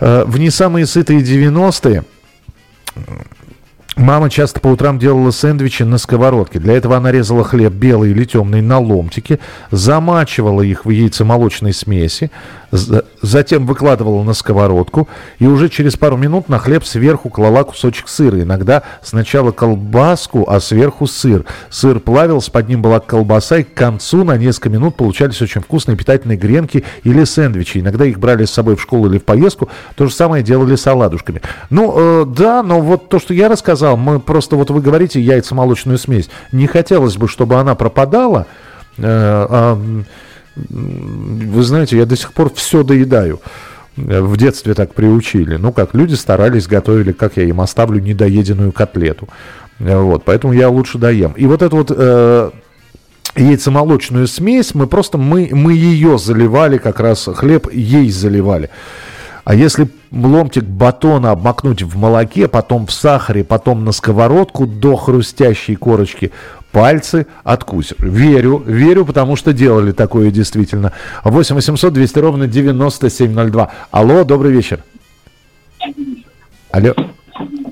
Э, 0.00 0.24
в 0.24 0.38
не 0.38 0.50
самые 0.50 0.86
сытые 0.86 1.20
90-е 1.20 2.04
Мама 3.98 4.30
часто 4.30 4.60
по 4.60 4.68
утрам 4.68 4.96
делала 4.96 5.32
сэндвичи 5.32 5.82
на 5.82 5.98
сковородке. 5.98 6.60
Для 6.60 6.74
этого 6.74 6.96
она 6.96 7.10
резала 7.10 7.42
хлеб 7.42 7.72
белый 7.72 8.12
или 8.12 8.24
темный 8.24 8.62
на 8.62 8.78
ломтики, 8.78 9.40
замачивала 9.72 10.62
их 10.62 10.84
в 10.84 10.90
яйцемолочной 10.90 11.72
смеси, 11.72 12.30
затем 12.70 13.66
выкладывала 13.66 14.22
на 14.22 14.34
сковородку 14.34 15.08
и 15.38 15.46
уже 15.46 15.68
через 15.68 15.96
пару 15.96 16.16
минут 16.16 16.48
на 16.48 16.58
хлеб 16.58 16.84
сверху 16.84 17.30
клала 17.30 17.64
кусочек 17.64 18.08
сыра. 18.08 18.42
Иногда 18.42 18.82
сначала 19.02 19.52
колбаску, 19.52 20.46
а 20.48 20.60
сверху 20.60 21.06
сыр. 21.06 21.44
Сыр 21.70 22.00
плавился, 22.00 22.50
под 22.50 22.68
ним 22.68 22.82
была 22.82 23.00
колбаса, 23.00 23.58
и 23.58 23.62
к 23.62 23.72
концу 23.74 24.24
на 24.24 24.36
несколько 24.36 24.68
минут 24.70 24.96
получались 24.96 25.40
очень 25.40 25.60
вкусные 25.60 25.96
питательные 25.96 26.36
гренки 26.36 26.84
или 27.04 27.24
сэндвичи. 27.24 27.78
Иногда 27.78 28.04
их 28.04 28.18
брали 28.18 28.44
с 28.44 28.50
собой 28.50 28.76
в 28.76 28.82
школу 28.82 29.08
или 29.08 29.18
в 29.18 29.24
поездку. 29.24 29.68
То 29.96 30.06
же 30.06 30.14
самое 30.14 30.42
делали 30.42 30.76
с 30.76 30.86
оладушками. 30.86 31.40
Ну, 31.70 32.22
э, 32.22 32.24
да, 32.26 32.62
но 32.62 32.80
вот 32.80 33.08
то, 33.08 33.18
что 33.18 33.32
я 33.32 33.48
рассказал, 33.48 33.96
мы 33.96 34.20
просто, 34.20 34.56
вот 34.56 34.70
вы 34.70 34.80
говорите, 34.80 35.20
яйцемолочную 35.20 35.98
смесь. 35.98 36.28
Не 36.52 36.66
хотелось 36.66 37.16
бы, 37.16 37.28
чтобы 37.28 37.56
она 37.56 37.74
пропадала. 37.74 38.46
Э, 38.98 39.02
а, 39.02 39.80
вы 40.68 41.62
знаете, 41.62 41.96
я 41.96 42.06
до 42.06 42.16
сих 42.16 42.32
пор 42.32 42.52
все 42.54 42.82
доедаю. 42.82 43.40
В 43.96 44.36
детстве 44.36 44.74
так 44.74 44.94
приучили. 44.94 45.56
Ну, 45.56 45.72
как 45.72 45.94
люди 45.94 46.14
старались, 46.14 46.68
готовили, 46.68 47.12
как 47.12 47.36
я 47.36 47.44
им 47.44 47.60
оставлю 47.60 48.00
недоеденную 48.00 48.70
котлету. 48.70 49.28
Вот, 49.80 50.24
поэтому 50.24 50.52
я 50.52 50.68
лучше 50.68 50.98
доем. 50.98 51.32
И 51.32 51.46
вот 51.46 51.62
эту 51.62 51.76
вот 51.76 51.92
э, 51.94 52.50
яйцемолочную 53.36 54.26
смесь, 54.26 54.74
мы 54.74 54.86
просто, 54.86 55.18
мы, 55.18 55.48
мы 55.52 55.72
ее 55.72 56.18
заливали, 56.18 56.78
как 56.78 57.00
раз 57.00 57.28
хлеб 57.32 57.72
ей 57.72 58.10
заливали. 58.10 58.70
А 59.44 59.54
если 59.54 59.88
ломтик 60.12 60.64
батона 60.64 61.30
обмакнуть 61.30 61.82
в 61.82 61.96
молоке, 61.96 62.48
потом 62.48 62.86
в 62.86 62.92
сахаре, 62.92 63.44
потом 63.44 63.84
на 63.84 63.92
сковородку 63.92 64.66
до 64.66 64.94
хрустящей 64.96 65.74
корочки, 65.74 66.32
пальцы 66.72 67.26
откусишь. 67.44 67.98
Верю, 67.98 68.62
верю, 68.64 69.04
потому 69.04 69.36
что 69.36 69.52
делали 69.52 69.92
такое 69.92 70.30
действительно. 70.30 70.92
8 71.24 71.54
800 71.54 71.92
200 71.92 72.18
ровно 72.18 72.46
9702. 72.46 73.70
Алло, 73.90 74.24
добрый 74.24 74.52
вечер. 74.52 74.80
Алло. 76.70 76.94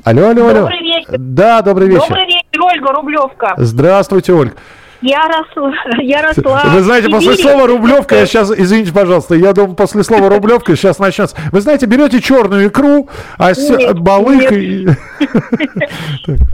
Алло, 0.04 0.28
алло, 0.28 0.48
алло. 0.48 0.60
Добрый 0.60 0.82
вечер. 0.82 1.14
Да, 1.18 1.62
добрый 1.62 1.88
вечер. 1.88 2.08
Добрый 2.08 2.26
вечер, 2.26 2.62
Ольга 2.62 2.92
Рублевка. 2.92 3.54
Здравствуйте, 3.56 4.32
Ольга. 4.32 4.54
Я 5.02 5.28
росла, 5.28 5.72
я 6.02 6.22
росла. 6.22 6.62
Вы 6.66 6.80
знаете, 6.80 7.08
после 7.08 7.34
Сибири. 7.34 7.48
слова 7.48 7.66
рублевка, 7.66 8.16
я 8.16 8.26
сейчас, 8.26 8.50
извините, 8.50 8.92
пожалуйста, 8.92 9.34
я 9.34 9.52
думаю, 9.52 9.74
после 9.74 10.02
слова 10.02 10.28
рублевка 10.28 10.74
сейчас 10.76 10.98
начнется. 10.98 11.36
Вы 11.52 11.60
знаете, 11.60 11.86
берете 11.86 12.20
черную 12.20 12.68
икру, 12.68 13.08
а 13.38 13.52
Нет, 13.52 13.98
балык. 14.00 14.50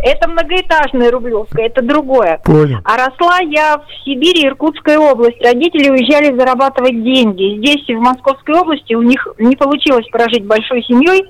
Это 0.05 0.29
многоэтажная 0.29 1.11
Рублевка, 1.11 1.63
это 1.63 1.83
другое. 1.83 2.41
Понял. 2.45 2.79
А 2.85 2.97
росла 2.97 3.39
я 3.41 3.79
в 3.79 4.05
Сибири, 4.05 4.47
Иркутской 4.47 4.97
области. 4.97 5.43
Родители 5.43 5.91
уезжали 5.91 6.37
зарабатывать 6.37 7.03
деньги. 7.03 7.59
Здесь, 7.59 7.87
в 7.89 8.01
Московской 8.01 8.55
области, 8.55 8.95
у 8.95 9.03
них 9.03 9.27
не 9.39 9.57
получилось 9.57 10.07
прожить 10.11 10.45
большой 10.45 10.83
семьей. 10.83 11.25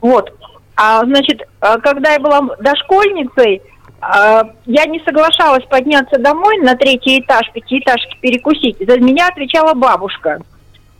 Вот. 0.00 0.32
А, 0.76 1.00
значит, 1.04 1.42
а, 1.60 1.78
когда 1.78 2.12
я 2.12 2.20
была 2.20 2.42
дошкольницей, 2.60 3.62
я 4.00 4.84
не 4.86 5.00
соглашалась 5.00 5.64
подняться 5.64 6.18
домой 6.20 6.58
на 6.58 6.74
третий 6.76 7.20
этаж, 7.20 7.50
пятиэтажки 7.52 8.18
перекусить. 8.20 8.76
За 8.78 8.98
меня 8.98 9.28
отвечала 9.28 9.74
бабушка. 9.74 10.40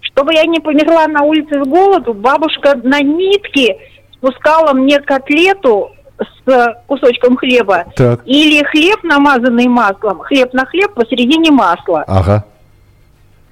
Чтобы 0.01 0.35
я 0.35 0.45
не 0.47 0.61
померла 0.61 1.07
на 1.07 1.23
улице 1.23 1.63
с 1.63 1.67
голоду, 1.67 2.15
бабушка 2.15 2.79
на 2.83 3.01
нитке 3.01 3.77
спускала 4.13 4.73
мне 4.73 4.99
котлету 5.01 5.91
с 6.19 6.75
кусочком 6.87 7.37
хлеба 7.37 7.85
Так. 7.95 8.21
или 8.25 8.65
хлеб, 8.65 9.03
намазанный 9.03 9.69
маслом, 9.69 10.21
хлеб 10.21 10.53
на 10.55 10.65
хлеб 10.65 10.95
посередине 10.95 11.51
масла. 11.51 12.05
Ага. 12.07 12.45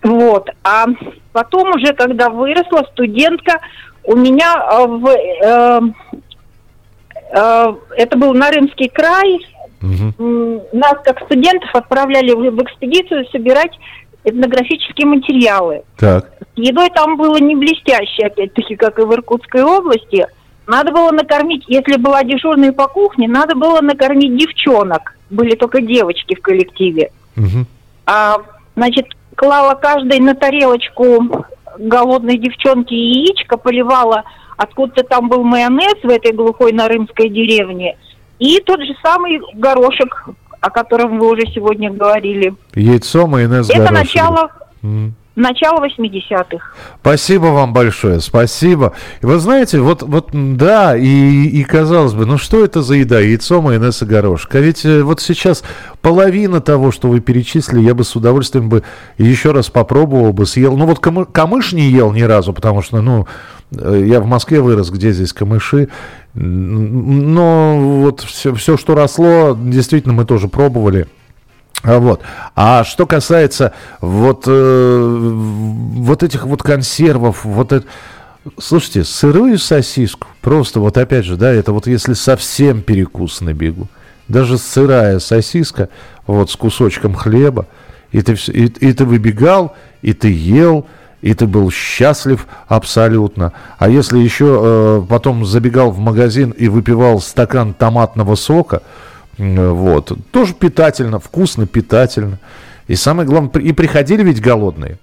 Вот. 0.03 0.49
А 0.63 0.87
потом 1.33 1.71
уже, 1.75 1.93
когда 1.93 2.31
выросла 2.31 2.87
студентка, 2.93 3.61
у 4.05 4.17
меня 4.17 4.55
э, 4.55 4.87
в, 4.87 5.09
э, 5.09 5.81
это 7.35 8.17
был 8.17 8.33
Нарымский 8.33 8.89
край. 8.89 9.47
М, 9.83 10.63
нас 10.73 10.95
как 11.05 11.21
студентов 11.25 11.69
отправляли 11.75 12.33
в, 12.33 12.63
экспедицию 12.63 13.27
собирать 13.31 13.73
этнографические 14.25 15.07
материалы. 15.07 15.83
Так. 15.99 16.31
С 16.55 16.59
едой 16.59 16.89
там 16.91 17.17
было 17.17 17.37
не 17.37 17.55
блестяще, 17.55 18.27
опять-таки, 18.27 18.77
как 18.77 18.99
и 18.99 19.03
в 19.03 19.13
Иркутской 19.13 19.63
области. 19.63 20.27
Надо 20.67 20.93
было 20.93 21.11
накормить, 21.11 21.65
если 21.69 21.97
была 21.99 22.23
дежурная 22.23 22.73
по 22.73 22.89
кухне, 22.89 23.29
надо 23.29 23.55
было 23.55 23.81
накормить 23.83 24.37
девчонок. 24.37 25.17
Были 25.29 25.57
только 25.57 25.83
девочки 25.83 26.35
в 26.35 26.41
коллективе. 26.41 27.11
Мгм. 27.37 27.67
А, 28.07 28.37
значит, 28.77 29.07
клала 29.35 29.75
каждой 29.75 30.21
на 30.21 30.35
тарелочку 30.35 31.47
голодной 31.79 32.39
девчонки 32.39 32.95
яичко, 32.95 33.57
поливала, 33.57 34.25
откуда-то 34.57 35.03
там 35.05 35.29
был 35.29 35.43
майонез 35.43 35.95
в 36.03 36.09
этой 36.09 36.33
глухой 36.33 36.73
нарымской 36.73 37.29
деревне, 37.29 37.97
и 38.39 38.61
тот 38.61 38.81
же 38.81 38.95
самый 39.03 39.41
горошек, 39.55 40.29
о 40.61 40.71
котором 40.71 41.19
вы 41.19 41.31
уже 41.33 41.43
сегодня 41.53 41.91
говорили. 41.93 42.55
Яйцо, 42.75 43.27
майонез, 43.27 43.69
Это 43.71 43.79
горошек. 43.79 43.95
начало, 43.99 44.51
Мгм. 44.83 45.15
начала 45.37 45.81
80-х. 45.81 46.65
Спасибо 47.01 47.47
вам 47.47 47.73
большое, 47.73 48.21
спасибо. 48.21 48.93
И 49.21 49.27
вы 49.27 49.39
знаете, 49.39 49.81
вот, 49.81 50.03
вот 50.03 50.31
да, 50.33 50.97
и, 50.97 51.05
и 51.47 51.65
казалось 51.65 52.15
бы, 52.15 52.25
ну 52.27 52.39
что 52.39 52.65
это 52.65 52.83
за 52.83 52.95
еда? 52.95 53.21
Яйцо, 53.21 53.61
майонез 53.61 54.03
и 54.03 54.05
горошек. 54.07 54.55
А 54.55 54.61
ведь 54.61 54.85
э, 54.85 55.03
вот 55.03 55.21
сейчас 55.21 55.63
половина 56.03 56.61
того, 56.61 56.93
что 56.93 57.09
вы 57.09 57.21
перечислили, 57.21 57.81
я 57.83 57.95
бы 57.95 58.05
с 58.05 58.15
удовольствием 58.17 58.69
бы 58.69 58.83
еще 59.19 59.53
раз 59.53 59.71
попробовал 59.71 60.33
бы, 60.33 60.47
съел. 60.47 60.77
Ну 60.77 60.87
вот 60.87 60.99
камы, 61.01 61.25
камыш 61.25 61.73
не 61.73 61.91
ел 61.91 62.13
ни 62.13 62.23
разу, 62.23 62.53
потому 62.53 62.81
что, 62.83 63.01
ну, 63.01 63.27
я 63.81 64.21
в 64.21 64.27
Москве 64.27 64.61
вырос, 64.61 64.91
где 64.91 65.13
здесь 65.13 65.33
камыши. 65.33 65.89
Но 66.35 67.79
вот 68.03 68.21
все, 68.23 68.55
все, 68.55 68.77
что 68.77 68.95
росло, 68.95 69.57
действительно, 69.61 70.15
мы 70.15 70.25
тоже 70.25 70.49
пробовали. 70.49 71.07
А 71.83 71.99
вот. 71.99 72.23
А 72.57 72.83
что 72.85 73.07
касается 73.07 73.73
вот, 74.01 74.45
э, 74.47 75.31
вот 75.35 76.23
этих 76.23 76.47
вот 76.47 76.63
консервов, 76.63 77.45
вот 77.45 77.73
это... 77.73 77.87
Слушайте, 78.59 79.05
сырую 79.05 79.59
сосиску, 79.59 80.29
просто 80.43 80.79
вот 80.79 80.99
опять 80.99 81.25
же, 81.25 81.37
да, 81.37 81.51
это 81.51 81.73
вот 81.73 81.87
если 81.87 82.13
совсем 82.13 82.83
перекус 82.83 83.41
на 83.41 83.55
бегу, 83.55 83.89
даже 84.29 84.59
сырая 84.59 85.19
сосиска, 85.19 85.89
вот 86.27 86.51
с 86.51 86.57
кусочком 86.57 87.15
хлеба, 87.15 87.67
и 88.13 88.21
ты, 88.21 88.35
и, 88.49 88.67
и 88.67 88.93
ты 88.93 89.05
выбегал, 89.07 89.75
и 90.03 90.13
ты 90.13 90.31
ел, 90.31 90.87
и 91.25 91.33
ты 91.33 91.47
был 91.47 91.71
счастлив 91.71 92.47
абсолютно. 92.69 93.55
А 93.79 93.89
если 93.89 94.19
еще 94.19 94.61
э, 94.63 95.03
потом 95.09 95.47
забегал 95.47 95.91
в 95.91 95.99
магазин 95.99 96.51
и 96.51 96.69
выпивал 96.69 97.19
стакан 97.19 97.73
томатного 97.73 98.35
сока, 98.35 98.83
вот. 99.39 100.13
Тоже 100.33 100.53
питательно, 100.53 101.19
вкусно, 101.19 101.67
питательно. 101.67 102.39
И 102.89 102.95
самое 102.95 103.27
главное, 103.27 103.51
и 103.63 103.73
приходили 103.73 104.23
ведь 104.23 104.43
голодные. 104.43 104.99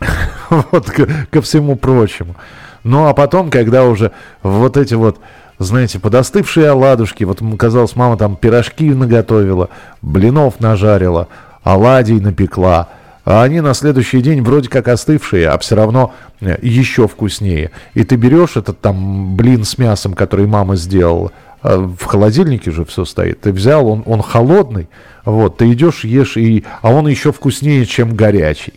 Вот, 0.50 0.88
ко 1.30 1.42
всему 1.42 1.74
прочему. 1.74 2.36
Ну, 2.84 3.06
а 3.06 3.14
потом, 3.14 3.50
когда 3.50 3.84
уже 3.84 4.12
вот 4.44 4.76
эти 4.76 4.94
вот, 4.94 5.18
знаете, 5.58 5.98
подостывшие 5.98 6.70
оладушки, 6.70 7.24
вот, 7.24 7.42
казалось, 7.58 7.96
мама 7.96 8.16
там 8.16 8.36
пирожки 8.36 8.94
наготовила, 8.94 9.68
блинов 10.00 10.60
нажарила, 10.60 11.26
оладий 11.64 12.20
напекла, 12.20 12.88
а 13.24 13.42
они 13.42 13.60
на 13.60 13.74
следующий 13.74 14.20
день 14.20 14.42
вроде 14.42 14.68
как 14.68 14.88
остывшие, 14.88 15.48
а 15.48 15.58
все 15.58 15.76
равно 15.76 16.14
э, 16.40 16.56
еще 16.62 17.06
вкуснее. 17.08 17.70
И 17.94 18.04
ты 18.04 18.16
берешь 18.16 18.56
этот 18.56 18.80
там 18.80 19.36
блин 19.36 19.64
с 19.64 19.78
мясом, 19.78 20.14
который 20.14 20.46
мама 20.46 20.76
сделала, 20.76 21.32
а 21.62 21.76
в 21.78 22.04
холодильнике 22.04 22.70
же 22.70 22.84
все 22.84 23.04
стоит. 23.04 23.40
Ты 23.42 23.52
взял, 23.52 23.86
он, 23.86 24.02
он 24.06 24.22
холодный, 24.22 24.88
вот, 25.24 25.58
ты 25.58 25.70
идешь, 25.72 26.04
ешь, 26.04 26.36
и, 26.36 26.64
а 26.82 26.90
он 26.90 27.08
еще 27.08 27.32
вкуснее, 27.32 27.84
чем 27.86 28.14
горячий. 28.14 28.74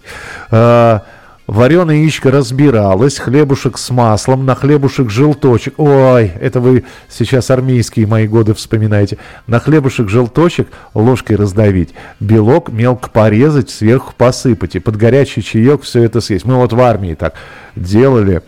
Вареное 1.45 1.97
яичко 1.97 2.31
разбиралось, 2.31 3.19
хлебушек 3.19 3.77
с 3.77 3.89
маслом, 3.89 4.45
на 4.45 4.55
хлебушек 4.55 5.09
желточек. 5.09 5.73
Ой, 5.77 6.31
это 6.39 6.61
вы 6.61 6.85
сейчас 7.09 7.51
армейские 7.51 8.07
мои 8.07 8.27
годы 8.27 8.53
вспоминаете. 8.53 9.17
На 9.45 9.59
хлебушек 9.59 10.07
желточек 10.07 10.69
ложкой 10.93 11.35
раздавить, 11.35 11.93
белок 12.21 12.71
мелко 12.71 13.09
порезать, 13.09 13.69
сверху 13.69 14.13
посыпать 14.17 14.75
и 14.75 14.79
под 14.79 14.95
горячий 14.95 15.43
чаек 15.43 15.81
все 15.81 16.03
это 16.03 16.21
съесть. 16.21 16.45
Мы 16.45 16.55
вот 16.55 16.71
в 16.71 16.79
армии 16.79 17.13
так 17.13 17.33
делали. 17.75 18.41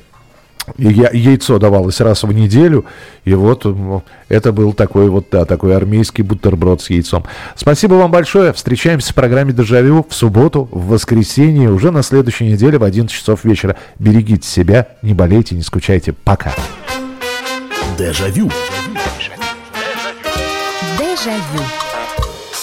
Я, 0.77 1.09
яйцо 1.13 1.59
давалось 1.59 2.01
раз 2.01 2.23
в 2.23 2.31
неделю, 2.31 2.85
и 3.23 3.33
вот 3.33 3.65
это 4.29 4.51
был 4.51 4.73
такой 4.73 5.09
вот, 5.09 5.27
да, 5.31 5.45
такой 5.45 5.75
армейский 5.75 6.23
бутерброд 6.23 6.81
с 6.81 6.89
яйцом. 6.89 7.25
Спасибо 7.55 7.93
вам 7.95 8.11
большое. 8.11 8.53
Встречаемся 8.53 9.11
в 9.11 9.15
программе 9.15 9.53
«Дежавю» 9.53 10.05
в 10.07 10.13
субботу, 10.13 10.67
в 10.71 10.87
воскресенье, 10.87 11.71
уже 11.71 11.91
на 11.91 12.03
следующей 12.03 12.45
неделе 12.51 12.77
в 12.77 12.83
11 12.83 13.15
часов 13.15 13.43
вечера. 13.43 13.77
Берегите 13.99 14.47
себя, 14.47 14.87
не 15.01 15.13
болейте, 15.13 15.55
не 15.55 15.61
скучайте. 15.61 16.13
Пока. 16.13 16.53
Дежавю. 17.97 18.49
Дежавю. 18.49 19.35
Дежавю. 20.97 21.84